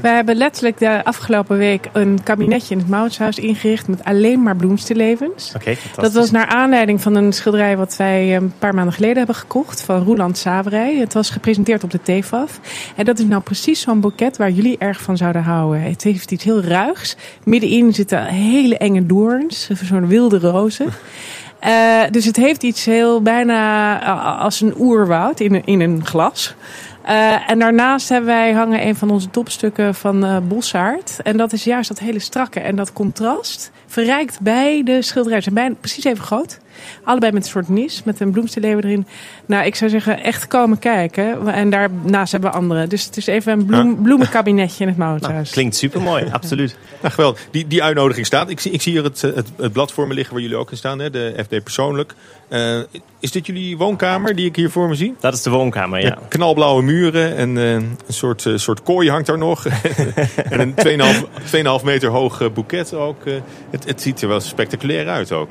We 0.00 0.08
hebben 0.08 0.36
letterlijk 0.36 0.78
de 0.78 1.04
afgelopen 1.04 1.58
week 1.58 1.88
een 1.92 2.22
kabinetje 2.22 2.74
in 2.74 2.80
het 2.80 2.88
Moutshuis 2.88 3.38
ingericht... 3.38 3.88
met 3.88 4.04
alleen 4.04 4.42
maar 4.42 4.56
bloemstillevens. 4.56 5.52
Oké, 5.56 5.74
Dat 5.96 6.12
was 6.12 6.30
naar 6.30 6.46
aanleiding 6.46 7.00
van 7.00 7.14
een 7.14 7.32
schilderij 7.32 7.76
wat 7.76 7.96
wij 7.96 8.36
een 8.36 8.52
paar 8.58 8.74
maanden 8.74 8.94
geleden 8.94 9.16
hebben 9.16 9.34
gekocht... 9.34 9.82
van 9.82 10.04
Roeland 10.04 10.38
Saverij. 10.38 10.96
Het 10.96 11.14
was 11.14 11.30
gepresenteerd 11.30 11.84
op 11.84 11.90
de 11.90 12.02
TEFAF. 12.02 12.60
En 12.96 13.04
dat 13.04 13.18
is 13.18 13.24
nou 13.24 13.42
precies 13.42 13.80
zo'n 13.80 14.00
boeket 14.00 14.36
waar 14.36 14.50
jullie 14.50 14.78
erg 14.78 15.00
van 15.00 15.16
zouden 15.16 15.42
houden. 15.42 15.82
Het 15.82 16.02
heeft 16.02 16.30
iets 16.30 16.44
heel 16.44 16.62
ruigs. 16.62 17.16
Middenin 17.44 17.94
zitten 17.94 18.24
hele 18.24 18.76
enge 18.76 19.06
doorns, 19.06 19.70
zo'n 19.84 20.06
wilde 20.06 20.38
rozen... 20.38 20.86
Uh, 21.66 22.02
dus 22.10 22.24
het 22.24 22.36
heeft 22.36 22.62
iets 22.62 22.84
heel 22.84 23.22
bijna 23.22 23.98
als 24.38 24.60
een 24.60 24.74
oerwoud 24.78 25.40
in 25.40 25.54
een, 25.54 25.64
in 25.64 25.80
een 25.80 26.06
glas. 26.06 26.54
Uh, 27.06 27.50
en 27.50 27.58
daarnaast 27.58 28.08
hebben 28.08 28.30
wij 28.30 28.52
hangen 28.52 28.86
een 28.86 28.96
van 28.96 29.10
onze 29.10 29.30
topstukken 29.30 29.94
van 29.94 30.24
uh, 30.24 30.36
Bossaard. 30.48 31.20
En 31.22 31.36
dat 31.36 31.52
is 31.52 31.64
juist 31.64 31.88
dat 31.88 31.98
hele 31.98 32.18
strakke 32.18 32.60
en 32.60 32.76
dat 32.76 32.92
contrast 32.92 33.70
verrijkt 33.92 34.40
bij 34.40 34.82
de 34.84 35.02
schilderij. 35.02 35.38
Ze 35.38 35.42
zijn 35.42 35.54
bijna 35.54 35.74
precies 35.80 36.04
even 36.04 36.24
groot. 36.24 36.58
Allebei 37.04 37.32
met 37.32 37.44
een 37.44 37.50
soort 37.50 37.68
nis, 37.68 38.02
met 38.02 38.20
een 38.20 38.30
bloemstilleven 38.30 38.84
erin. 38.84 39.06
Nou, 39.46 39.66
ik 39.66 39.74
zou 39.74 39.90
zeggen, 39.90 40.22
echt 40.22 40.46
komen 40.46 40.78
kijken. 40.78 41.48
En 41.48 41.70
daarnaast 41.70 42.32
hebben 42.32 42.50
we 42.50 42.56
andere. 42.56 42.86
Dus 42.86 43.04
het 43.04 43.16
is 43.16 43.26
even 43.26 43.52
een 43.52 43.66
bloem, 43.66 44.02
bloemenkabinetje 44.02 44.84
in 44.84 44.88
het. 44.88 44.96
Nou, 44.96 45.44
klinkt 45.50 45.76
supermooi, 45.76 46.28
absoluut. 46.32 46.76
Nou, 47.00 47.14
geweldig. 47.14 47.40
Die, 47.50 47.66
die 47.66 47.82
uitnodiging 47.82 48.26
staat. 48.26 48.50
Ik 48.50 48.60
zie, 48.60 48.72
ik 48.72 48.82
zie 48.82 48.92
hier 48.92 49.04
het, 49.04 49.20
het, 49.20 49.52
het 49.56 49.72
blad 49.72 49.92
voor 49.92 50.06
me 50.06 50.14
liggen 50.14 50.34
waar 50.34 50.42
jullie 50.42 50.56
ook 50.56 50.70
in 50.70 50.76
staan. 50.76 50.98
Hè? 50.98 51.10
De 51.10 51.34
FD 51.44 51.62
Persoonlijk. 51.62 52.14
Uh, 52.52 52.78
is 53.20 53.30
dit 53.30 53.46
jullie 53.46 53.76
woonkamer 53.76 54.36
die 54.36 54.46
ik 54.46 54.56
hier 54.56 54.70
voor 54.70 54.88
me 54.88 54.94
zie? 54.94 55.14
Dat 55.20 55.34
is 55.34 55.42
de 55.42 55.50
woonkamer, 55.50 56.00
ja. 56.00 56.06
ja 56.06 56.18
knalblauwe 56.28 56.82
muren 56.82 57.36
en 57.36 57.56
uh, 57.56 57.72
een 57.72 57.96
soort, 58.08 58.44
uh, 58.44 58.56
soort 58.56 58.82
kooi 58.82 59.10
hangt 59.10 59.26
daar 59.26 59.38
nog. 59.38 59.66
en 60.50 60.60
een 60.60 60.74
2,5 61.80 61.84
meter 61.84 62.10
hoog 62.10 62.52
boeket 62.52 62.94
ook. 62.94 63.24
het, 63.70 63.81
het 63.86 64.02
ziet 64.02 64.22
er 64.22 64.28
wel 64.28 64.40
spectaculair 64.40 65.08
uit 65.08 65.32
ook. 65.32 65.50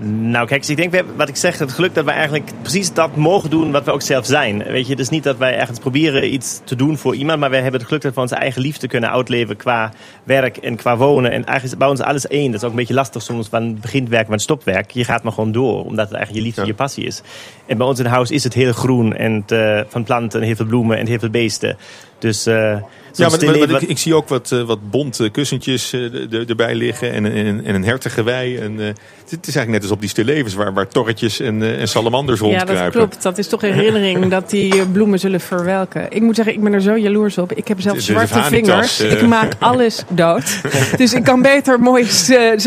Nou, 0.00 0.46
kijk, 0.46 0.66
ik 0.66 0.76
denk, 0.76 1.04
wat 1.16 1.28
ik 1.28 1.36
zeg, 1.36 1.58
het 1.58 1.72
geluk 1.72 1.94
dat 1.94 2.04
we 2.04 2.10
eigenlijk 2.10 2.50
precies 2.62 2.92
dat 2.92 3.16
mogen 3.16 3.50
doen 3.50 3.70
wat 3.70 3.84
we 3.84 3.90
ook 3.90 4.02
zelf 4.02 4.26
zijn. 4.26 4.62
Weet 4.62 4.84
je, 4.84 4.90
het 4.90 5.00
is 5.00 5.08
niet 5.08 5.22
dat 5.22 5.36
wij 5.36 5.58
ergens 5.58 5.78
proberen 5.78 6.32
iets 6.32 6.60
te 6.64 6.76
doen 6.76 6.98
voor 6.98 7.14
iemand, 7.14 7.40
maar 7.40 7.50
wij 7.50 7.60
hebben 7.60 7.80
het 7.80 7.88
geluk 7.88 8.02
dat 8.02 8.14
we 8.14 8.20
onze 8.20 8.34
eigen 8.34 8.62
liefde 8.62 8.88
kunnen 8.88 9.10
uitleven 9.10 9.56
qua 9.56 9.92
werk 10.24 10.56
en 10.56 10.76
qua 10.76 10.96
wonen. 10.96 11.30
En 11.30 11.44
eigenlijk 11.44 11.64
is 11.64 11.76
bij 11.76 11.88
ons 11.88 12.00
alles 12.00 12.26
één. 12.26 12.50
Dat 12.50 12.60
is 12.60 12.64
ook 12.64 12.70
een 12.70 12.76
beetje 12.76 12.94
lastig 12.94 13.22
soms 13.22 13.48
van 13.48 13.80
begint 13.80 14.08
werk, 14.08 14.26
van 14.26 14.38
stopwerk. 14.38 14.90
Je 14.90 15.04
gaat 15.04 15.22
maar 15.22 15.32
gewoon 15.32 15.52
door, 15.52 15.84
omdat 15.84 16.08
het 16.08 16.16
eigenlijk 16.16 16.36
je 16.36 16.42
liefde, 16.42 16.60
ja. 16.60 16.66
je 16.66 16.74
passie 16.74 17.04
is. 17.04 17.22
En 17.66 17.78
bij 17.78 17.86
ons 17.86 17.98
in 17.98 18.06
huis 18.06 18.30
is 18.30 18.44
het 18.44 18.54
heel 18.54 18.72
groen 18.72 19.16
en 19.16 19.44
uh, 19.52 19.80
van 19.88 20.04
planten 20.04 20.40
en 20.40 20.46
heel 20.46 20.56
veel 20.56 20.66
bloemen 20.66 20.98
en 20.98 21.06
heel 21.06 21.18
veel 21.18 21.30
beesten. 21.30 21.76
Dus... 22.18 22.46
Uh, 22.46 22.76
ja, 23.18 23.28
maar, 23.28 23.44
maar, 23.44 23.68
maar 23.68 23.82
ik, 23.82 23.88
ik, 23.88 23.98
zie 23.98 24.14
ook 24.14 24.28
wat, 24.28 24.50
uh, 24.50 24.62
wat 24.62 24.90
bonte 24.90 25.28
kussentjes 25.28 25.92
uh, 25.92 26.48
erbij 26.48 26.74
liggen 26.74 27.12
en, 27.12 27.32
en, 27.32 27.64
en 27.64 27.74
een 27.74 27.84
hertengewei. 27.84 28.56
En, 28.56 28.72
uh, 28.72 28.86
het 29.28 29.46
is 29.46 29.56
eigenlijk 29.56 29.68
net 29.68 29.82
als 29.82 29.90
op 29.90 30.00
die 30.00 30.08
stillevens 30.08 30.54
waar, 30.54 30.72
waar 30.72 30.88
torretjes 30.88 31.40
en, 31.40 31.78
en 31.78 31.88
salamanders 31.88 32.40
rondkruipen. 32.40 32.74
Ja, 32.74 32.82
dat 32.82 32.92
klopt. 32.92 33.22
Dat 33.22 33.38
is 33.38 33.48
toch 33.48 33.62
een 33.62 33.72
herinnering 33.72 34.28
dat 34.30 34.50
die 34.50 34.86
bloemen 34.86 35.18
zullen 35.18 35.40
verwelken. 35.40 36.06
Ik 36.10 36.22
moet 36.22 36.36
zeggen, 36.36 36.54
ik 36.54 36.62
ben 36.62 36.72
er 36.72 36.80
zo 36.80 36.96
jaloers 36.96 37.38
op. 37.38 37.52
Ik 37.52 37.68
heb 37.68 37.80
zelf 37.80 38.00
zwarte 38.00 38.42
vingers. 38.42 39.00
Ik 39.00 39.26
maak 39.26 39.52
alles 39.58 40.04
dood. 40.08 40.60
dus 40.96 41.14
ik 41.14 41.24
kan 41.24 41.42
beter 41.42 41.80
mooie 41.80 42.06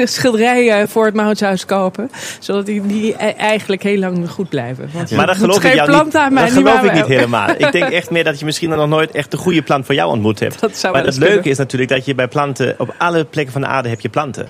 schilderijen 0.06 0.90
voor 0.90 1.06
het 1.06 1.16
Moutshuis 1.16 1.66
kopen. 1.66 2.12
Zodat 2.40 2.66
die, 2.66 2.86
die 2.86 3.16
eigenlijk 3.36 3.84
heel 3.84 3.98
lang 3.98 4.30
goed 4.30 4.50
blijven. 4.50 4.90
Want 4.94 5.10
ja. 5.10 5.16
Maar 5.16 5.28
dat 5.28 5.38
geloof 5.38 5.64
ik 5.64 5.74
jou 5.74 6.06
niet, 6.06 6.16
aan 6.16 6.34
mij, 6.34 6.44
dat 6.44 6.54
geloof 6.54 6.84
ik 6.84 6.94
niet 6.94 7.06
helemaal. 7.06 7.50
ik 7.58 7.72
denk 7.72 7.90
echt 7.90 8.10
meer 8.10 8.24
dat 8.24 8.40
je 8.40 8.46
misschien 8.46 8.70
nog 8.70 8.88
nooit 8.88 9.12
echt 9.12 9.32
de 9.32 9.38
goede 9.42 9.62
plant 9.62 9.86
voor 9.86 9.96
jou 9.96 10.12
ontmoet 10.12 10.40
hebt. 10.40 10.60
Dat 10.60 10.78
zou 10.78 10.94
maar 10.94 11.04
het 11.06 11.14
kunnen. 11.14 11.34
leuke 11.34 11.50
is 11.50 11.58
natuurlijk 11.58 11.92
dat 11.92 12.06
je 12.06 12.16
bij 12.16 12.28
planten, 12.28 12.76
op 12.78 12.96
alle 12.98 13.26
plekken 13.26 13.54
van 13.54 13.62
de 13.62 13.68
aarde 13.68 13.90
heb 13.90 14.02
je 14.02 14.10
planten. 14.10 14.50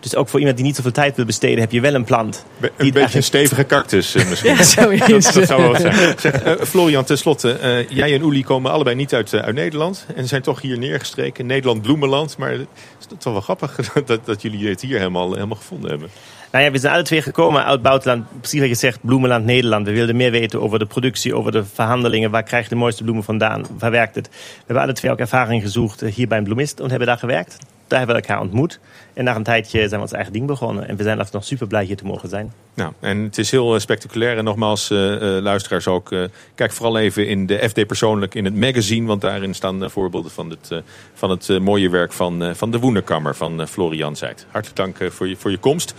Dus 0.00 0.16
ook 0.16 0.28
voor 0.28 0.38
iemand 0.38 0.56
die 0.56 0.66
niet 0.66 0.76
zoveel 0.76 0.92
tijd 0.92 1.16
wil 1.16 1.24
besteden, 1.24 1.60
heb 1.60 1.72
je 1.72 1.80
wel 1.80 1.94
een 1.94 2.04
plant. 2.04 2.44
Be 2.58 2.66
een 2.66 2.72
beetje 2.76 2.84
eigenlijk... 2.84 3.14
een 3.14 3.22
stevige 3.22 3.66
cactus 3.66 4.14
uh, 4.14 4.28
misschien. 4.28 4.54
ja, 4.56 4.62
zo 4.62 4.88
is 4.88 4.98
dat, 4.98 5.34
dat 5.34 5.46
zou 5.46 5.62
wel 5.62 5.80
zijn. 5.80 6.18
Zeg, 6.18 6.46
uh, 6.46 6.52
Florian, 6.52 7.04
tenslotte, 7.04 7.58
uh, 7.62 7.88
jij 7.88 8.14
en 8.14 8.22
Uli 8.22 8.44
komen 8.44 8.70
allebei 8.70 8.96
niet 8.96 9.14
uit, 9.14 9.34
uit 9.34 9.54
Nederland. 9.54 10.06
En 10.16 10.28
zijn 10.28 10.42
toch 10.42 10.60
hier 10.60 10.78
neergestreken. 10.78 11.46
Nederland 11.46 11.82
Bloemenland. 11.82 12.36
Maar 12.36 12.50
het 12.50 12.66
is 13.00 13.06
toch 13.18 13.32
wel 13.32 13.42
grappig 13.42 13.92
dat, 14.06 14.20
dat 14.24 14.42
jullie 14.42 14.68
het 14.68 14.80
hier 14.80 14.98
helemaal, 14.98 15.32
helemaal 15.32 15.56
gevonden 15.56 15.90
hebben. 15.90 16.08
Nou 16.52 16.64
ja, 16.64 16.70
we 16.70 16.78
zijn 16.78 16.94
alle 16.94 17.02
twee 17.02 17.22
gekomen 17.22 17.64
uit 17.64 17.82
buitenland. 17.82 18.24
Precies 18.40 18.60
wat 18.60 18.80
je 18.80 18.98
Bloemenland 19.00 19.44
Nederland. 19.44 19.86
We 19.86 19.92
wilden 19.92 20.16
meer 20.16 20.30
weten 20.30 20.60
over 20.60 20.78
de 20.78 20.86
productie, 20.86 21.34
over 21.34 21.52
de 21.52 21.64
verhandelingen. 21.64 22.30
Waar 22.30 22.42
krijg 22.42 22.64
je 22.64 22.68
de 22.68 22.74
mooiste 22.74 23.02
bloemen 23.02 23.24
vandaan? 23.24 23.66
Waar 23.78 23.90
werkt 23.90 24.14
het? 24.14 24.28
We 24.28 24.62
hebben 24.66 24.84
alle 24.84 24.92
twee 24.92 25.10
ook 25.10 25.18
ervaring 25.18 25.62
gezocht 25.62 26.00
hier 26.00 26.28
bij 26.28 26.38
een 26.38 26.44
bloemist 26.44 26.80
en 26.80 26.88
hebben 26.88 27.06
daar 27.06 27.18
gewerkt. 27.18 27.56
Daar 27.86 27.98
hebben 27.98 28.16
we 28.16 28.22
elkaar 28.22 28.42
ontmoet. 28.42 28.80
En 29.14 29.24
na 29.24 29.36
een 29.36 29.42
tijdje 29.42 29.78
zijn 29.78 29.90
we 29.90 30.00
ons 30.00 30.12
eigen 30.12 30.32
ding 30.32 30.46
begonnen. 30.46 30.88
En 30.88 30.96
we 30.96 31.02
zijn 31.02 31.26
nog 31.32 31.44
super 31.44 31.66
blij 31.66 31.84
hier 31.84 31.96
te 31.96 32.04
mogen 32.04 32.28
zijn. 32.28 32.52
Nou, 32.74 32.92
en 33.00 33.18
het 33.18 33.38
is 33.38 33.50
heel 33.50 33.74
eh, 33.74 33.80
spectaculair. 33.80 34.38
En 34.38 34.44
nogmaals, 34.44 34.90
uh, 34.90 34.98
luisteraars 35.20 35.86
ook, 35.86 36.14
kijk 36.54 36.72
vooral 36.72 36.98
even 36.98 37.28
in 37.28 37.46
de 37.46 37.68
FD 37.68 37.86
persoonlijk 37.86 38.34
in 38.34 38.44
het 38.44 38.56
magazine. 38.56 39.06
Want 39.06 39.20
daarin 39.20 39.54
staan 39.54 39.90
voorbeelden 39.90 40.30
van 40.30 40.50
het, 40.50 40.82
van 41.14 41.30
het 41.30 41.58
mooie 41.60 41.90
werk 41.90 42.12
van, 42.12 42.54
van 42.54 42.70
de 42.70 42.78
Woenderkammer 42.78 43.34
van 43.34 43.68
Florian 43.68 44.16
Zijt. 44.16 44.46
Hartelijk 44.50 44.76
dank 44.76 45.12
voor, 45.12 45.28
je, 45.28 45.36
voor 45.36 45.50
je 45.50 45.58
komst. 45.58 45.94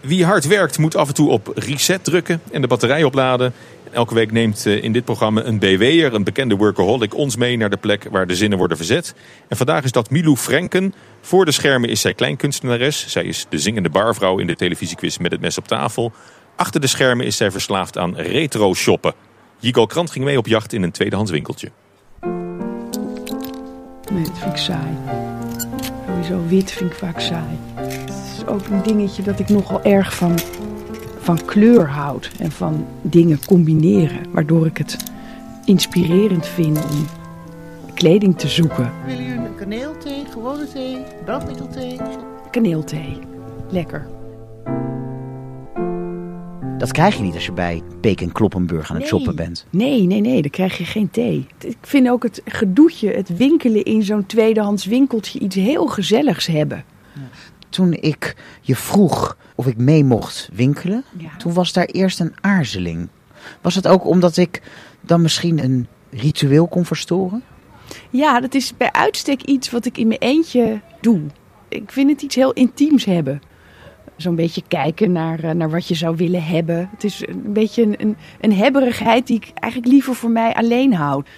Wie 0.00 0.24
hard 0.24 0.46
werkt 0.46 0.78
moet 0.78 0.96
af 0.96 1.08
en 1.08 1.14
toe 1.14 1.30
op 1.30 1.52
reset 1.54 2.04
drukken 2.04 2.40
en 2.52 2.60
de 2.60 2.66
batterij 2.66 3.04
opladen. 3.04 3.54
Elke 3.92 4.14
week 4.14 4.32
neemt 4.32 4.66
in 4.66 4.92
dit 4.92 5.04
programma 5.04 5.44
een 5.44 5.58
BW'er, 5.58 6.14
een 6.14 6.24
bekende 6.24 6.56
workaholic, 6.56 7.14
ons 7.14 7.36
mee 7.36 7.56
naar 7.56 7.70
de 7.70 7.76
plek 7.76 8.06
waar 8.10 8.26
de 8.26 8.36
zinnen 8.36 8.58
worden 8.58 8.76
verzet. 8.76 9.14
En 9.48 9.56
vandaag 9.56 9.84
is 9.84 9.92
dat 9.92 10.10
Milou 10.10 10.36
Frenken. 10.36 10.94
Voor 11.20 11.44
de 11.44 11.52
schermen 11.52 11.88
is 11.88 12.00
zij 12.00 12.14
kleinkunstenares. 12.14 13.08
Zij 13.08 13.24
is 13.24 13.46
de 13.48 13.58
zingende 13.58 13.90
barvrouw 13.90 14.38
in 14.38 14.46
de 14.46 14.56
televisiequiz 14.56 15.16
met 15.16 15.32
het 15.32 15.40
mes 15.40 15.58
op 15.58 15.68
tafel. 15.68 16.12
Achter 16.56 16.80
de 16.80 16.86
schermen 16.86 17.26
is 17.26 17.36
zij 17.36 17.50
verslaafd 17.50 17.98
aan 17.98 18.16
retro 18.16 18.74
shoppen. 18.74 19.14
Jigal 19.58 19.86
Krant 19.86 20.10
ging 20.10 20.24
mee 20.24 20.38
op 20.38 20.46
jacht 20.46 20.72
in 20.72 20.82
een 20.82 20.90
tweedehands 20.90 21.30
winkeltje. 21.30 21.70
Nee, 24.12 24.24
dat 24.24 24.38
vind 24.38 24.52
ik 24.52 24.56
saai. 24.56 24.96
Sowieso 26.06 26.46
wit 26.48 26.72
vind 26.72 26.90
ik 26.90 26.96
vaak 26.96 27.20
saai. 27.20 27.71
Is 28.42 28.48
ook 28.48 28.66
een 28.66 28.82
dingetje 28.82 29.22
dat 29.22 29.38
ik 29.38 29.48
nogal 29.48 29.82
erg 29.82 30.14
van, 30.16 30.38
van 31.18 31.44
kleur 31.44 31.88
houd. 31.88 32.30
En 32.38 32.50
van 32.52 32.86
dingen 33.02 33.38
combineren. 33.46 34.18
Waardoor 34.32 34.66
ik 34.66 34.76
het 34.78 34.96
inspirerend 35.64 36.46
vind 36.46 36.78
om 36.84 37.06
kleding 37.94 38.38
te 38.38 38.48
zoeken. 38.48 38.90
Willen 39.06 39.24
jullie 39.24 39.46
een 39.46 39.54
kaneelthee, 39.54 40.24
gewone 40.30 40.68
thee, 40.72 40.96
brandmiddelthee? 41.24 41.98
Kaneelthee. 42.50 43.18
Lekker. 43.70 44.06
Dat 46.78 46.92
krijg 46.92 47.16
je 47.16 47.22
niet 47.22 47.34
als 47.34 47.46
je 47.46 47.52
bij 47.52 47.82
Beek 48.00 48.20
en 48.20 48.32
Kloppenburg 48.32 48.90
aan 48.90 48.96
het 48.96 49.10
Nee. 49.10 49.20
shoppen 49.20 49.36
bent. 49.36 49.66
Nee, 49.70 50.02
nee, 50.02 50.20
nee, 50.20 50.42
dan 50.42 50.50
krijg 50.50 50.78
je 50.78 50.84
geen 50.84 51.10
thee. 51.10 51.46
Ik 51.60 51.76
vind 51.80 52.08
ook 52.08 52.22
het 52.22 52.42
gedoetje, 52.44 53.10
het 53.10 53.36
winkelen 53.36 53.84
in 53.84 54.02
zo'n 54.02 54.26
tweedehands 54.26 54.84
winkeltje 54.86 55.38
iets 55.38 55.56
heel 55.56 55.86
gezelligs 55.86 56.46
hebben. 56.46 56.84
Toen 57.72 57.92
ik 57.92 58.36
je 58.60 58.76
vroeg 58.76 59.36
of 59.54 59.66
ik 59.66 59.76
mee 59.76 60.04
mocht 60.04 60.48
winkelen, 60.52 61.04
toen 61.38 61.52
was 61.52 61.72
daar 61.72 61.84
eerst 61.84 62.20
een 62.20 62.34
aarzeling. 62.40 63.08
Was 63.60 63.74
het 63.74 63.88
ook 63.88 64.06
omdat 64.06 64.36
ik 64.36 64.62
dan 65.00 65.22
misschien 65.22 65.64
een 65.64 65.86
ritueel 66.10 66.66
kon 66.66 66.84
verstoren? 66.84 67.42
Ja, 68.10 68.40
dat 68.40 68.54
is 68.54 68.76
bij 68.76 68.92
uitstek 68.92 69.42
iets 69.42 69.70
wat 69.70 69.84
ik 69.84 69.98
in 69.98 70.06
mijn 70.06 70.20
eentje 70.20 70.80
doe. 71.00 71.20
Ik 71.68 71.92
vind 71.92 72.10
het 72.10 72.22
iets 72.22 72.34
heel 72.34 72.52
intiems 72.52 73.04
hebben. 73.04 73.42
Zo'n 74.16 74.34
beetje 74.34 74.62
kijken 74.68 75.12
naar, 75.12 75.44
eh, 75.44 75.50
naar 75.50 75.70
wat 75.70 75.88
je 75.88 75.94
zou 75.94 76.16
willen 76.16 76.44
hebben. 76.44 76.88
Het 76.92 77.04
is 77.04 77.26
een 77.26 77.52
beetje 77.52 77.82
een, 77.82 77.94
een, 77.98 78.16
een 78.40 78.52
hebberigheid 78.52 79.26
die 79.26 79.36
ik 79.36 79.50
eigenlijk 79.54 79.92
liever 79.92 80.14
voor 80.14 80.30
mij 80.30 80.54
alleen 80.54 80.94
houd. 80.94 81.28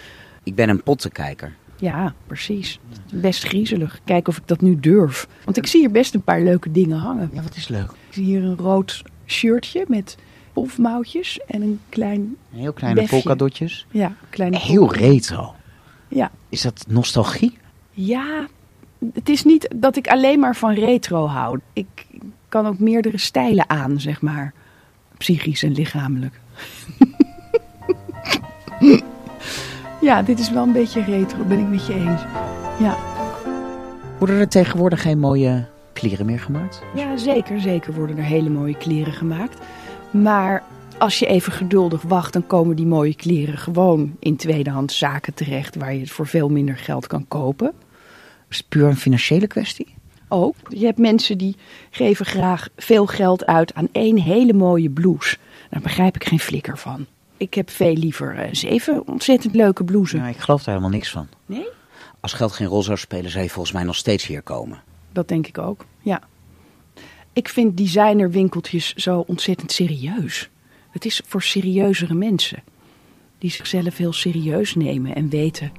Ik 0.43 0.55
ben 0.55 0.68
een 0.68 0.82
pottenkijker. 0.82 1.55
Ja, 1.77 2.14
precies. 2.27 2.81
Best 3.12 3.45
griezelig. 3.45 4.01
Kijken 4.05 4.29
of 4.33 4.37
ik 4.39 4.47
dat 4.49 4.61
nu 4.61 4.81
durf. 4.81 5.29
Want 5.45 5.57
ik 5.57 5.66
zie 5.66 5.81
hier 5.81 5.91
best 5.91 6.14
een 6.14 6.22
paar 6.22 6.41
leuke 6.43 6.70
dingen 6.70 6.99
hangen. 6.99 7.31
Ja, 7.33 7.43
wat 7.43 7.57
is 7.57 7.68
leuk? 7.68 7.91
Ik 7.91 7.97
zie 8.14 8.25
hier 8.25 8.43
een 8.45 8.57
rood 8.57 9.03
shirtje 9.27 9.85
met 9.89 10.16
pofmouwtjes 10.53 11.41
en 11.47 11.62
een 11.62 11.81
klein 11.89 12.37
Heel 12.51 12.72
kleine 12.72 13.01
befje. 13.01 13.16
polkadotjes. 13.16 13.87
Ja, 13.91 14.12
kleine 14.31 14.59
Heel 14.59 14.79
polka. 14.87 14.99
retro. 14.99 15.55
Ja. 16.09 16.31
Is 16.49 16.62
dat 16.62 16.85
nostalgie? 16.89 17.59
Ja, 17.91 18.47
het 19.12 19.29
is 19.29 19.45
niet 19.45 19.68
dat 19.77 19.97
ik 19.97 20.09
alleen 20.09 20.39
maar 20.41 20.57
van 20.57 20.75
retro 20.75 21.27
hou. 21.27 21.61
Ik 21.72 22.07
kan 22.49 22.66
ook 22.66 22.79
meerdere 22.79 23.18
stijlen 23.18 23.68
aan, 23.70 24.01
zeg 24.01 24.20
maar. 24.20 24.53
Psychisch 25.18 25.62
en 25.62 25.72
lichamelijk. 25.72 26.41
ja, 30.05 30.23
dit 30.23 30.39
is 30.39 30.51
wel 30.51 30.63
een 30.63 30.73
beetje 30.73 31.05
retro, 31.05 31.45
ben 31.45 31.59
ik 31.59 31.69
met 31.69 31.87
je 31.87 31.95
eens. 31.95 32.23
Ja, 32.79 32.97
Worden 34.19 34.37
er 34.37 34.49
tegenwoordig 34.49 35.03
geen 35.03 35.19
mooie 35.19 35.67
kleren 35.93 36.27
meer 36.27 36.41
gemaakt? 36.41 36.83
ja 36.95 37.17
zeker, 37.17 37.61
zeker 37.61 37.95
worden 37.95 38.17
er 38.17 38.25
hele 38.25 38.51
mooie 38.51 38.77
kleren 38.77 39.13
gemaakt. 39.13 39.59
Maar 40.11 40.63
als 40.99 41.19
je 41.19 41.27
even 41.27 41.53
geduldig 41.53 42.03
wacht, 42.03 42.33
dan 42.33 42.47
komen 42.47 42.77
die 42.77 42.87
mooie 42.87 43.15
kleren 43.15 43.59
gewoon 43.59 44.17
in 44.19 44.37
tweedehands 44.37 44.99
zaken 44.99 45.35
terecht... 45.35 45.77
waar 45.77 45.95
je 45.95 46.01
het 46.01 46.11
voor 46.11 46.27
veel 46.27 46.49
minder 46.49 46.77
geld 46.77 47.07
kan 47.07 47.29
kopen. 47.29 47.73
Is 48.49 48.57
het 48.57 48.69
puur 48.69 48.87
een 48.87 48.97
financiële 48.97 49.47
kwestie? 49.47 49.95
ook. 50.29 50.55
Je 50.69 50.85
hebt 50.85 50.99
mensen 50.99 51.39
die 51.39 51.57
geven 51.91 52.27
graag 52.27 52.69
veel 52.77 53.07
geld 53.07 53.47
uit 53.47 53.75
aan 53.75 53.89
één 53.93 54.19
hele 54.19 54.53
mooie 54.53 54.91
blouse. 54.91 55.37
Daar 55.71 55.81
begrijp 55.81 56.15
ik 56.15 56.25
geen 56.25 56.41
flikker 56.41 56.79
van. 56.79 57.07
Ik 57.45 57.55
heb 57.55 57.70
veel 57.70 57.95
liever 57.95 58.38
eh, 58.38 58.49
zeven 58.53 59.07
ontzettend 59.07 59.55
leuke 59.55 59.84
blouses. 59.84 60.20
Nou, 60.20 60.32
ik 60.32 60.38
geloof 60.38 60.62
daar 60.62 60.74
helemaal 60.74 60.97
niks 60.97 61.11
van. 61.11 61.28
Nee? 61.47 61.66
Als 62.20 62.32
geld 62.32 62.53
geen 62.53 62.66
rol 62.66 62.82
zou 62.82 62.99
spelen, 62.99 63.30
zou 63.30 63.45
je 63.45 63.51
volgens 63.51 63.74
mij 63.74 63.82
nog 63.82 63.97
steeds 63.97 64.26
hier 64.26 64.42
komen. 64.42 64.82
Dat 65.12 65.28
denk 65.28 65.47
ik 65.47 65.59
ook, 65.59 65.84
ja. 66.01 66.20
Ik 67.32 67.49
vind 67.49 67.76
designerwinkeltjes 67.76 68.95
zo 68.95 69.24
ontzettend 69.26 69.72
serieus. 69.72 70.49
Het 70.90 71.05
is 71.05 71.20
voor 71.26 71.42
serieuzere 71.42 72.14
mensen. 72.14 72.62
Die 73.38 73.51
zichzelf 73.51 73.97
heel 73.97 74.12
serieus 74.12 74.74
nemen 74.74 75.14
en 75.14 75.28
weten. 75.28 75.72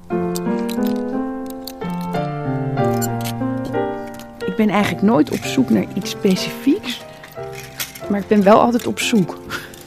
Ik 4.46 4.56
ben 4.56 4.68
eigenlijk 4.68 5.02
nooit 5.02 5.30
op 5.30 5.44
zoek 5.44 5.70
naar 5.70 5.86
iets 5.94 6.10
specifieks. 6.10 7.00
Maar 8.10 8.20
ik 8.20 8.28
ben 8.28 8.42
wel 8.42 8.60
altijd 8.60 8.86
op 8.86 8.98
zoek. 8.98 9.38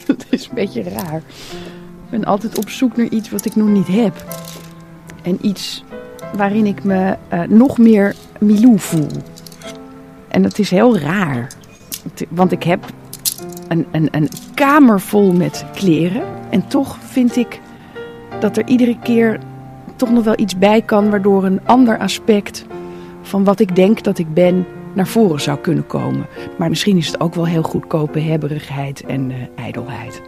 Dat 0.18 0.26
is 0.30 0.48
een 0.48 0.56
beetje 0.56 0.84
raar. 0.84 1.22
Ik 2.04 2.10
ben 2.10 2.26
altijd 2.26 2.58
op 2.58 2.70
zoek 2.70 2.98
naar 2.98 3.08
iets 3.08 3.30
wat 3.30 3.46
ik 3.46 3.56
nog 3.56 3.68
niet 3.68 3.88
heb. 3.88 4.26
En 5.22 5.38
iets 5.42 5.84
waarin 6.36 6.66
ik 6.66 6.84
me 6.84 7.18
eh, 7.28 7.42
nog 7.42 7.78
meer 7.78 8.16
Milou 8.40 8.80
voel. 8.80 9.08
En 10.28 10.42
dat 10.42 10.60
is 10.60 10.70
heel 10.70 10.98
raar. 10.98 11.48
Want 12.30 12.52
ik 12.52 12.64
heb 12.64 12.86
een, 13.68 13.86
een, 13.92 14.08
een 14.12 14.30
kamer 14.54 15.02
vol 15.02 15.34
met 15.34 15.66
kleren. 15.74 16.24
En 16.50 16.68
toch 16.68 16.98
vind 17.00 17.36
ik 17.36 17.60
dat 18.40 18.58
er 18.58 18.68
iedere 18.68 18.98
keer 19.04 19.40
toch 19.96 20.12
nog 20.12 20.24
wel 20.24 20.40
iets 20.40 20.58
bij 20.58 20.82
kan... 20.82 21.10
waardoor 21.10 21.44
een 21.44 21.60
ander 21.66 21.98
aspect 21.98 22.66
van 23.22 23.44
wat 23.44 23.60
ik 23.60 23.76
denk 23.76 24.04
dat 24.04 24.18
ik 24.18 24.34
ben 24.34 24.66
naar 24.94 25.08
voren 25.08 25.42
zou 25.42 25.58
kunnen 25.60 25.88
komen. 25.88 26.26
Maar 26.58 26.70
misschien 26.70 26.98
is 26.98 27.08
het 27.08 27.20
ook 27.20 27.34
wel 27.36 27.48
heel 27.48 27.64
goedkope 27.64 28.20
hebberigheid 28.20 29.06
en 29.06 29.32
eh, 29.32 29.64
ijdelheid. 29.64 30.22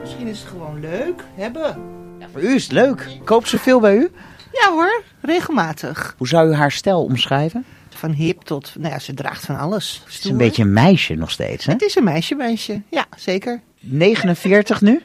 Misschien 0.00 0.26
is 0.26 0.38
het 0.38 0.48
gewoon 0.48 0.80
leuk. 0.80 1.24
Hebben. 1.34 1.76
Ja, 2.18 2.26
voor 2.32 2.42
u 2.42 2.54
is 2.54 2.62
het 2.62 2.72
leuk. 2.72 3.08
Koopt 3.24 3.48
ze 3.48 3.58
veel 3.58 3.80
bij 3.80 3.96
u? 3.96 4.10
Ja 4.52 4.70
hoor, 4.72 5.02
regelmatig. 5.20 6.14
Hoe 6.18 6.28
zou 6.28 6.50
u 6.50 6.54
haar 6.54 6.72
stijl 6.72 7.04
omschrijven? 7.04 7.64
Van 7.88 8.10
hip 8.12 8.40
tot, 8.42 8.72
nou 8.78 8.92
ja, 8.92 8.98
ze 8.98 9.14
draagt 9.14 9.44
van 9.44 9.58
alles. 9.58 10.02
Het 10.04 10.14
is 10.14 10.24
een 10.24 10.36
beetje 10.36 10.62
een 10.62 10.72
meisje 10.72 11.14
nog 11.14 11.30
steeds, 11.30 11.66
hè? 11.66 11.72
Het 11.72 11.82
is 11.82 11.96
een 11.96 12.04
meisje, 12.04 12.34
meisje. 12.34 12.82
Ja, 12.90 13.04
zeker. 13.16 13.60
49 13.80 14.80
nu? 14.80 15.02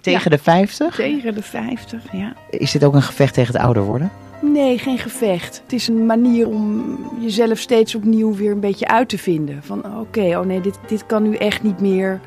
Tegen 0.00 0.22
Ja. 0.30 0.36
de 0.36 0.42
50? 0.42 0.94
Tegen 0.94 1.34
de 1.34 1.42
50, 1.42 2.02
ja. 2.12 2.32
Is 2.50 2.70
dit 2.70 2.84
ook 2.84 2.94
een 2.94 3.02
gevecht 3.02 3.34
tegen 3.34 3.52
het 3.54 3.62
ouder 3.62 3.82
worden? 3.82 4.10
Nee, 4.40 4.78
geen 4.78 4.98
gevecht. 4.98 5.60
Het 5.62 5.72
is 5.72 5.88
een 5.88 6.06
manier 6.06 6.48
om 6.48 6.98
jezelf 7.20 7.58
steeds 7.58 7.94
opnieuw 7.94 8.34
weer 8.34 8.50
een 8.50 8.60
beetje 8.60 8.88
uit 8.88 9.08
te 9.08 9.18
vinden. 9.18 9.62
Van 9.62 9.98
oké, 10.00 10.38
oh 10.38 10.46
nee, 10.46 10.60
dit, 10.60 10.78
dit 10.86 11.06
kan 11.06 11.22
nu 11.22 11.34
echt 11.34 11.62
niet 11.62 11.80
meer. 11.80 12.20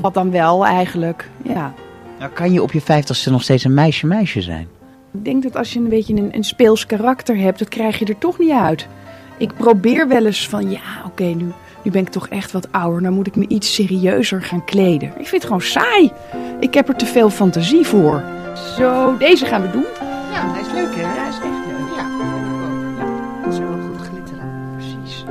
Wat 0.00 0.14
dan 0.14 0.30
wel 0.30 0.66
eigenlijk? 0.66 1.28
Ja. 1.42 1.74
Nou, 2.18 2.30
kan 2.32 2.52
je 2.52 2.62
op 2.62 2.72
je 2.72 2.82
50ste 2.82 3.30
nog 3.30 3.42
steeds 3.42 3.64
een 3.64 3.74
meisje-meisje 3.74 4.42
zijn? 4.42 4.68
Ik 5.12 5.24
denk 5.24 5.42
dat 5.42 5.56
als 5.56 5.72
je 5.72 5.78
een 5.78 5.88
beetje 5.88 6.14
een, 6.14 6.34
een 6.34 6.44
speels 6.44 6.86
karakter 6.86 7.36
hebt, 7.36 7.58
dat 7.58 7.68
krijg 7.68 7.98
je 7.98 8.04
er 8.04 8.18
toch 8.18 8.38
niet 8.38 8.50
uit. 8.50 8.86
Ik 9.38 9.54
probeer 9.54 10.08
wel 10.08 10.26
eens 10.26 10.48
van, 10.48 10.70
ja, 10.70 11.04
oké, 11.06 11.24
nu, 11.24 11.52
nu 11.82 11.90
ben 11.90 12.02
ik 12.02 12.08
toch 12.08 12.28
echt 12.28 12.52
wat 12.52 12.72
ouder. 12.72 13.02
Nou 13.02 13.14
moet 13.14 13.26
ik 13.26 13.36
me 13.36 13.48
iets 13.48 13.74
serieuzer 13.74 14.42
gaan 14.42 14.64
kleden. 14.64 15.08
Ik 15.08 15.26
vind 15.26 15.30
het 15.30 15.44
gewoon 15.44 15.60
saai. 15.60 16.12
Ik 16.60 16.74
heb 16.74 16.88
er 16.88 16.96
te 16.96 17.06
veel 17.06 17.30
fantasie 17.30 17.86
voor. 17.86 18.22
Zo, 18.76 19.16
deze 19.16 19.46
gaan 19.46 19.62
we 19.62 19.70
doen. 19.70 19.84
Ja, 20.36 20.52
hij 20.52 20.60
is 20.60 20.72
leuk 20.72 20.94
hè? 20.94 21.00
Ja, 21.00 21.14
hij 21.14 21.28
is 21.28 21.34
echt 21.34 21.66
leuk. 21.66 21.96
Ja, 21.96 22.08
dat 23.44 23.52
is 23.52 23.58
wel 23.58 23.78
goed 23.88 24.06
glitter 24.06 24.40
aan. 24.40 24.76
Precies. 24.76 25.24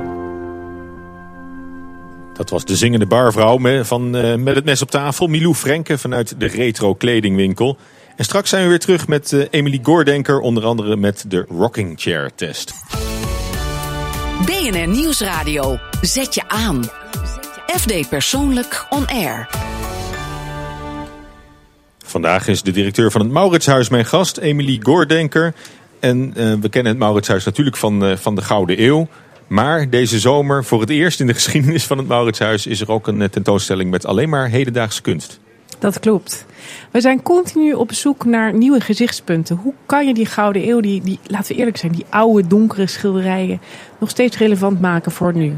Dat 2.34 2.50
was 2.50 2.64
de 2.64 2.76
zingende 2.76 3.06
barvrouw 3.06 3.84
van 3.84 4.16
eh, 4.16 4.34
Met 4.34 4.54
het 4.54 4.64
mes 4.64 4.82
op 4.82 4.90
tafel. 4.90 5.26
Milou 5.26 5.54
Frenke 5.54 5.98
vanuit 5.98 6.40
de 6.40 6.46
retro 6.46 6.94
kledingwinkel. 6.94 7.76
En 8.16 8.24
straks 8.24 8.50
zijn 8.50 8.62
we 8.62 8.68
weer 8.68 8.78
terug 8.78 9.08
met 9.08 9.32
eh, 9.32 9.44
Emily 9.50 9.80
Goordenker. 9.82 10.40
Onder 10.40 10.64
andere 10.64 10.96
met 10.96 11.24
de 11.28 11.44
rocking 11.48 12.00
chair 12.00 12.30
test. 12.34 12.74
BNR 14.44 14.88
Nieuwsradio. 14.88 15.78
Zet 16.00 16.34
je 16.34 16.48
aan. 16.48 16.84
FD 17.66 18.08
Persoonlijk 18.08 18.86
On 18.90 19.06
Air. 19.06 19.48
Vandaag 22.06 22.48
is 22.48 22.62
de 22.62 22.70
directeur 22.70 23.10
van 23.10 23.20
het 23.20 23.30
Mauritshuis 23.30 23.88
mijn 23.88 24.04
gast, 24.04 24.36
Emily 24.36 24.78
Goordenker. 24.82 25.54
En 26.00 26.32
eh, 26.36 26.52
we 26.60 26.68
kennen 26.68 26.92
het 26.92 27.00
Mauritshuis 27.00 27.44
natuurlijk 27.44 27.76
van, 27.76 28.04
eh, 28.04 28.16
van 28.16 28.34
de 28.34 28.42
Gouden 28.42 28.82
Eeuw. 28.82 29.08
Maar 29.46 29.90
deze 29.90 30.18
zomer, 30.18 30.64
voor 30.64 30.80
het 30.80 30.90
eerst 30.90 31.20
in 31.20 31.26
de 31.26 31.34
geschiedenis 31.40 31.84
van 31.84 31.98
het 31.98 32.08
Mauritshuis... 32.08 32.66
is 32.66 32.80
er 32.80 32.90
ook 32.90 33.06
een 33.06 33.22
eh, 33.22 33.28
tentoonstelling 33.28 33.90
met 33.90 34.06
alleen 34.06 34.28
maar 34.28 34.48
hedendaagse 34.48 35.02
kunst. 35.02 35.40
Dat 35.78 36.00
klopt. 36.00 36.46
We 36.90 37.00
zijn 37.00 37.22
continu 37.22 37.72
op 37.72 37.92
zoek 37.92 38.24
naar 38.24 38.54
nieuwe 38.54 38.80
gezichtspunten. 38.80 39.56
Hoe 39.56 39.72
kan 39.86 40.06
je 40.06 40.14
die 40.14 40.26
Gouden 40.26 40.68
Eeuw, 40.68 40.80
die, 40.80 41.00
die, 41.02 41.18
laten 41.26 41.52
we 41.52 41.58
eerlijk 41.58 41.76
zijn, 41.76 41.92
die 41.92 42.04
oude 42.08 42.46
donkere 42.46 42.86
schilderijen... 42.86 43.60
nog 43.98 44.10
steeds 44.10 44.38
relevant 44.38 44.80
maken 44.80 45.12
voor 45.12 45.34
nu? 45.34 45.56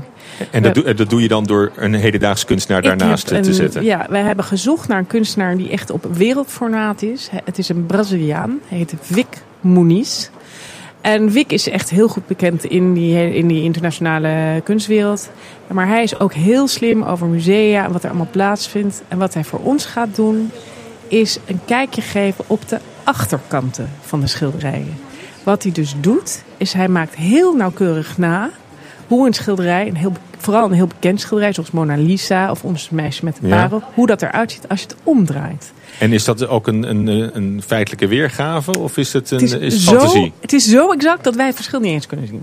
En 0.51 0.63
dat, 0.63 0.75
doe, 0.75 0.95
dat 0.95 1.11
doe 1.11 1.23
je 1.23 1.29
dan 1.29 1.45
door 1.45 1.73
een 1.77 1.95
hedendaagse 1.95 2.47
kunstenaar 2.47 2.83
daarnaast 2.83 3.27
te 3.27 3.55
zetten? 3.55 3.85
Ja, 3.85 4.07
wij 4.11 4.23
hebben 4.23 4.45
gezocht 4.45 4.89
naar 4.89 4.99
een 4.99 5.07
kunstenaar 5.07 5.57
die 5.57 5.71
echt 5.71 5.91
op 5.91 6.07
wereldformaat 6.13 7.03
is. 7.03 7.29
Het 7.45 7.59
is 7.59 7.69
een 7.69 7.87
Braziliaan. 7.87 8.61
Hij 8.69 8.79
heet 8.79 8.95
Vic 9.01 9.27
Muniz. 9.61 10.29
En 11.09 11.33
Vic 11.33 11.53
is 11.53 11.69
echt 11.69 11.91
heel 11.91 12.09
goed 12.09 12.27
bekend 12.27 12.65
in 12.65 12.95
die, 12.95 13.35
in 13.35 13.47
die 13.47 13.63
internationale 13.63 14.61
kunstwereld. 14.65 15.31
Maar 15.67 15.87
hij 15.87 16.03
is 16.03 16.21
ook 16.21 16.33
heel 16.33 16.69
slim 16.69 17.03
over 17.03 17.27
musea 17.27 17.85
en 17.85 17.93
wat 17.93 18.03
er 18.03 18.09
allemaal 18.09 18.29
plaatsvindt. 18.31 19.03
En 19.09 19.19
wat 19.19 19.35
hij 19.35 19.45
voor 19.45 19.59
ons 19.59 19.87
gaat 19.87 20.17
doen, 20.17 20.51
is 21.07 21.39
een 21.47 21.61
kijkje 21.65 22.01
geven 22.01 22.45
op 22.47 22.69
de 22.69 22.79
achterkanten 23.05 23.91
van 24.01 24.21
de 24.21 24.27
schilderijen. 24.27 24.99
Wat 25.43 25.63
hij 25.63 25.73
dus 25.73 25.95
doet, 26.01 26.43
is 26.57 26.73
hij 26.73 26.89
maakt 26.89 27.15
heel 27.15 27.55
nauwkeurig 27.55 28.19
na 28.19 28.51
hoe 29.09 29.27
een 29.27 29.33
schilderij, 29.35 29.89
een 29.89 29.97
heel, 29.97 30.13
vooral 30.39 30.65
een 30.65 30.73
heel 30.73 30.87
bekend 30.87 31.21
schilderij 31.21 31.53
zoals 31.53 31.71
Mona 31.71 31.97
Lisa 31.97 32.51
of 32.51 32.65
Ons 32.65 32.91
meisje 32.91 33.25
met 33.25 33.39
de 33.41 33.47
Ja. 33.49 33.61
parel, 33.63 33.83
hoe 33.95 34.07
dat 34.07 34.23
eruit 34.23 34.53
ziet 34.53 34.69
als 34.69 34.81
je 34.81 34.87
het 34.87 34.97
omdraait. 35.03 35.73
En 35.99 36.13
is 36.13 36.25
dat 36.25 36.47
ook 36.47 36.67
een, 36.67 36.83
een, 36.83 37.37
een 37.37 37.63
feitelijke 37.67 38.07
weergave 38.07 38.79
of 38.79 38.97
is 38.97 39.13
het 39.13 39.31
een 39.31 39.39
Het 39.41 39.51
is 39.51 39.59
is, 39.61 39.73
het 39.73 39.83
zo, 39.83 39.91
fantasie? 39.91 40.33
het 40.41 40.53
is 40.53 40.65
zo 40.69 40.93
exact 40.93 41.25
dat 41.25 41.35
wij 41.35 41.47
het 41.47 41.55
verschil 41.55 41.81
niet 41.81 41.93
eens 41.93 42.07
kunnen 42.07 42.27
zien. 42.27 42.43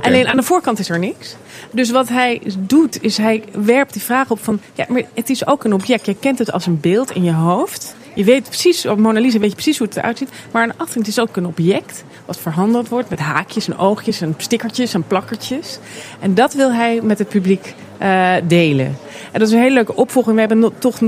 Alleen 0.00 0.26
aan 0.26 0.36
de 0.36 0.42
voorkant 0.42 0.78
is 0.78 0.88
er 0.90 0.98
niks. 0.98 1.36
Dus 1.70 1.90
wat 1.90 2.08
hij 2.08 2.42
doet, 2.58 3.02
is 3.02 3.16
hij 3.16 3.42
werpt 3.64 3.92
die 3.92 4.02
vraag 4.02 4.30
op 4.30 4.44
van... 4.44 4.60
Ja, 4.74 4.84
maar 4.88 5.02
het 5.14 5.30
is 5.30 5.46
ook 5.46 5.64
een 5.64 5.72
object. 5.72 6.06
Je 6.06 6.16
kent 6.20 6.38
het 6.38 6.52
als 6.52 6.66
een 6.66 6.80
beeld 6.80 7.10
in 7.10 7.24
je 7.24 7.32
hoofd. 7.32 7.94
Je 8.16 8.24
weet 8.24 8.42
precies, 8.42 8.86
op 8.86 8.98
Mona 8.98 9.20
Lisa 9.20 9.38
weet 9.38 9.48
je 9.48 9.54
precies 9.54 9.78
hoe 9.78 9.86
het 9.86 9.96
eruit 9.96 10.18
ziet. 10.18 10.28
Maar 10.50 10.66
de 10.66 10.72
achterkant 10.76 11.06
is 11.06 11.20
ook 11.20 11.36
een 11.36 11.46
object 11.46 12.04
wat 12.24 12.38
verhandeld 12.38 12.88
wordt... 12.88 13.10
met 13.10 13.18
haakjes 13.18 13.68
en 13.68 13.78
oogjes 13.78 14.20
en 14.20 14.34
stickertjes 14.36 14.94
en 14.94 15.06
plakkertjes. 15.06 15.78
En 16.20 16.34
dat 16.34 16.54
wil 16.54 16.72
hij 16.72 17.00
met 17.02 17.18
het 17.18 17.28
publiek 17.28 17.74
eh, 17.98 18.34
delen. 18.44 18.86
En 19.32 19.40
dat 19.40 19.48
is 19.48 19.54
een 19.54 19.60
hele 19.60 19.74
leuke 19.74 19.96
opvolging. 19.96 20.34
We 20.34 20.40
hebben 20.40 20.58
nog, 20.58 20.72
toch 20.78 21.00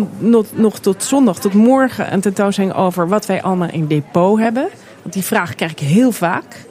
nog 0.52 0.78
tot 0.78 1.04
zondag, 1.04 1.38
tot 1.38 1.54
morgen... 1.54 2.12
een 2.12 2.20
tentoonstelling 2.20 2.74
over 2.74 3.08
wat 3.08 3.26
wij 3.26 3.42
allemaal 3.42 3.70
in 3.70 3.86
depot 3.86 4.38
hebben. 4.38 4.68
Want 5.02 5.14
die 5.14 5.24
vraag 5.24 5.54
krijg 5.54 5.70
ik 5.70 5.78
heel 5.78 6.12
vaak. 6.12 6.66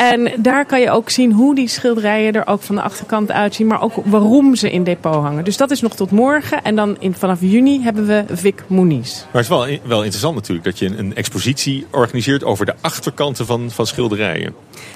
En 0.00 0.32
daar 0.36 0.66
kan 0.66 0.80
je 0.80 0.90
ook 0.90 1.10
zien 1.10 1.32
hoe 1.32 1.54
die 1.54 1.68
schilderijen 1.68 2.32
er 2.32 2.46
ook 2.46 2.62
van 2.62 2.74
de 2.74 2.82
achterkant 2.82 3.30
uitzien, 3.30 3.66
maar 3.66 3.82
ook 3.82 3.92
waarom 4.04 4.54
ze 4.54 4.70
in 4.70 4.84
depot 4.84 5.14
hangen. 5.14 5.44
Dus 5.44 5.56
dat 5.56 5.70
is 5.70 5.80
nog 5.80 5.94
tot 5.94 6.10
morgen. 6.10 6.62
En 6.62 6.76
dan 6.76 6.96
in, 6.98 7.14
vanaf 7.14 7.38
juni 7.40 7.82
hebben 7.82 8.06
we 8.06 8.24
Vic 8.32 8.54
Muniz. 8.66 9.14
Maar 9.14 9.42
het 9.42 9.42
is 9.42 9.48
wel, 9.48 9.66
wel 9.82 9.98
interessant 9.98 10.34
natuurlijk 10.34 10.64
dat 10.64 10.78
je 10.78 10.86
een, 10.86 10.98
een 10.98 11.14
expositie 11.14 11.86
organiseert 11.90 12.44
over 12.44 12.66
de 12.66 12.74
achterkanten 12.80 13.46
van, 13.46 13.70
van 13.70 13.86
schilderijen. 13.86 14.54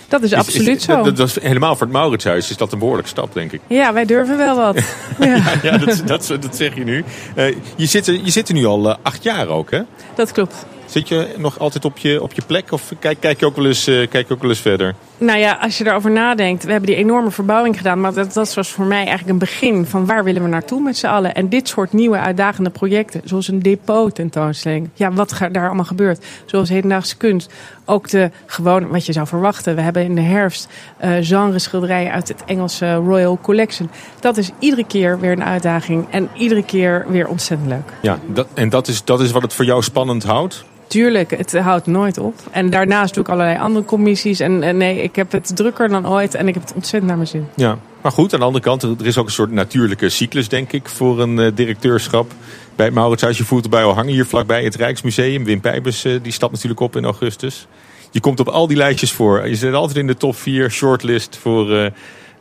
Dat 0.09 0.23
is, 0.23 0.33
absoluut 0.33 0.83
zo. 0.83 1.03
Dat, 1.03 1.17
dat 1.17 1.29
is 1.29 1.41
helemaal 1.43 1.77
voor 1.77 1.87
het 1.87 1.97
Mauritshuis 1.97 2.51
is 2.51 2.57
dat 2.57 2.73
een 2.73 2.79
behoorlijke 2.79 3.11
stap, 3.11 3.35
denk 3.35 3.53
ik. 3.53 3.61
Ja, 3.67 3.93
wij 3.93 4.05
durven 4.05 4.37
wel 4.37 4.57
wat. 4.57 4.77
ja, 5.21 5.43
Ja, 5.63 5.79
dat, 5.79 6.03
dat, 6.07 6.27
dat 6.41 6.57
zeg 6.57 6.75
je 6.75 6.85
nu. 6.85 7.05
Eh, 7.35 7.55
je, 7.77 7.87
zit 7.87 8.07
er, 8.07 8.21
je 8.23 8.31
zit 8.31 8.49
er 8.49 8.55
nu 8.55 8.65
al 8.65 8.91
eh, 8.91 8.97
acht 9.03 9.23
jaar 9.23 9.49
ook, 9.49 9.71
hè? 9.71 9.81
dat 10.15 10.33
klopt. 10.33 10.67
Zit 10.95 11.09
je 11.09 11.35
nog 11.37 11.59
altijd 11.59 11.85
op 11.85 11.99
je, 11.99 12.23
op 12.23 12.33
je 12.33 12.43
plek 12.47 12.73
of 12.73 12.93
kijk, 12.99 13.21
kijk, 13.21 13.41
je 13.41 13.47
ook 13.47 13.57
wel 13.57 13.67
eens, 13.67 13.87
eh, 13.87 14.09
kijk 14.09 14.29
je 14.29 14.35
ook 14.35 14.41
wel 14.41 14.51
eens 14.51 14.61
verder? 14.61 14.95
Nou 15.19 15.39
ja, 15.39 15.59
als 15.61 15.79
je 15.79 15.87
erover 15.87 16.11
nadenkt, 16.11 16.65
we 16.65 16.71
hebben 16.71 16.91
die 16.91 16.99
enorme 16.99 17.31
verbouwing 17.31 17.77
gedaan, 17.77 18.01
maar 18.01 18.15
dat, 18.15 18.33
dat 18.33 18.55
was 18.55 18.71
voor 18.71 18.85
mij 18.85 18.97
eigenlijk 18.97 19.29
een 19.29 19.39
begin 19.39 19.87
van 19.87 20.07
waar 20.07 20.25
willen 20.25 20.43
we 20.43 20.49
naartoe 20.49 20.81
met 20.81 20.97
z'n 20.97 21.07
allen. 21.07 21.35
En 21.35 21.49
dit 21.49 21.69
soort 21.69 21.93
nieuwe 21.93 22.19
uitdagende 22.19 22.71
projecten, 22.71 23.21
zoals 23.25 23.49
een 23.49 23.63
depot 23.63 24.15
tentoonstelling. 24.15 24.89
Ja, 24.95 25.13
wat 25.13 25.39
daar 25.53 25.67
allemaal 25.67 25.85
gebeurt. 25.85 26.25
Zoals 26.47 26.69
hedendaagse 26.69 27.17
kunst. 27.17 27.53
Ook 27.85 28.09
de 28.09 28.31
gewoon 28.47 28.89
wat 28.89 29.07
je 29.07 29.13
zou 29.13 29.27
verwachten. 29.27 29.75
We 29.75 29.81
hebben 29.81 30.05
in 30.05 30.15
de 30.15 30.21
herfst 30.21 30.69
eh 30.99 31.11
genre 31.21 31.59
schilderijen 31.59 32.13
uit 32.13 32.29
het 32.29 32.45
Engelse 32.47 32.95
Royal 32.95 33.39
Collection. 33.43 33.91
Dat 34.21 34.37
is 34.37 34.51
iedere 34.59 34.85
keer 34.87 35.21
weer 35.21 35.33
een 35.33 35.45
uitdaging 35.45 36.07
en 36.11 36.29
iedere 36.37 36.65
keer 36.65 37.05
weer 37.09 37.29
ontzettend 37.29 37.69
leuk. 37.69 37.93
Ja, 38.03 38.19
dat, 38.27 38.47
en 38.55 38.69
dat 38.69 38.89
is, 38.89 39.05
dat 39.05 39.21
is 39.21 39.31
wat 39.31 39.43
het 39.43 39.53
voor 39.53 39.65
jou 39.65 39.83
spannend 39.83 40.25
houdt? 40.25 40.65
Tuurlijk, 40.87 41.31
het 41.31 41.59
houdt 41.59 41.87
nooit 41.87 42.19
op. 42.19 42.35
En 42.51 42.71
daarnaast 42.71 43.15
doe 43.15 43.23
ik 43.23 43.29
allerlei 43.29 43.59
andere 43.59 43.85
commissies. 43.85 44.41
En, 44.41 44.77
nee, 44.77 45.03
ik 45.03 45.17
heb 45.17 45.33
het 45.33 45.57
drukker 45.57 45.89
dan 45.89 46.09
ooit 46.09 46.35
en 46.35 46.49
ik 46.49 46.55
heb 46.55 46.63
het 46.63 46.75
ontzettend 46.75 47.07
naar 47.07 47.17
mijn 47.17 47.29
zin. 47.29 47.47
Ja, 47.55 47.79
maar 48.01 48.13
goed, 48.13 48.33
aan 48.33 48.39
de 48.39 48.47
andere 48.47 48.65
kant, 48.65 48.83
er 48.83 49.07
is 49.07 49.19
ook 49.19 49.27
een 49.27 49.33
soort 49.33 49.51
natuurlijke 49.51 50.09
cyclus, 50.09 50.49
denk 50.49 50.73
ik, 50.73 50.89
voor 50.89 51.21
een 51.21 51.39
eh, 51.39 51.51
directeurschap. 51.55 52.33
Bij 52.77 52.87
het 52.87 52.95
Mauritshuis, 52.95 53.39
je 53.39 53.45
voelt 53.45 53.65
erbij 53.65 53.85
al 53.85 53.95
hangen 53.95 54.13
hier 54.13 54.27
vlakbij 54.27 54.65
het 54.65 54.75
Rijksmuseum. 54.75 55.45
Wim 55.45 55.61
Pijbus, 55.61 56.05
eh, 56.05 56.13
die 56.23 56.33
stapt 56.33 56.53
natuurlijk 56.53 56.81
op 56.81 56.97
in 56.97 57.05
augustus. 57.05 57.67
Je 58.11 58.21
komt 58.21 58.41
op 58.41 58.49
al 58.49 58.67
die 58.67 58.77
lijstjes 58.77 59.13
voor. 59.13 59.49
Je 59.49 59.57
zit 59.57 59.75
altijd 59.75 59.99
in 59.99 60.07
de 60.07 60.17
top 60.17 60.37
4 60.37 60.71
shortlist 60.71 61.37
voor, 61.37 61.77
eh, 61.77 61.91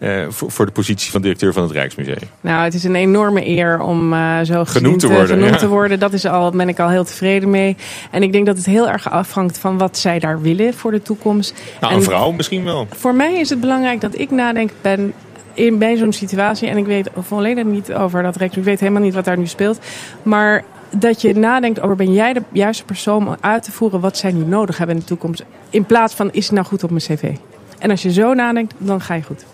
eh, 0.03 0.25
voor, 0.29 0.51
voor 0.51 0.65
de 0.65 0.71
positie 0.71 1.11
van 1.11 1.21
directeur 1.21 1.53
van 1.53 1.63
het 1.63 1.71
Rijksmuseum. 1.71 2.29
Nou, 2.41 2.63
het 2.63 2.73
is 2.73 2.83
een 2.83 2.95
enorme 2.95 3.47
eer 3.47 3.81
om 3.81 4.13
eh, 4.13 4.39
zo 4.43 4.65
Genoemd 4.65 4.99
te 4.99 5.07
worden, 5.07 5.27
genoemd 5.27 5.49
ja. 5.49 5.57
te 5.57 5.67
worden. 5.67 5.99
Dat 5.99 6.13
is 6.13 6.25
al, 6.25 6.51
ben 6.51 6.69
ik 6.69 6.79
al 6.79 6.89
heel 6.89 7.03
tevreden 7.03 7.49
mee. 7.49 7.75
En 8.11 8.23
ik 8.23 8.31
denk 8.31 8.45
dat 8.45 8.57
het 8.57 8.65
heel 8.65 8.89
erg 8.89 9.09
afhangt 9.11 9.57
van 9.57 9.77
wat 9.77 9.97
zij 9.97 10.19
daar 10.19 10.41
willen 10.41 10.73
voor 10.73 10.91
de 10.91 11.01
toekomst. 11.01 11.53
Nou, 11.81 11.93
en 11.93 11.99
een 11.99 12.05
vrouw 12.05 12.31
misschien 12.31 12.63
wel. 12.63 12.87
Voor 12.89 13.15
mij 13.15 13.39
is 13.39 13.49
het 13.49 13.59
belangrijk 13.59 14.01
dat 14.01 14.19
ik 14.19 14.31
nadenk 14.31 14.71
ben 14.81 15.13
in, 15.53 15.77
bij 15.77 15.95
zo'n 15.95 16.13
situatie. 16.13 16.67
En 16.67 16.77
ik 16.77 16.85
weet 16.85 17.09
volledig 17.17 17.63
niet 17.63 17.93
over 17.93 18.23
dat 18.23 18.35
rek. 18.35 18.55
Ik 18.55 18.63
weet 18.63 18.79
helemaal 18.79 19.01
niet 19.01 19.13
wat 19.13 19.25
daar 19.25 19.37
nu 19.37 19.47
speelt. 19.47 19.79
Maar 20.23 20.63
dat 20.97 21.21
je 21.21 21.35
nadenkt 21.35 21.81
over 21.81 21.95
ben 21.95 22.13
jij 22.13 22.33
de 22.33 22.41
juiste 22.51 22.83
persoon 22.83 23.27
om 23.27 23.35
uit 23.39 23.63
te 23.63 23.71
voeren 23.71 23.99
wat 23.99 24.17
zij 24.17 24.31
nu 24.31 24.45
nodig 24.45 24.77
hebben 24.77 24.95
in 24.95 25.01
de 25.01 25.07
toekomst. 25.07 25.43
In 25.69 25.85
plaats 25.85 26.13
van 26.13 26.31
is 26.31 26.45
het 26.45 26.53
nou 26.53 26.65
goed 26.67 26.83
op 26.83 26.89
mijn 26.89 27.01
cv. 27.01 27.35
En 27.79 27.89
als 27.89 28.01
je 28.01 28.11
zo 28.11 28.33
nadenkt, 28.33 28.73
dan 28.77 29.01
ga 29.01 29.13
je 29.13 29.23
goed. 29.23 29.45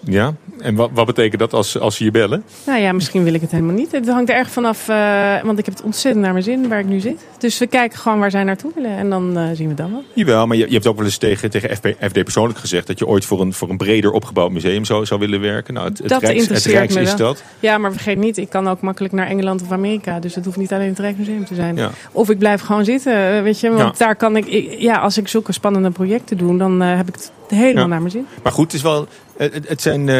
Ja, 0.00 0.34
en 0.58 0.74
wat, 0.74 0.90
wat 0.92 1.06
betekent 1.06 1.40
dat 1.40 1.52
als, 1.52 1.78
als 1.78 1.96
ze 1.96 2.04
je 2.04 2.10
bellen? 2.10 2.42
Nou 2.66 2.80
ja, 2.80 2.92
misschien 2.92 3.24
wil 3.24 3.34
ik 3.34 3.40
het 3.40 3.50
helemaal 3.50 3.74
niet. 3.74 3.92
Het 3.92 4.08
hangt 4.08 4.30
er 4.30 4.36
erg 4.36 4.50
vanaf, 4.50 4.88
eh 4.88 5.42
want 5.42 5.58
ik 5.58 5.64
heb 5.64 5.74
het 5.74 5.84
ontzettend 5.84 6.24
naar 6.24 6.32
mijn 6.32 6.44
zin 6.44 6.68
waar 6.68 6.78
ik 6.78 6.86
nu 6.86 7.00
zit. 7.00 7.26
Dus 7.38 7.58
we 7.58 7.66
kijken 7.66 7.98
gewoon 7.98 8.18
waar 8.18 8.30
zij 8.30 8.44
naartoe 8.44 8.70
willen 8.74 8.90
en 8.96 9.10
dan 9.10 9.36
eh, 9.38 9.44
zien 9.52 9.68
we 9.68 9.74
dan 9.74 9.90
wel. 9.90 10.02
Jawel, 10.14 10.46
maar 10.46 10.56
je, 10.56 10.66
je 10.66 10.72
hebt 10.72 10.86
ook 10.86 10.96
wel 10.96 11.04
eens 11.04 11.18
tegen, 11.18 11.50
tegen 11.50 11.76
FP, 11.76 11.86
FD 12.00 12.22
persoonlijk 12.24 12.58
gezegd 12.58 12.86
dat 12.86 12.98
je 12.98 13.06
ooit 13.06 13.24
voor 13.24 13.40
een, 13.40 13.52
voor 13.52 13.70
een 13.70 13.76
breder 13.76 14.10
opgebouwd 14.12 14.50
museum 14.50 14.84
zou, 14.84 15.06
zou 15.06 15.20
willen 15.20 15.40
werken. 15.40 15.74
Nou, 15.74 15.88
het, 15.88 15.98
het 15.98 16.08
dat 16.08 16.20
Rijks, 16.20 16.32
het 16.34 16.42
interesseert 16.42 16.76
Rijks 16.76 16.94
me 16.94 17.00
is 17.00 17.08
wel. 17.14 17.16
dat. 17.16 17.42
Ja, 17.60 17.78
maar 17.78 17.92
vergeet 17.92 18.18
niet, 18.18 18.36
ik 18.36 18.48
kan 18.50 18.68
ook 18.68 18.80
makkelijk 18.80 19.14
naar 19.14 19.26
Engeland 19.26 19.62
of 19.62 19.72
Amerika. 19.72 20.18
Dus 20.20 20.34
het 20.34 20.44
hoeft 20.44 20.56
niet 20.56 20.72
alleen 20.72 20.88
het 20.88 20.98
Rijksmuseum 20.98 21.44
te 21.44 21.54
zijn. 21.54 21.76
Ja. 21.76 21.90
Of 22.12 22.30
ik 22.30 22.38
blijf 22.38 22.60
gewoon 22.60 22.84
zitten, 22.84 23.36
eh, 23.36 23.42
weet 23.42 23.60
je. 23.60 23.68
Want 23.68 23.98
Ja. 23.98 24.04
daar 24.04 24.16
kan 24.16 24.36
ik, 24.36 24.46
ik- 24.46 24.80
ja, 24.80 24.96
als 24.96 25.18
ik 25.18 25.28
zulke 25.28 25.52
spannende 25.52 25.90
projecten 25.90 26.36
doe, 26.36 26.56
dan 26.58 26.80
heb 26.80 27.08
ik 27.08 27.14
het 27.14 27.32
helemaal 27.48 27.82
Ja. 27.82 27.88
naar 27.88 27.98
mijn 28.00 28.10
zin. 28.10 28.26
Maar 28.42 28.52
goed, 28.52 28.64
het 28.64 28.74
is 28.74 28.82
wel. 28.82 29.06
Het, 29.38 29.68
het- 29.68 29.82
zijn. 29.82 30.08
eh, 30.08 30.14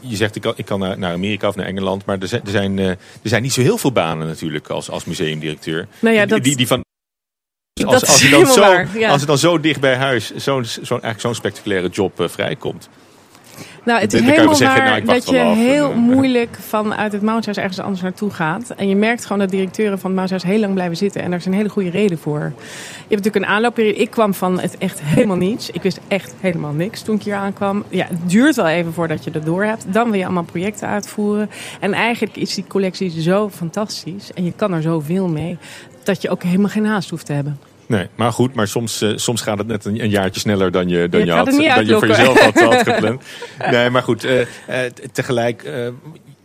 je 0.00 0.16
zegt 0.16 0.36
ik 0.36 0.42
kan, 0.42 0.52
ik 0.56 0.64
kan 0.64 0.78
naar, 0.80 0.98
naar 0.98 1.12
Amerika 1.12 1.48
of 1.48 1.54
naar 1.54 1.66
Engeland. 1.66 2.04
Maar 2.06 2.18
er 2.20 2.28
zijn, 2.28 2.42
er, 2.44 2.50
zijn, 2.50 2.78
eh, 2.78 2.88
er 2.88 2.98
zijn 3.22 3.42
niet 3.42 3.52
zo 3.52 3.60
heel 3.60 3.78
veel 3.78 3.92
banen 3.92 4.26
natuurlijk 4.26 4.68
als, 4.68 4.90
als 4.90 5.04
museumdirecteur. 5.04 5.88
Nou 5.98 6.14
ja, 6.14 6.20
Die- 6.20 6.34
dat- 6.34 6.44
die, 6.44 6.56
die 6.56 6.66
van. 6.66 6.82
Als, 7.84 8.06
als, 8.06 8.22
het 8.22 8.30
dan 8.30 8.46
zo, 8.46 8.60
waar, 8.60 8.98
ja. 8.98 9.08
als 9.10 9.18
het 9.20 9.28
dan 9.28 9.38
zo 9.38 9.60
dicht 9.60 9.80
bij 9.80 9.96
huis, 9.96 10.34
zo'n 10.36 10.64
zo'n 10.64 10.82
eigenlijk 10.88 11.20
zo'n 11.20 11.34
spectaculaire 11.34 11.88
job 11.88 12.20
eh, 12.20 12.28
vrijkomt. 12.28 12.88
Nou, 13.84 14.00
het 14.00 14.12
is 14.12 14.20
helemaal 14.20 14.54
zeggen, 14.54 14.84
waar 14.84 15.02
nou, 15.02 15.04
dat 15.04 15.28
je 15.28 15.40
af. 15.40 15.56
heel 15.56 15.94
moeilijk 15.94 16.56
vanuit 16.60 17.12
het 17.12 17.22
Mountshuis 17.22 17.56
ergens 17.56 17.78
anders 17.78 18.02
naartoe 18.02 18.30
gaat. 18.30 18.70
En 18.76 18.88
je 18.88 18.96
merkt 18.96 19.22
gewoon 19.22 19.38
dat 19.38 19.50
directeuren 19.50 19.98
van 19.98 20.18
het 20.18 20.42
heel 20.42 20.58
lang 20.58 20.74
blijven 20.74 20.96
zitten. 20.96 21.22
En 21.22 21.30
daar 21.30 21.38
is 21.38 21.46
een 21.46 21.52
hele 21.52 21.68
goede 21.68 21.90
reden 21.90 22.18
voor. 22.18 22.40
Je 22.40 23.14
hebt 23.14 23.24
natuurlijk 23.24 23.36
een 23.36 23.46
aanloopperiode. 23.46 23.98
Ik 23.98 24.10
kwam 24.10 24.34
van 24.34 24.60
het 24.60 24.78
echt 24.78 25.00
helemaal 25.02 25.36
niets. 25.36 25.70
Ik 25.70 25.82
wist 25.82 26.00
echt 26.08 26.34
helemaal 26.40 26.72
niks 26.72 27.02
toen 27.02 27.16
ik 27.16 27.22
hier 27.22 27.34
aankwam. 27.34 27.84
Ja, 27.88 28.06
het 28.08 28.30
duurt 28.30 28.56
wel 28.56 28.68
even 28.68 28.92
voordat 28.92 29.24
je 29.24 29.30
dat 29.30 29.44
door 29.44 29.64
hebt. 29.64 29.84
Dan 29.92 30.10
wil 30.10 30.18
je 30.18 30.24
allemaal 30.24 30.42
projecten 30.42 30.88
uitvoeren. 30.88 31.50
En 31.80 31.92
eigenlijk 31.92 32.36
is 32.36 32.54
die 32.54 32.64
collectie 32.68 33.22
zo 33.22 33.50
fantastisch. 33.50 34.32
En 34.32 34.44
je 34.44 34.52
kan 34.56 34.72
er 34.72 34.82
zoveel 34.82 35.28
mee. 35.28 35.58
Dat 36.02 36.22
je 36.22 36.30
ook 36.30 36.42
helemaal 36.42 36.68
geen 36.68 36.86
haast 36.86 37.10
hoeft 37.10 37.26
te 37.26 37.32
hebben. 37.32 37.58
Nee, 37.86 38.08
maar 38.14 38.32
goed, 38.32 38.54
maar 38.54 38.68
soms, 38.68 39.02
eh, 39.02 39.12
soms 39.14 39.40
gaat 39.40 39.58
het 39.58 39.66
net 39.66 39.84
een, 39.84 40.02
een 40.02 40.10
jaartje 40.10 40.40
sneller 40.40 40.70
dan 40.70 40.88
je, 40.88 41.08
dan 41.08 41.20
Je 41.20 41.26
je, 41.26 41.32
had, 41.32 41.46
dan 41.46 41.86
je 41.86 41.94
voor 41.94 42.06
jezelf 42.06 42.40
had, 42.40 42.60
had 42.60 42.82
gepland. 42.92 43.22
Nee, 43.70 43.90
maar 43.90 44.02
goed, 44.02 44.24
eh, 44.24 44.40
eh, 44.40 44.90
tegelijk, 45.12 45.62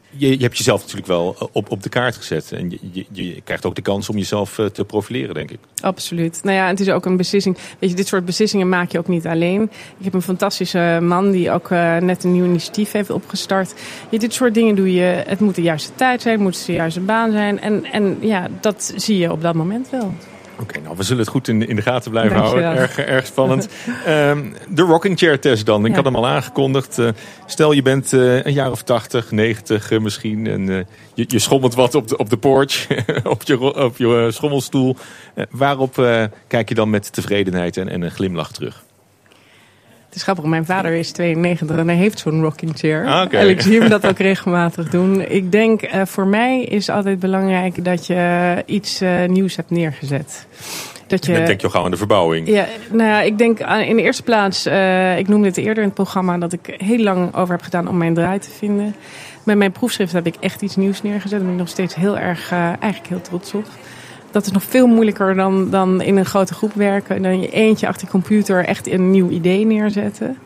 je, 0.09 0.29
je 0.29 0.43
hebt 0.43 0.57
jezelf 0.57 0.81
natuurlijk 0.81 1.07
wel 1.07 1.49
op, 1.51 1.71
op 1.71 1.83
de 1.83 1.89
kaart 1.89 2.15
gezet. 2.15 2.51
En 2.51 2.69
je, 2.69 2.79
je, 2.91 3.05
je 3.11 3.41
krijgt 3.41 3.65
ook 3.65 3.75
de 3.75 3.81
kans 3.81 4.09
om 4.09 4.17
jezelf 4.17 4.59
te 4.73 4.85
profileren, 4.85 5.33
denk 5.33 5.51
ik. 5.51 5.59
Absoluut. 5.81 6.39
Nou 6.43 6.55
ja, 6.55 6.67
het 6.67 6.79
is 6.79 6.89
ook 6.89 7.05
een 7.05 7.17
beslissing. 7.17 7.57
Weet 7.79 7.89
je, 7.89 7.95
dit 7.95 8.07
soort 8.07 8.25
beslissingen 8.25 8.69
maak 8.69 8.91
je 8.91 8.97
ook 8.97 9.07
niet 9.07 9.27
alleen. 9.27 9.61
Ik 9.97 10.03
heb 10.03 10.13
een 10.13 10.21
fantastische 10.21 10.99
man 11.01 11.31
die 11.31 11.51
ook 11.51 11.69
net 11.99 12.23
een 12.23 12.31
nieuw 12.31 12.45
initiatief 12.45 12.91
heeft 12.91 13.09
opgestart. 13.09 13.73
Ja, 14.09 14.17
dit 14.17 14.33
soort 14.33 14.53
dingen 14.53 14.75
doe 14.75 14.93
je. 14.93 15.23
Het 15.27 15.39
moet 15.39 15.55
de 15.55 15.61
juiste 15.61 15.91
tijd 15.95 16.21
zijn, 16.21 16.33
het 16.33 16.43
moet 16.43 16.65
de 16.65 16.73
juiste 16.73 16.99
baan 16.99 17.31
zijn. 17.31 17.59
En, 17.59 17.85
en 17.85 18.17
ja, 18.21 18.47
dat 18.61 18.93
zie 18.95 19.17
je 19.17 19.31
op 19.31 19.41
dat 19.41 19.55
moment 19.55 19.89
wel. 19.89 20.13
Oké, 20.61 20.79
nou, 20.79 20.97
we 20.97 21.03
zullen 21.03 21.21
het 21.21 21.31
goed 21.31 21.47
in, 21.47 21.67
in 21.67 21.75
de 21.75 21.81
gaten 21.81 22.11
blijven 22.11 22.35
Dankjewel. 22.37 22.63
houden. 22.63 22.81
Erg, 22.83 22.97
erg 22.99 23.25
spannend. 23.25 23.67
Ehm, 24.05 24.45
de 24.69 24.81
rocking 24.81 25.17
chair 25.17 25.39
test 25.39 25.65
dan. 25.65 25.81
Ik 25.85 25.89
Ja. 25.89 25.95
had 25.95 26.05
hem 26.05 26.15
al 26.15 26.27
aangekondigd. 26.27 26.99
Eh, 26.99 27.07
stel, 27.45 27.71
je 27.71 27.81
bent 27.81 28.13
eh, 28.13 28.43
een 28.45 28.53
jaar 28.53 28.71
of 28.71 28.81
80, 28.83 29.31
90 29.31 29.91
eh, 29.91 29.99
misschien. 29.99 30.47
En 30.47 30.65
je, 31.13 31.25
je 31.27 31.39
schommelt 31.39 31.75
wat 31.75 31.95
op 31.95 32.07
de, 32.07 32.17
op 32.17 32.29
de 32.29 32.37
porch, 32.37 32.87
op 33.23 33.43
je, 33.43 33.59
op 33.85 33.97
je 33.97 34.27
schommelstoel. 34.31 34.95
Waarop 35.49 35.93
kijk 36.47 36.69
je 36.69 36.75
dan 36.75 36.89
met 36.89 37.13
tevredenheid 37.13 37.77
en, 37.77 37.89
en 37.89 38.01
een 38.01 38.11
glimlach 38.11 38.51
terug? 38.51 38.83
Het 40.09 40.17
is 40.17 40.23
grappig, 40.23 40.45
mijn 40.45 40.65
vader 40.65 40.91
is 40.93 41.11
92 41.11 41.77
en 41.77 41.87
hij 41.87 41.95
heeft 41.97 42.19
zo'n 42.19 42.41
rocking 42.41 42.71
chair. 42.75 43.07
Ah. 43.07 43.33
En 43.33 43.49
ik 43.49 43.61
zie 43.61 43.79
hem 43.79 43.89
dat 43.89 44.07
ook 44.07 44.17
regelmatig 44.17 44.89
doen. 44.89 45.21
Ik 45.21 45.51
denk, 45.51 45.81
eh, 45.81 46.05
voor 46.05 46.27
mij 46.27 46.61
is 46.63 46.89
altijd 46.89 47.19
belangrijk 47.19 47.83
dat 47.85 48.07
je 48.07 48.63
iets 48.65 49.01
eh, 49.01 49.25
nieuws 49.27 49.55
hebt 49.55 49.69
neergezet. 49.69 50.47
Dat 51.07 51.25
je, 51.25 51.33
Dan 51.33 51.45
denk 51.45 51.59
je 51.61 51.67
al 51.67 51.73
gauw 51.73 51.83
aan 51.83 51.91
de 51.91 51.97
verbouwing. 51.97 52.47
Ja, 52.47 52.65
nou 52.91 53.09
ja, 53.09 53.21
ik 53.21 53.37
denk 53.37 53.61
aan- 53.61 53.79
in 53.81 53.95
de 53.95 54.01
eerste 54.01 54.23
plaats, 54.23 54.65
eh, 54.65 55.17
ik 55.17 55.27
noemde 55.27 55.47
het 55.47 55.57
eerder 55.57 55.77
in 55.77 55.83
het 55.89 55.93
programma, 55.93 56.37
dat 56.37 56.53
ik 56.53 56.75
heel 56.77 57.03
lang 57.03 57.35
over 57.35 57.53
heb 57.53 57.63
gedaan 57.63 57.87
om 57.87 57.97
mijn 57.97 58.13
draai 58.13 58.39
te 58.39 58.49
vinden. 58.49 58.95
Met 59.43 59.57
mijn 59.57 59.71
proefschrift 59.71 60.13
heb 60.13 60.25
ik 60.25 60.35
echt 60.39 60.61
iets 60.61 60.75
nieuws 60.75 61.01
neergezet. 61.01 61.31
Daar 61.31 61.39
ben 61.39 61.51
ik 61.51 61.57
nog 61.59 61.69
steeds 61.69 61.95
heel 61.95 62.17
erg, 62.17 62.51
eh, 62.51 62.57
eigenlijk 62.67 63.07
heel 63.07 63.21
trots 63.21 63.53
op. 63.53 63.65
Dat 64.31 64.45
is 64.45 64.51
nog 64.51 64.63
veel 64.63 64.87
moeilijker 64.87 65.35
dan, 65.35 65.69
dan 65.69 66.01
in 66.01 66.17
een 66.17 66.25
grote 66.25 66.53
groep 66.53 66.73
werken. 66.73 67.15
En 67.15 67.23
dan 67.23 67.41
je 67.41 67.49
eentje 67.49 67.87
achter 67.87 68.05
je 68.05 68.11
computer 68.11 68.65
echt 68.65 68.87
een 68.87 69.11
nieuw 69.11 69.29
idee 69.29 69.65
neerzetten. 69.65 70.37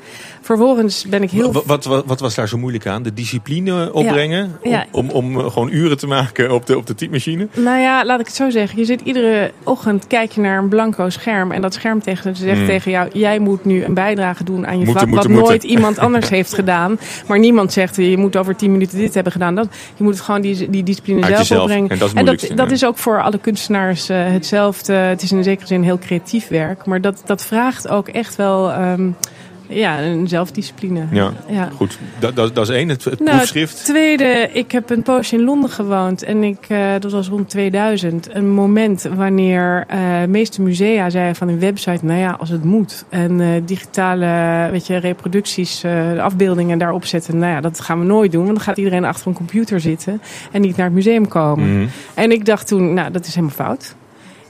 Vervolgens 0.43 1.05
ben 1.05 1.23
ik 1.23 1.31
heel... 1.31 1.51
Wat, 1.51 1.65
wat, 1.65 1.85
wat, 1.85 2.03
wat 2.05 2.19
was 2.19 2.35
daar 2.35 2.47
zo 2.47 2.57
moeilijk 2.57 2.87
aan? 2.87 3.03
De 3.03 3.13
discipline 3.13 3.93
opbrengen? 3.93 4.57
Ja. 4.63 4.85
Om, 4.91 5.09
om, 5.09 5.35
om 5.35 5.39
eh, 5.39 5.51
gewoon 5.51 5.69
uren 5.71 5.97
te 5.97 6.07
maken 6.07 6.51
op 6.51 6.65
de, 6.65 6.77
op 6.77 6.87
de 6.87 6.95
typemachine? 6.95 7.47
Nou 7.53 7.79
ja, 7.79 8.05
laat 8.05 8.19
ik 8.19 8.25
het 8.25 8.35
zo 8.35 8.49
zeggen. 8.49 8.79
Je 8.79 8.85
zit 8.85 9.01
iedere 9.01 9.51
ochtend, 9.63 10.07
kijk 10.07 10.31
je 10.31 10.41
naar 10.41 10.57
een 10.57 10.67
blanco 10.69 11.09
scherm. 11.09 11.51
En 11.51 11.61
dat 11.61 11.73
scherm 11.73 12.01
tegen, 12.01 12.35
zegt 12.35 12.59
Mm. 12.59 12.65
tegen 12.65 12.91
jou, 12.91 13.09
jij 13.13 13.39
moet 13.39 13.65
nu 13.65 13.83
een 13.83 13.93
bijdrage 13.93 14.43
doen 14.43 14.67
aan 14.67 14.79
je 14.79 14.85
Moeten, 14.85 14.93
vak. 14.93 15.09
moeten, 15.09 15.29
wat 15.29 15.39
moeten. 15.39 15.49
nooit 15.49 15.63
iemand 15.63 15.97
anders 15.97 16.29
heeft 16.29 16.53
gedaan. 16.53 16.99
Maar 17.27 17.39
niemand 17.39 17.73
zegt, 17.73 17.95
je 17.95 18.17
moet 18.17 18.35
over 18.35 18.55
tien 18.55 18.71
minuten 18.71 18.97
dit 18.97 19.13
hebben 19.13 19.31
gedaan. 19.31 19.55
Dat, 19.55 19.67
je 19.95 20.03
moet 20.03 20.13
het 20.13 20.23
gewoon 20.23 20.41
die, 20.41 20.69
die 20.69 20.83
discipline 20.83 21.21
Uit 21.21 21.29
zelf 21.29 21.39
jezelf. 21.39 21.61
opbrengen. 21.61 21.89
En 21.89 22.25
dat 22.25 22.41
is 22.43 22.49
dat, 22.49 22.71
is 22.71 22.85
ook 22.85 22.97
voor 22.97 23.21
alle 23.21 23.37
kunstenaars 23.37 24.09
eh, 24.09 24.17
hetzelfde. 24.31 24.93
Het 24.93 25.21
is 25.21 25.31
in 25.31 25.43
zekere 25.43 25.67
zin 25.67 25.83
heel 25.83 25.99
creatief 25.99 26.47
werk. 26.47 26.85
Maar 26.85 27.01
dat, 27.01 27.21
dat 27.25 27.43
vraagt 27.45 27.87
ook 27.87 28.07
echt 28.07 28.35
wel 28.35 28.71
ehm, 28.71 29.09
ja, 29.73 30.01
een 30.01 30.27
zelfdiscipline. 30.27 31.05
Ja, 31.11 31.31
Ja. 31.49 31.69
goed. 31.75 31.99
Dat, 32.19 32.35
dat, 32.35 32.55
dat 32.55 32.69
is 32.69 32.75
één, 32.75 32.89
het, 32.89 33.03
het 33.03 33.19
Nou, 33.19 33.37
proefschrift. 33.37 33.77
het 33.77 33.85
tweede, 33.85 34.49
ik 34.53 34.71
heb 34.71 34.89
een 34.89 35.01
poosje 35.01 35.35
in 35.35 35.43
Londen 35.43 35.69
gewoond. 35.69 36.23
En 36.23 36.43
ik, 36.43 36.65
eh, 36.67 36.91
dat 36.99 37.11
was 37.11 37.27
rond 37.27 37.49
2000. 37.49 38.35
Een 38.35 38.49
moment 38.49 39.07
wanneer 39.15 39.83
eh, 39.87 40.21
de 40.21 40.27
meeste 40.27 40.61
musea 40.61 41.09
zeiden 41.09 41.35
van 41.35 41.47
hun 41.47 41.59
website... 41.59 42.05
nou 42.05 42.19
ja, 42.19 42.31
als 42.39 42.49
het 42.49 42.63
moet. 42.63 43.05
En 43.09 43.41
eh, 43.41 43.47
digitale 43.65 44.71
weet 44.71 44.87
je, 44.87 44.97
reproducties, 44.97 45.83
eh, 45.83 46.11
de 46.13 46.21
afbeeldingen 46.21 46.77
daarop 46.77 47.05
zetten... 47.05 47.37
nou 47.37 47.51
ja, 47.53 47.61
dat 47.61 47.79
gaan 47.79 47.99
we 47.99 48.05
nooit 48.05 48.31
doen. 48.31 48.43
Want 48.43 48.55
dan 48.55 48.63
gaat 48.65 48.77
iedereen 48.77 49.05
achter 49.05 49.27
een 49.27 49.33
computer 49.33 49.79
zitten... 49.79 50.21
en 50.51 50.61
niet 50.61 50.75
naar 50.75 50.85
het 50.85 50.95
museum 50.95 51.27
komen. 51.27 51.77
Mhm. 51.77 51.87
En 52.13 52.31
ik 52.31 52.45
dacht 52.45 52.67
toen, 52.67 52.93
nou, 52.93 53.11
dat 53.11 53.25
is 53.25 53.35
helemaal 53.35 53.55
fout. 53.55 53.95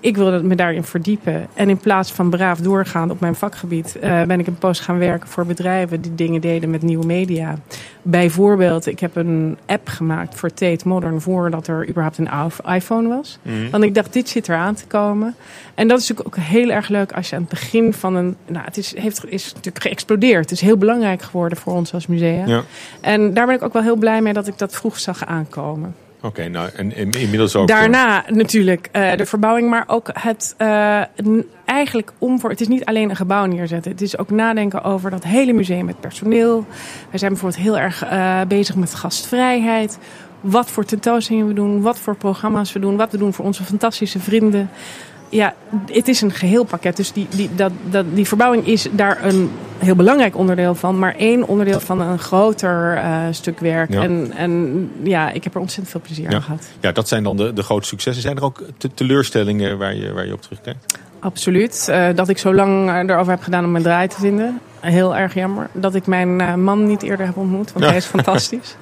Ik 0.04 0.18
wilde 0.18 0.44
me 0.44 0.56
daarin 0.56 0.84
verdiepen. 0.84 1.48
En 1.54 1.70
in 1.70 1.78
plaats 1.78 2.12
van 2.12 2.30
braaf 2.30 2.60
doorgaan 2.60 3.12
op 3.12 3.20
mijn 3.20 3.36
vakgebied, 3.36 4.00
eh, 4.00 4.22
ben 4.22 4.40
ik 4.40 4.48
een 4.48 4.58
post 4.58 4.82
gaan 4.82 4.98
werken 4.98 5.30
voor 5.30 5.46
bedrijven 5.46 6.02
die 6.02 6.16
dingen 6.16 6.42
deden 6.42 6.70
met 6.70 6.82
nieuwe 6.82 7.06
media. 7.06 7.58
Bijvoorbeeld, 8.02 8.86
ik 8.86 9.00
heb 9.00 9.16
een 9.16 9.58
app 9.66 9.88
gemaakt 9.88 10.36
voor 10.36 10.54
Tate 10.54 10.88
Modern 10.88 11.22
voordat 11.22 11.68
er 11.68 11.90
überhaupt 11.90 12.18
een 12.18 12.30
iPhone 12.74 13.08
was. 13.08 13.40
Mhm. 13.42 13.70
Want 13.70 13.84
ik 13.84 13.96
dacht, 13.96 14.14
dit 14.14 14.30
zit 14.30 14.50
eraan 14.50 14.76
te 14.76 14.86
komen. 14.88 15.36
En 15.76 15.88
dat 15.88 16.00
is 16.00 16.08
natuurlijk 16.08 16.38
ook 16.38 16.44
heel 16.44 16.70
erg 16.70 16.88
leuk 16.88 17.12
als 17.12 17.30
je 17.30 17.36
aan 17.36 17.42
het 17.42 17.52
begin 17.52 17.94
van 17.94 18.16
een. 18.16 18.36
Nou, 18.48 18.66
het 18.66 18.78
is, 18.78 18.96
heeft, 18.98 19.32
is 19.32 19.54
natuurlijk 19.54 19.86
geëxplodeerd. 19.86 20.50
Het 20.50 20.52
is 20.52 20.62
heel 20.62 20.78
belangrijk 20.78 21.22
geworden 21.22 21.58
voor 21.58 21.74
ons 21.74 21.94
als 21.94 22.08
musea. 22.08 22.46
Ja. 22.46 22.64
En 23.02 23.34
daar 23.34 23.46
ben 23.46 23.56
ik 23.56 23.64
ook 23.64 23.74
wel 23.74 23.82
heel 23.84 23.96
blij 23.96 24.22
mee 24.22 24.34
dat 24.34 24.48
ik 24.48 24.58
dat 24.58 24.76
vroeg 24.76 25.00
zag 25.00 25.26
aankomen. 25.26 25.96
Oké, 26.24 26.48
nou, 26.48 26.70
en, 26.76 26.96
inmiddels 26.96 27.56
ook... 27.56 27.68
Daarna 27.68 28.24
natuurlijk 28.28 28.90
eh, 28.92 29.16
de 29.16 29.26
verbouwing, 29.26 29.70
maar 29.70 29.84
ook 29.88 30.10
het 30.14 30.54
eh, 30.58 31.02
n- 31.24 31.46
eigenlijk 31.66 32.12
om 32.18 32.40
voor. 32.40 32.50
Het 32.50 32.62
is 32.62 32.68
niet 32.68 32.86
alleen 32.86 33.10
een 33.10 33.16
gebouw 33.16 33.46
neerzetten. 33.46 33.92
Het 33.92 34.02
is 34.02 34.18
ook 34.18 34.30
nadenken 34.30 34.84
over 34.84 35.10
dat 35.12 35.24
hele 35.24 35.54
museum 35.54 35.86
met 35.86 36.00
personeel. 36.00 36.66
Wij 37.10 37.20
zijn 37.20 37.32
bijvoorbeeld 37.32 37.62
heel 37.64 37.78
erg 37.80 38.04
eh, 38.04 38.42
bezig 38.48 38.76
met 38.76 38.96
gastvrijheid. 38.96 39.98
Wat 40.42 40.70
voor 40.72 40.86
tentoonstellingen 40.86 41.48
we 41.48 41.54
doen, 41.54 41.82
wat 41.82 42.00
voor 42.00 42.16
programma's 42.16 42.74
we 42.74 42.80
doen, 42.80 42.98
wat 42.98 43.12
we 43.12 43.18
doen 43.18 43.34
voor 43.34 43.46
onze 43.46 43.64
fantastische 43.64 44.20
vrienden. 44.20 44.70
Ja, 45.34 45.54
het 45.92 46.08
is 46.08 46.22
een 46.22 46.32
geheel 46.32 46.64
pakket. 46.64 46.96
Dus 46.98 47.12
die, 47.12 47.28
die, 47.36 47.50
dat, 47.56 47.72
dat, 47.90 48.06
die 48.14 48.28
verbouwing 48.28 48.68
is 48.68 48.88
daar 48.92 49.26
een 49.26 49.52
heel 49.78 49.96
belangrijk 49.96 50.38
onderdeel 50.38 50.76
van. 50.76 51.00
Maar 51.00 51.16
één 51.16 51.48
onderdeel 51.48 51.80
van 51.80 52.02
een 52.02 52.20
groter 52.20 52.96
eh, 52.98 53.20
stuk 53.32 53.60
werk. 53.60 53.94
Ja. 53.94 54.02
En, 54.02 54.32
en 54.36 54.92
ja, 55.04 55.32
ik 55.32 55.44
heb 55.44 55.54
er 55.54 55.60
ontzettend 55.60 55.92
veel 55.92 56.02
plezier 56.02 56.30
ja. 56.30 56.36
aan 56.36 56.42
gehad. 56.42 56.68
ja, 56.80 56.92
dat 56.92 57.08
zijn 57.08 57.24
dan 57.24 57.38
de, 57.38 57.54
de 57.54 57.64
grote 57.64 57.88
successen. 57.88 58.22
Zijn 58.24 58.38
er 58.38 58.44
ook 58.44 58.64
te- 58.78 58.94
teleurstellingen 58.94 59.78
waar 59.78 59.96
je, 59.96 60.12
waar 60.12 60.26
je 60.26 60.34
op 60.34 60.42
terugkijkt? 60.42 60.98
Absoluut. 61.20 61.88
Eh, 61.90 62.08
dat 62.16 62.30
ik 62.30 62.38
zo 62.38 62.54
lang 62.54 62.90
eh, 62.90 62.96
erover 62.96 63.32
heb 63.32 63.42
gedaan 63.42 63.66
om 63.66 63.72
mijn 63.72 63.84
draai 63.84 64.08
te 64.08 64.20
vinden. 64.20 64.60
Heel 64.92 65.16
erg 65.16 65.34
jammer. 65.34 65.70
Dat 65.74 65.96
ik 65.96 66.06
mijn 66.08 66.42
eh, 66.42 66.54
man 66.56 66.86
niet 66.86 67.02
eerder 67.04 67.26
heb 67.26 67.38
ontmoet, 67.38 67.72
want 67.72 67.84
Ja. 67.86 67.90
hij 67.90 68.00
is 68.00 68.06
fantastisch. 68.06 68.76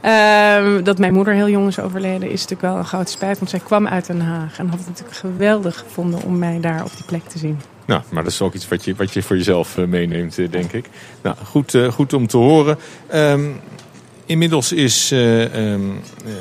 Ehm, 0.00 0.82
dat 0.82 0.98
mijn 0.98 1.12
moeder 1.12 1.34
heel 1.34 1.48
jong 1.48 1.68
is 1.68 1.80
overleden, 1.80 2.30
is 2.30 2.40
natuurlijk 2.40 2.60
wel 2.60 2.76
een 2.76 2.84
grote 2.84 3.10
spijt. 3.10 3.38
Want 3.38 3.50
zij 3.50 3.58
kwam 3.58 3.86
uit 3.88 4.06
Den 4.06 4.20
Haag 4.20 4.58
en 4.58 4.68
had 4.68 4.78
het 4.78 4.88
natuurlijk 4.88 5.16
geweldig 5.16 5.78
gevonden 5.78 6.22
om 6.22 6.38
mij 6.38 6.58
daar 6.60 6.84
op 6.84 6.90
die 6.96 7.04
plek 7.06 7.22
te 7.28 7.38
zien. 7.38 7.60
Nou, 7.86 8.02
maar 8.08 8.22
dat 8.22 8.32
is 8.32 8.40
ook 8.42 8.54
iets 8.54 8.68
wat 8.68 8.84
je, 8.84 8.94
wat 8.94 9.12
je 9.12 9.22
voor 9.22 9.36
jezelf 9.36 9.78
eh, 9.78 9.84
meeneemt, 9.84 10.38
eh, 10.38 10.50
denk 10.50 10.72
ik. 10.72 10.88
Nou, 11.22 11.36
goed, 11.44 11.78
goed 11.90 12.12
om 12.12 12.26
te 12.26 12.36
horen. 12.36 12.78
Ehm, 13.06 13.44
inmiddels 14.26 14.72
is... 14.72 15.10
eh, 15.12 15.44
ehm, 15.72 15.80
eh, 16.24 16.32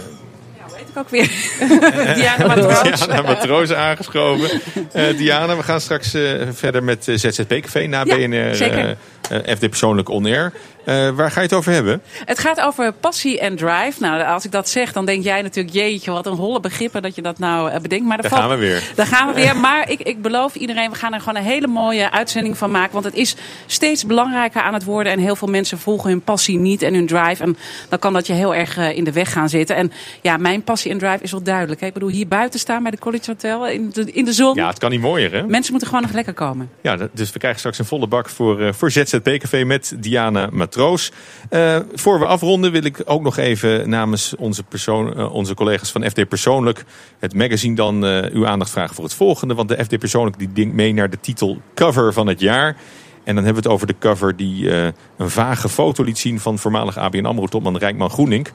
ik 0.95 1.01
ook 1.01 1.09
weer. 1.09 1.29
Diana 2.15 2.47
Matroos. 2.47 3.05
Diana 3.05 3.21
Matroos 3.21 3.73
aangeschoven. 3.73 4.49
Eh, 4.91 5.17
Diana, 5.17 5.57
we 5.57 5.63
gaan 5.63 5.81
straks 5.81 6.13
eh, 6.13 6.41
verder 6.51 6.83
met 6.83 7.07
eh, 7.07 7.15
ZZP 7.15 7.61
Café 7.61 7.87
na 7.87 8.03
Ja, 8.05 8.15
BNR 8.15 8.55
zeker. 8.55 8.97
Eh, 9.29 9.55
FD 9.55 9.69
Persoonlijk 9.69 10.09
On 10.09 10.25
Air. 10.25 10.51
Eh, 10.85 11.09
waar 11.09 11.31
ga 11.31 11.39
je 11.39 11.45
het 11.47 11.55
over 11.55 11.71
hebben? 11.71 12.01
Het 12.25 12.39
gaat 12.39 12.61
over 12.61 12.91
passie 12.93 13.39
en 13.39 13.55
drive. 13.55 13.93
Nou, 13.99 14.23
als 14.23 14.45
ik 14.45 14.51
dat 14.51 14.69
zeg, 14.69 14.93
dan 14.93 15.05
denk 15.05 15.23
jij 15.23 15.41
natuurlijk... 15.41 15.75
jeetje, 15.75 16.11
wat 16.11 16.25
een 16.25 16.33
holle 16.35 16.59
begrippen 16.59 17.01
dat 17.01 17.15
je 17.15 17.21
dat 17.21 17.39
nou 17.39 17.71
eh, 17.71 17.79
bedenkt. 17.79 18.05
Maar 18.05 18.21
Daar 18.21 18.29
valt- 18.29 18.41
gaan 18.41 18.49
we 18.49 18.55
weer. 18.57 18.83
Daar 18.95 19.05
gaan 19.05 19.27
we 19.27 19.33
weer. 19.33 19.55
Maar 19.57 19.89
ik, 19.89 19.99
ik 19.99 20.21
beloof 20.21 20.55
iedereen, 20.55 20.89
we 20.89 20.95
gaan 20.95 21.13
er 21.13 21.19
gewoon 21.19 21.35
een 21.35 21.43
hele 21.43 21.67
mooie 21.67 22.11
uitzending 22.11 22.57
van 22.57 22.71
maken. 22.71 22.93
Want 22.93 23.05
het 23.05 23.13
is 23.13 23.35
steeds 23.65 24.05
belangrijker 24.05 24.61
aan 24.61 24.73
het 24.73 24.83
worden. 24.83 25.11
En 25.11 25.19
heel 25.19 25.35
veel 25.35 25.47
mensen 25.47 25.79
volgen 25.79 26.09
hun 26.09 26.21
passie 26.21 26.57
niet 26.57 26.81
en 26.81 26.93
hun 26.93 27.07
drive. 27.07 27.43
En 27.43 27.57
dan 27.89 27.99
kan 27.99 28.13
dat 28.13 28.27
je 28.27 28.33
heel 28.33 28.55
erg 28.55 28.77
in 28.77 29.03
de 29.03 29.11
weg 29.11 29.31
gaan 29.31 29.49
zitten. 29.49 29.75
En 29.75 29.91
ja, 30.21 30.37
mijn 30.37 30.63
passie 30.63 30.91
en 30.91 30.97
drive 30.97 31.23
is 31.23 31.31
wel 31.31 31.43
duidelijk. 31.43 31.81
Hè. 31.81 31.87
Ik 31.87 31.93
bedoel, 31.93 32.09
hier 32.09 32.27
buiten 32.27 32.59
staan 32.59 32.81
bij 32.81 32.91
de 32.91 32.99
College 32.99 33.31
Hotel 33.31 33.67
in 33.67 33.89
de, 33.93 34.11
in 34.11 34.25
de 34.25 34.33
zon. 34.33 34.55
Ja, 34.55 34.67
het 34.67 34.79
kan 34.79 34.91
niet 34.91 35.01
mooier, 35.01 35.31
hè? 35.31 35.43
Mensen 35.43 35.71
moeten 35.71 35.89
gewoon 35.89 36.03
nog 36.03 36.13
lekker 36.13 36.33
komen. 36.33 36.69
Ja, 36.81 36.97
dus 37.13 37.31
we 37.31 37.39
krijgen 37.39 37.59
straks 37.59 37.79
een 37.79 37.85
volle 37.85 38.07
bak 38.07 38.29
voor, 38.29 38.73
voor 38.73 38.91
ZZP 38.91 39.14
Café 39.21 39.63
met 39.63 39.95
Diana 39.99 40.49
Matroos. 40.51 41.11
Eh, 41.49 41.79
voor 41.93 42.19
we 42.19 42.25
afronden 42.25 42.71
wil 42.71 42.83
ik 42.83 43.01
ook 43.05 43.21
nog 43.21 43.37
even 43.37 43.89
namens 43.89 44.35
onze, 44.35 44.63
persoon, 44.63 45.17
eh, 45.17 45.33
onze 45.33 45.53
collega's 45.53 45.91
van 45.91 46.09
FD 46.09 46.27
Persoonlijk... 46.27 46.85
het 47.19 47.33
magazine 47.33 47.75
dan 47.75 48.05
eh, 48.05 48.33
uw 48.33 48.47
aandacht 48.47 48.71
vragen 48.71 48.95
voor 48.95 49.03
het 49.03 49.13
volgende. 49.13 49.53
Want 49.53 49.69
de 49.69 49.83
FD 49.83 49.99
Persoonlijk 49.99 50.39
die 50.39 50.51
denkt 50.51 50.75
mee 50.75 50.93
naar 50.93 51.09
de 51.09 51.19
titel 51.19 51.61
Cover 51.75 52.13
van 52.13 52.27
het 52.27 52.39
jaar... 52.39 52.75
En 53.23 53.35
dan 53.35 53.43
hebben 53.43 53.63
we 53.63 53.69
het 53.69 53.77
over 53.77 53.87
de 53.87 53.97
cover 53.99 54.35
die 54.35 54.71
een 55.17 55.29
vage 55.29 55.69
foto 55.69 56.03
liet 56.03 56.17
zien 56.17 56.39
van 56.39 56.59
voormalig 56.59 56.97
ABN 56.97 57.25
AMRO-topman 57.25 57.77
Rijkman 57.77 58.09
Groening. 58.09 58.47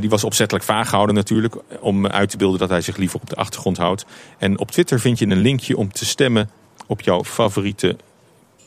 Die 0.00 0.10
was 0.10 0.24
opzettelijk 0.24 0.64
vaag 0.64 0.88
gehouden 0.88 1.14
natuurlijk, 1.14 1.56
om 1.80 2.06
uit 2.06 2.30
te 2.30 2.36
beelden 2.36 2.58
dat 2.58 2.68
hij 2.68 2.80
zich 2.80 2.96
liever 2.96 3.20
op 3.20 3.30
de 3.30 3.36
achtergrond 3.36 3.76
houdt. 3.76 4.06
En 4.38 4.58
op 4.58 4.70
Twitter 4.70 5.00
vind 5.00 5.18
je 5.18 5.26
een 5.26 5.40
linkje 5.40 5.76
om 5.76 5.92
te 5.92 6.06
stemmen 6.06 6.50
op 6.86 7.00
jouw 7.00 7.24
favoriete 7.24 7.96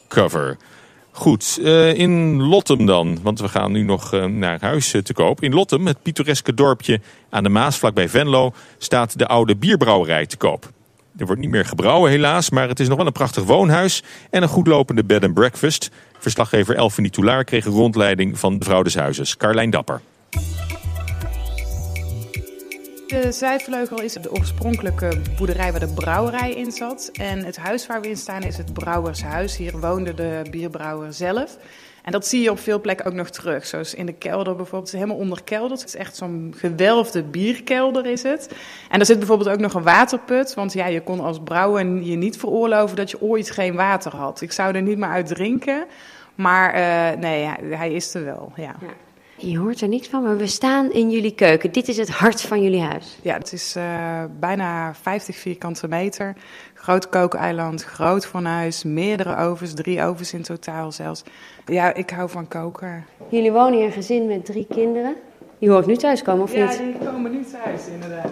cover. 0.07 0.57
Goed, 1.13 1.59
eh, 1.63 1.93
in 1.93 2.41
Lottem 2.41 2.85
dan, 2.85 3.19
want 3.21 3.39
we 3.39 3.47
gaan 3.47 3.71
nu 3.71 3.83
nog 3.83 4.13
eh, 4.13 4.25
naar 4.25 4.61
huis 4.61 4.93
eh, 4.93 5.01
te 5.01 5.13
koop. 5.13 5.41
In 5.43 5.53
Lottem, 5.53 5.87
het 5.87 6.01
pittoreske 6.01 6.53
dorpje 6.53 7.01
aan 7.29 7.43
de 7.43 7.49
Maas 7.49 7.77
vlakbij 7.77 8.09
Venlo, 8.09 8.53
staat 8.77 9.17
de 9.17 9.27
oude 9.27 9.55
bierbrouwerij 9.55 10.25
te 10.25 10.37
koop. 10.37 10.71
Er 11.17 11.25
wordt 11.25 11.41
niet 11.41 11.49
meer 11.49 11.65
gebrouwen 11.65 12.11
helaas, 12.11 12.49
maar 12.49 12.67
het 12.67 12.79
is 12.79 12.87
nog 12.87 12.97
wel 12.97 13.05
een 13.05 13.11
prachtig 13.11 13.43
woonhuis 13.43 14.03
en 14.29 14.43
een 14.43 14.49
goedlopende 14.49 15.03
bed 15.03 15.23
and 15.23 15.33
breakfast. 15.33 15.91
Verslaggever 16.19 16.75
Elfanie 16.75 17.11
Toulaar 17.11 17.43
kreeg 17.43 17.65
een 17.65 17.71
rondleiding 17.71 18.39
van 18.39 18.57
de 18.57 18.65
vrouw 18.65 18.81
des 18.81 19.37
Carlijn 19.37 19.69
Dapper. 19.69 20.01
De 23.11 23.31
Zuidvleugel 23.31 24.01
is 24.01 24.13
de 24.13 24.31
oorspronkelijke 24.31 25.21
boerderij 25.37 25.71
waar 25.71 25.79
de 25.79 25.93
brouwerij 25.93 26.51
in 26.51 26.71
zat. 26.71 27.09
En 27.13 27.45
het 27.45 27.57
huis 27.57 27.87
waar 27.87 28.01
we 28.01 28.09
in 28.09 28.17
staan 28.17 28.43
is 28.43 28.57
het 28.57 28.73
Brouwershuis. 28.73 29.57
Hier 29.57 29.79
woonde 29.79 30.13
de 30.13 30.41
bierbrouwer 30.51 31.13
zelf. 31.13 31.57
En 32.03 32.11
dat 32.11 32.27
zie 32.27 32.41
je 32.41 32.51
op 32.51 32.59
veel 32.59 32.81
plekken 32.81 33.05
ook 33.05 33.13
nog 33.13 33.29
terug. 33.29 33.65
Zoals 33.65 33.93
in 33.93 34.05
de 34.05 34.13
kelder 34.13 34.55
bijvoorbeeld. 34.55 34.91
Het 34.91 34.93
is 34.93 34.99
helemaal 34.99 35.23
onderkelderd. 35.23 35.79
Het 35.79 35.89
is 35.89 35.95
echt 35.95 36.15
zo'n 36.15 36.53
gewelfde 36.57 37.23
bierkelder 37.23 38.05
is 38.05 38.23
het. 38.23 38.49
En 38.89 38.99
er 38.99 39.05
zit 39.05 39.17
bijvoorbeeld 39.17 39.49
ook 39.49 39.59
nog 39.59 39.73
een 39.73 39.83
waterput. 39.83 40.53
Want 40.53 40.73
ja, 40.73 40.85
je 40.85 41.01
kon 41.01 41.19
als 41.19 41.39
brouwer 41.43 41.85
je 41.85 42.15
niet 42.15 42.37
veroorloven 42.37 42.95
dat 42.95 43.11
je 43.11 43.21
ooit 43.21 43.51
geen 43.51 43.75
water 43.75 44.15
had. 44.15 44.41
Ik 44.41 44.51
zou 44.51 44.75
er 44.75 44.81
niet 44.81 44.97
meer 44.97 45.09
uit 45.09 45.27
drinken. 45.27 45.85
Maar 46.35 46.75
uh, 46.75 47.19
nee, 47.19 47.43
hij, 47.43 47.77
hij, 47.77 47.91
is 47.91 48.13
er 48.13 48.25
wel, 48.25 48.51
ja. 48.55 48.75
ja. 48.81 49.10
Je 49.41 49.57
hoort 49.57 49.81
er 49.81 49.87
niks 49.87 50.07
van, 50.07 50.23
maar 50.23 50.37
we 50.37 50.47
staan 50.47 50.91
in 50.91 51.09
jullie 51.09 51.35
keuken. 51.35 51.71
Dit 51.71 51.87
is 51.87 51.97
het 51.97 52.09
hart 52.09 52.41
van 52.41 52.63
jullie 52.63 52.81
huis. 52.81 53.17
Ja, 53.21 53.33
het 53.33 53.53
is 53.53 53.75
uh, 53.77 54.23
bijna 54.39 54.93
50 54.93 55.35
vierkante 55.35 55.87
meter. 55.87 56.35
Groot 56.73 57.09
kookeiland, 57.09 57.83
groot 57.83 58.25
fornuis, 58.25 58.83
meerdere 58.83 59.37
ovens, 59.37 59.73
drie 59.73 60.03
ovens 60.03 60.33
in 60.33 60.41
totaal 60.41 60.91
zelfs. 60.91 61.23
Ja, 61.65 61.93
ik 61.93 62.09
hou 62.09 62.29
van 62.29 62.47
koken. 62.47 63.05
Jullie 63.29 63.51
wonen 63.51 63.73
hier 63.73 63.85
een 63.85 63.91
gezin 63.91 64.27
met 64.27 64.45
drie 64.45 64.67
kinderen. 64.69 65.15
Die 65.59 65.69
hoort 65.69 65.85
nu 65.85 65.97
thuiskomen, 65.97 66.43
of 66.43 66.53
ja, 66.53 66.65
niet? 66.65 66.77
Ja, 66.77 66.83
die 66.83 67.07
komen 67.07 67.31
nu 67.31 67.45
thuis, 67.45 67.87
inderdaad. 67.87 68.31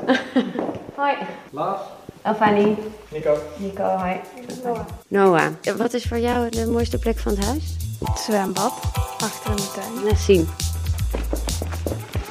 hoi. 0.96 1.16
Lars. 1.50 1.82
Elfanie. 2.22 2.76
Nico. 3.12 3.38
Nico, 3.58 3.84
hoi. 3.84 4.20
Noah. 4.64 4.86
Noah. 5.08 5.78
Wat 5.78 5.94
is 5.94 6.06
voor 6.06 6.20
jou 6.20 6.50
de 6.50 6.68
mooiste 6.68 7.00
plek 7.00 7.18
van 7.18 7.32
het 7.32 7.46
huis? 7.46 7.76
Het 8.04 8.20
zwembad, 8.20 8.74
achter 9.18 9.50
in 9.50 9.56
de 9.56 9.72
tuin. 9.76 10.04
Laat 10.04 10.20
zien. 10.20 10.69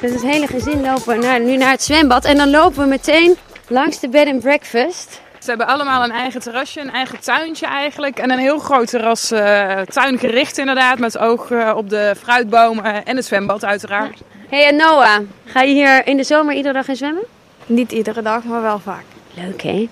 Met 0.01 0.11
het 0.11 0.21
hele 0.21 0.47
gezin 0.47 0.81
lopen 0.81 1.07
we 1.07 1.25
naar, 1.25 1.39
nu 1.39 1.57
naar 1.57 1.71
het 1.71 1.83
zwembad. 1.83 2.25
En 2.25 2.37
dan 2.37 2.49
lopen 2.49 2.83
we 2.83 2.85
meteen 2.85 3.35
langs 3.67 3.99
de 3.99 4.09
bed 4.09 4.27
and 4.27 4.39
breakfast. 4.39 5.21
Ze 5.39 5.49
hebben 5.49 5.67
allemaal 5.67 6.03
een 6.03 6.11
eigen 6.11 6.41
terrasje, 6.41 6.79
een 6.79 6.91
eigen 6.91 7.19
tuintje 7.19 7.65
eigenlijk. 7.65 8.19
En 8.19 8.31
een 8.31 8.39
heel 8.39 8.59
groot 8.59 8.87
terras, 8.87 9.31
uh, 9.31 9.81
tuingericht 9.81 10.57
inderdaad. 10.57 10.99
Met 10.99 11.17
oog 11.17 11.49
uh, 11.49 11.73
op 11.75 11.89
de 11.89 12.15
fruitbomen 12.17 13.05
en 13.05 13.15
het 13.15 13.25
zwembad 13.25 13.65
uiteraard. 13.65 14.21
hey, 14.49 14.67
en 14.67 14.75
Noah, 14.75 15.19
ga 15.45 15.61
je 15.61 15.73
hier 15.73 16.07
in 16.07 16.17
de 16.17 16.23
zomer 16.23 16.55
iedere 16.55 16.73
dag 16.73 16.87
in 16.87 16.95
zwemmen? 16.95 17.23
Niet 17.65 17.91
iedere 17.91 18.21
dag, 18.21 18.43
maar 18.43 18.61
wel 18.61 18.79
vaak. 18.79 19.03
Leuk 19.33 19.61
hè? 19.61 19.89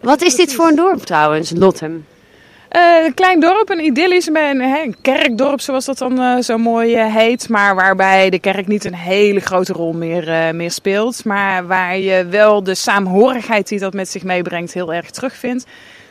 Wat 0.00 0.22
is 0.22 0.34
dit 0.34 0.54
voor 0.54 0.68
een 0.68 0.76
dorp 0.76 1.02
trouwens, 1.02 1.52
Lottem? 1.56 2.06
Uh, 2.76 3.04
een 3.04 3.14
klein 3.14 3.40
dorp, 3.40 3.70
een 3.70 3.84
idyllisch, 3.84 4.26
een, 4.26 4.60
een 4.60 4.96
kerkdorp 5.02 5.60
zoals 5.60 5.84
dat 5.84 5.98
dan 5.98 6.20
uh, 6.20 6.38
zo 6.38 6.58
mooi 6.58 6.96
uh, 6.96 7.14
heet. 7.14 7.48
Maar 7.48 7.74
waarbij 7.74 8.30
de 8.30 8.38
kerk 8.38 8.66
niet 8.66 8.84
een 8.84 8.94
hele 8.94 9.40
grote 9.40 9.72
rol 9.72 9.92
meer, 9.92 10.54
meer 10.54 10.70
speelt. 10.70 11.24
Maar 11.24 11.66
waar 11.66 11.98
je 11.98 12.26
wel 12.26 12.62
de 12.62 12.74
saamhorigheid 12.74 13.68
die 13.68 13.78
dat 13.78 13.92
met 13.92 14.08
zich 14.08 14.22
meebrengt 14.22 14.72
heel 14.72 14.92
erg 14.92 15.10
terugvindt. 15.10 15.66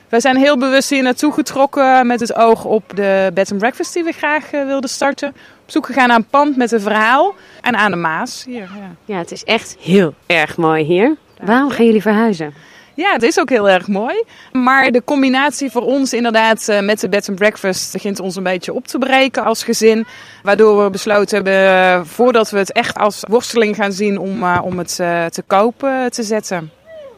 Wij 0.09 0.19
zijn 0.19 0.37
heel 0.37 0.57
bewust 0.57 0.89
hier 0.89 1.03
naartoe 1.03 1.33
getrokken 1.33 2.07
met 2.07 2.19
het 2.19 2.35
oog 2.35 2.65
op 2.65 2.83
de 2.95 3.31
bed 3.33 3.51
and 3.51 3.59
breakfast 3.59 3.93
die 3.93 4.03
we 4.03 4.11
graag 4.11 4.51
wilden 4.51 4.89
starten. 4.89 5.29
Op 5.63 5.71
zoek 5.71 5.85
gegaan 5.85 6.07
naar 6.07 6.17
een 6.17 6.27
pand 6.29 6.57
met 6.57 6.71
een 6.71 6.81
verhaal 6.81 7.35
en 7.61 7.75
aan 7.75 7.91
de 7.91 7.97
Maas. 7.97 8.43
Hier, 8.47 8.59
ja. 8.59 8.95
ja, 9.05 9.17
het 9.17 9.31
is 9.31 9.43
echt 9.43 9.75
heel 9.79 10.13
erg 10.25 10.57
mooi 10.57 10.83
hier. 10.83 11.15
Waarom 11.43 11.69
gaan 11.69 11.85
jullie 11.85 12.01
verhuizen? 12.01 12.53
Ja, 12.97 13.11
het 13.11 13.23
is 13.23 13.39
ook 13.39 13.49
heel 13.49 13.69
erg 13.69 13.87
mooi. 13.87 14.23
Maar 14.51 14.91
de 14.91 15.03
combinatie 15.03 15.71
voor 15.71 15.81
ons 15.81 16.13
inderdaad 16.13 16.79
met 16.81 16.99
de 16.99 17.09
bed 17.09 17.29
and 17.29 17.37
breakfast 17.37 17.93
begint 17.93 18.19
ons 18.19 18.35
een 18.35 18.43
beetje 18.43 18.73
op 18.73 18.87
te 18.87 18.97
breken 18.97 19.43
als 19.43 19.63
gezin. 19.63 20.05
Waardoor 20.43 20.83
we 20.83 20.89
besloten 20.89 21.35
hebben, 21.35 22.05
voordat 22.07 22.49
we 22.49 22.57
het 22.57 22.71
echt 22.71 22.97
als 22.97 23.23
worsteling 23.29 23.75
gaan 23.75 23.91
zien, 23.91 24.19
om, 24.19 24.43
uh, 24.43 24.59
om 24.63 24.77
het 24.77 24.97
uh, 25.01 25.25
te 25.25 25.41
kopen 25.41 26.11
te 26.11 26.23
zetten. 26.23 26.71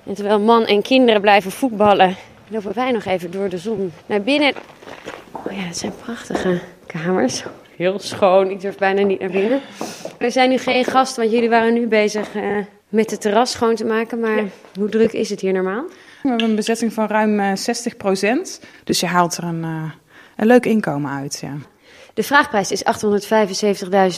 En 0.06 0.14
terwijl 0.14 0.40
man 0.40 0.66
en 0.66 0.82
kinderen 0.82 1.22
blijven 1.22 1.52
voetballen, 1.52 2.16
lopen 2.48 2.74
wij 2.74 2.92
nog 2.92 3.06
even 3.06 3.32
door 3.32 3.50
de 3.50 3.58
zon 3.58 3.92
naar 4.06 4.22
binnen. 4.22 4.54
Oh 5.32 5.52
ja, 5.52 5.74
zijn 5.74 5.94
prachtige 6.04 6.60
kamers. 6.86 7.44
Heel 7.76 8.00
schoon, 8.00 8.50
ik 8.50 8.62
durf 8.62 8.78
bijna 8.78 9.02
niet 9.02 9.20
naar 9.20 9.32
binnen. 9.32 9.62
Er 10.18 10.32
zijn 10.32 10.50
nu 10.50 10.58
geen 10.58 10.86
gasten, 10.86 11.22
want 11.22 11.34
jullie 11.34 11.50
waren 11.50 11.74
nu 11.74 11.88
bezig... 11.88 12.28
met 12.90 13.12
het 13.12 13.22
terras 13.22 13.52
schoon 13.52 13.76
te 13.76 13.86
maken. 13.86 14.20
Maar 14.20 14.38
ja. 14.38 14.46
hoe 14.80 14.90
druk 14.90 15.12
is 15.12 15.30
het 15.30 15.42
hier 15.42 15.54
normaal? 15.54 15.84
We 16.22 16.30
hebben 16.30 16.50
een 16.50 16.56
bezetting 16.56 16.94
van 16.94 17.08
ruim 17.08 17.40
uh, 17.40 17.52
60% 17.52 18.66
Dus 18.84 19.00
je 19.00 19.06
haalt 19.06 19.38
er 19.38 19.44
een, 19.44 19.64
uh, 19.64 19.92
een 20.36 20.48
leuk 20.48 20.66
inkomen 20.66 21.12
uit, 21.12 21.40
ja. 21.42 21.58
De 22.14 22.24
vraagprijs 22.24 22.72
is 22.72 22.84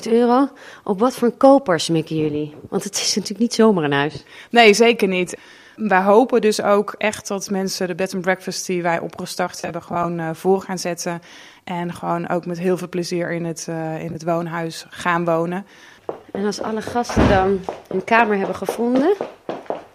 875.000 0.06 0.12
euro. 0.12 0.50
Op 0.84 1.00
wat 1.00 1.14
voor 1.14 1.32
kopers 1.32 1.90
mikken 1.90 2.16
jullie? 2.16 2.56
Want 2.70 2.84
het 2.84 2.96
is 2.96 3.16
natuurlijk 3.16 3.40
niet 3.40 3.54
zomaar 3.54 3.84
een 3.84 3.92
huis. 3.92 4.24
Nee, 4.50 4.74
zeker 4.74 5.08
niet. 5.08 5.38
Wij 5.76 6.02
hopen 6.02 6.42
dus 6.42 6.62
ook 6.62 6.96
echt 6.98 7.28
dat 7.28 7.50
mensen 7.50 7.88
de 7.88 7.96
bed 7.96 8.14
and 8.14 8.22
breakfast 8.22 8.66
die 8.66 8.82
wij 8.82 9.00
opgestart 9.00 9.62
hebben 9.62 9.84
gewoon 9.84 10.20
uh, 10.20 10.30
voor 10.34 10.62
gaan 10.62 10.78
zetten. 10.78 11.22
En 11.64 11.94
gewoon 11.94 12.30
ook 12.30 12.46
met 12.46 12.60
heel 12.60 12.78
veel 12.78 12.90
plezier 12.90 13.32
in 13.32 13.46
het, 13.46 13.68
in 14.00 14.14
het 14.14 14.24
woonhuis 14.24 14.86
gaan 14.90 15.26
wonen. 15.26 15.66
En 16.32 16.46
als 16.46 16.62
alle 16.62 16.82
gasten 16.82 17.30
dan 17.30 17.60
een 17.88 18.04
kamer 18.04 18.38
hebben 18.38 18.56
gevonden 18.56 19.16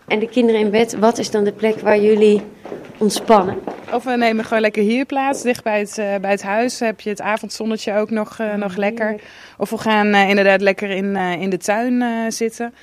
en 0.07 0.19
de 0.19 0.29
kinderen 0.29 0.61
in 0.61 0.71
bed, 0.71 0.97
wat 0.99 1.19
is 1.19 1.31
dan 1.31 1.45
de 1.45 1.53
plek 1.53 1.81
waar 1.81 2.01
jullie 2.01 2.43
ontspannen? 2.99 3.59
Of 3.93 4.05
we 4.05 4.17
nemen 4.17 4.45
gewoon 4.45 4.61
lekker 4.61 4.83
hier 4.83 5.05
plaats, 5.05 5.43
dicht 5.43 5.63
bij 5.63 5.79
het, 5.79 5.99
uh, 5.99 6.17
bij 6.21 6.31
het 6.31 6.43
huis. 6.43 6.79
heb 6.79 7.01
je 7.01 7.11
het 7.11 7.21
avondzonnetje 7.21 7.95
ook 7.95 8.11
nog, 8.11 8.39
uh, 8.41 8.55
nog 8.55 8.77
lekker. 8.77 9.21
Of 9.59 9.71
we 9.71 9.79
gaan 9.79 10.07
uh, 10.07 10.29
inderdaad 10.29 10.61
lekker 10.61 10.91
in, 10.91 11.17
in 11.17 11.51
de 11.51 11.59
tuin 11.59 12.33
zitten. 12.33 12.75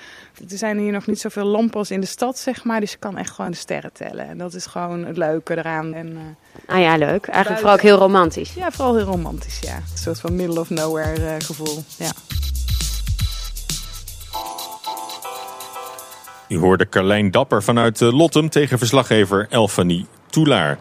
Er 0.50 0.58
zijn 0.58 0.78
hier 0.78 0.92
nog 0.92 1.08
niet 1.08 1.20
zoveel 1.20 1.46
lampen 1.46 1.78
als 1.78 1.92
in 1.92 2.00
de 2.02 2.08
stad, 2.08 2.38
zeg 2.38 2.64
maar. 2.64 2.80
Dus 2.80 2.92
je 2.92 2.98
kan 2.98 3.18
echt 3.18 3.32
gewoon 3.32 3.52
de 3.52 3.58
sterren 3.58 3.94
tellen. 3.94 4.28
En 4.28 4.38
dat 4.38 4.54
is 4.54 4.66
gewoon 4.66 5.06
het 5.06 5.18
leuke 5.18 5.58
eraan. 5.58 5.94
En, 5.94 6.38
ah 6.66 6.80
ja, 6.80 6.98
leuk. 6.98 7.26
Eigenlijk 7.26 7.60
vooral 7.60 7.76
ook 7.76 7.84
heel 7.84 7.98
romantisch. 7.98 8.54
Ja, 8.54 8.72
vooral 8.72 8.96
heel 8.96 9.06
romantisch, 9.06 9.60
ja. 9.60 9.76
Een 9.76 9.98
soort 9.98 10.20
van 10.20 10.36
middle 10.36 10.60
of 10.60 10.70
nowhere 10.70 11.42
gevoel, 11.42 11.84
ja. 11.98 12.12
U 16.48 16.58
hoorde 16.58 16.90
Carlijn 16.90 17.32
Dapper 17.32 17.64
vanuit 17.64 18.00
Lottem 18.00 18.50
tegen 18.50 18.78
verslaggever 18.78 19.48
Elfanie 19.50 20.06
Toulaar. 20.30 20.78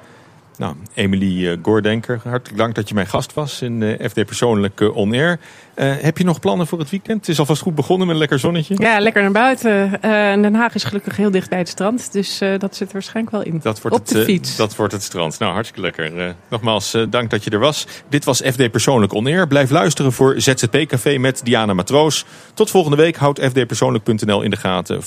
Nou, 0.58 0.74
Emily 0.94 1.58
Goordenker, 1.62 2.20
hartelijk 2.24 2.56
dank 2.58 2.74
dat 2.74 2.88
je 2.88 2.94
mijn 2.94 3.06
gast 3.06 3.34
was 3.34 3.62
in 3.62 3.80
uh, 3.80 4.08
FD 4.08 4.24
Persoonlijk 4.24 4.80
On 4.94 5.12
Air. 5.12 5.38
Uh, 5.74 5.94
heb 5.98 6.18
je 6.18 6.24
nog 6.24 6.40
plannen 6.40 6.66
voor 6.66 6.78
het 6.78 6.90
weekend? 6.90 7.20
Het 7.20 7.28
is 7.28 7.38
alvast 7.38 7.62
goed 7.62 7.74
begonnen 7.74 8.06
met 8.06 8.14
een 8.14 8.20
lekker 8.20 8.38
zonnetje. 8.38 8.74
Ja, 8.78 8.98
lekker 9.00 9.22
naar 9.22 9.32
buiten. 9.32 9.98
Den 10.42 10.54
Haag 10.54 10.74
is 10.74 10.84
gelukkig 10.84 11.16
heel 11.16 11.30
dicht 11.30 11.48
bij 11.48 11.58
het 11.58 11.68
strand, 11.68 12.12
dus 12.12 12.38
dat 12.58 12.76
zit 12.76 12.86
er 12.86 12.92
waarschijnlijk 12.92 13.34
wel 13.36 13.44
in. 13.44 13.60
Dat 13.62 13.80
wordt 13.80 13.96
Op 13.96 14.02
het, 14.06 14.12
de 14.16 14.24
fiets. 14.24 14.56
dat 14.56 14.76
wordt 14.76 14.92
het 14.92 15.02
strand. 15.02 15.38
Nou, 15.38 15.52
hartstikke 15.52 15.80
lekker. 15.80 16.34
nogmaals, 16.48 16.96
dank 17.10 17.30
dat 17.30 17.44
je 17.44 17.50
er 17.50 17.58
was. 17.58 17.86
Dit 18.08 18.24
was 18.24 18.40
FD 18.40 18.70
Persoonlijk 18.70 19.12
On 19.12 19.26
Air. 19.26 19.46
Blijf 19.46 19.70
luisteren 19.70 20.12
voor 20.12 20.34
ZZP 20.40 20.76
Café 20.86 21.18
met 21.18 21.40
Diana 21.44 21.74
Matroos. 21.74 22.24
Tot 22.54 22.70
volgende 22.70 22.96
week. 22.96 23.16
Houd 23.16 23.38
fdpersoonlijk.nl 23.40 24.42
in 24.42 24.50
de 24.50 24.56
gaten. 24.56 25.02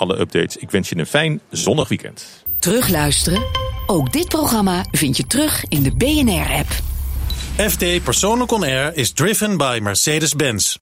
Alle 0.00 0.18
updates. 0.20 0.56
Ik 0.56 0.70
wens 0.70 0.88
je 0.88 0.96
een 0.96 1.06
fijn 1.06 1.40
zonnig 1.50 1.88
weekend. 1.88 2.26
Terugluisteren? 2.58 3.42
Ook 3.86 4.12
dit 4.12 4.28
programma 4.28 4.84
vind 4.90 5.16
je 5.16 5.26
terug 5.26 5.64
in 5.68 5.82
de 5.82 5.92
BNR-app. 5.96 6.68
FD 7.70 8.02
Persoonlijk 8.04 8.52
On 8.52 8.62
Air 8.62 8.96
is 8.96 9.12
driven 9.12 9.56
by 9.56 9.78
Mercedes-Benz. 9.82 10.76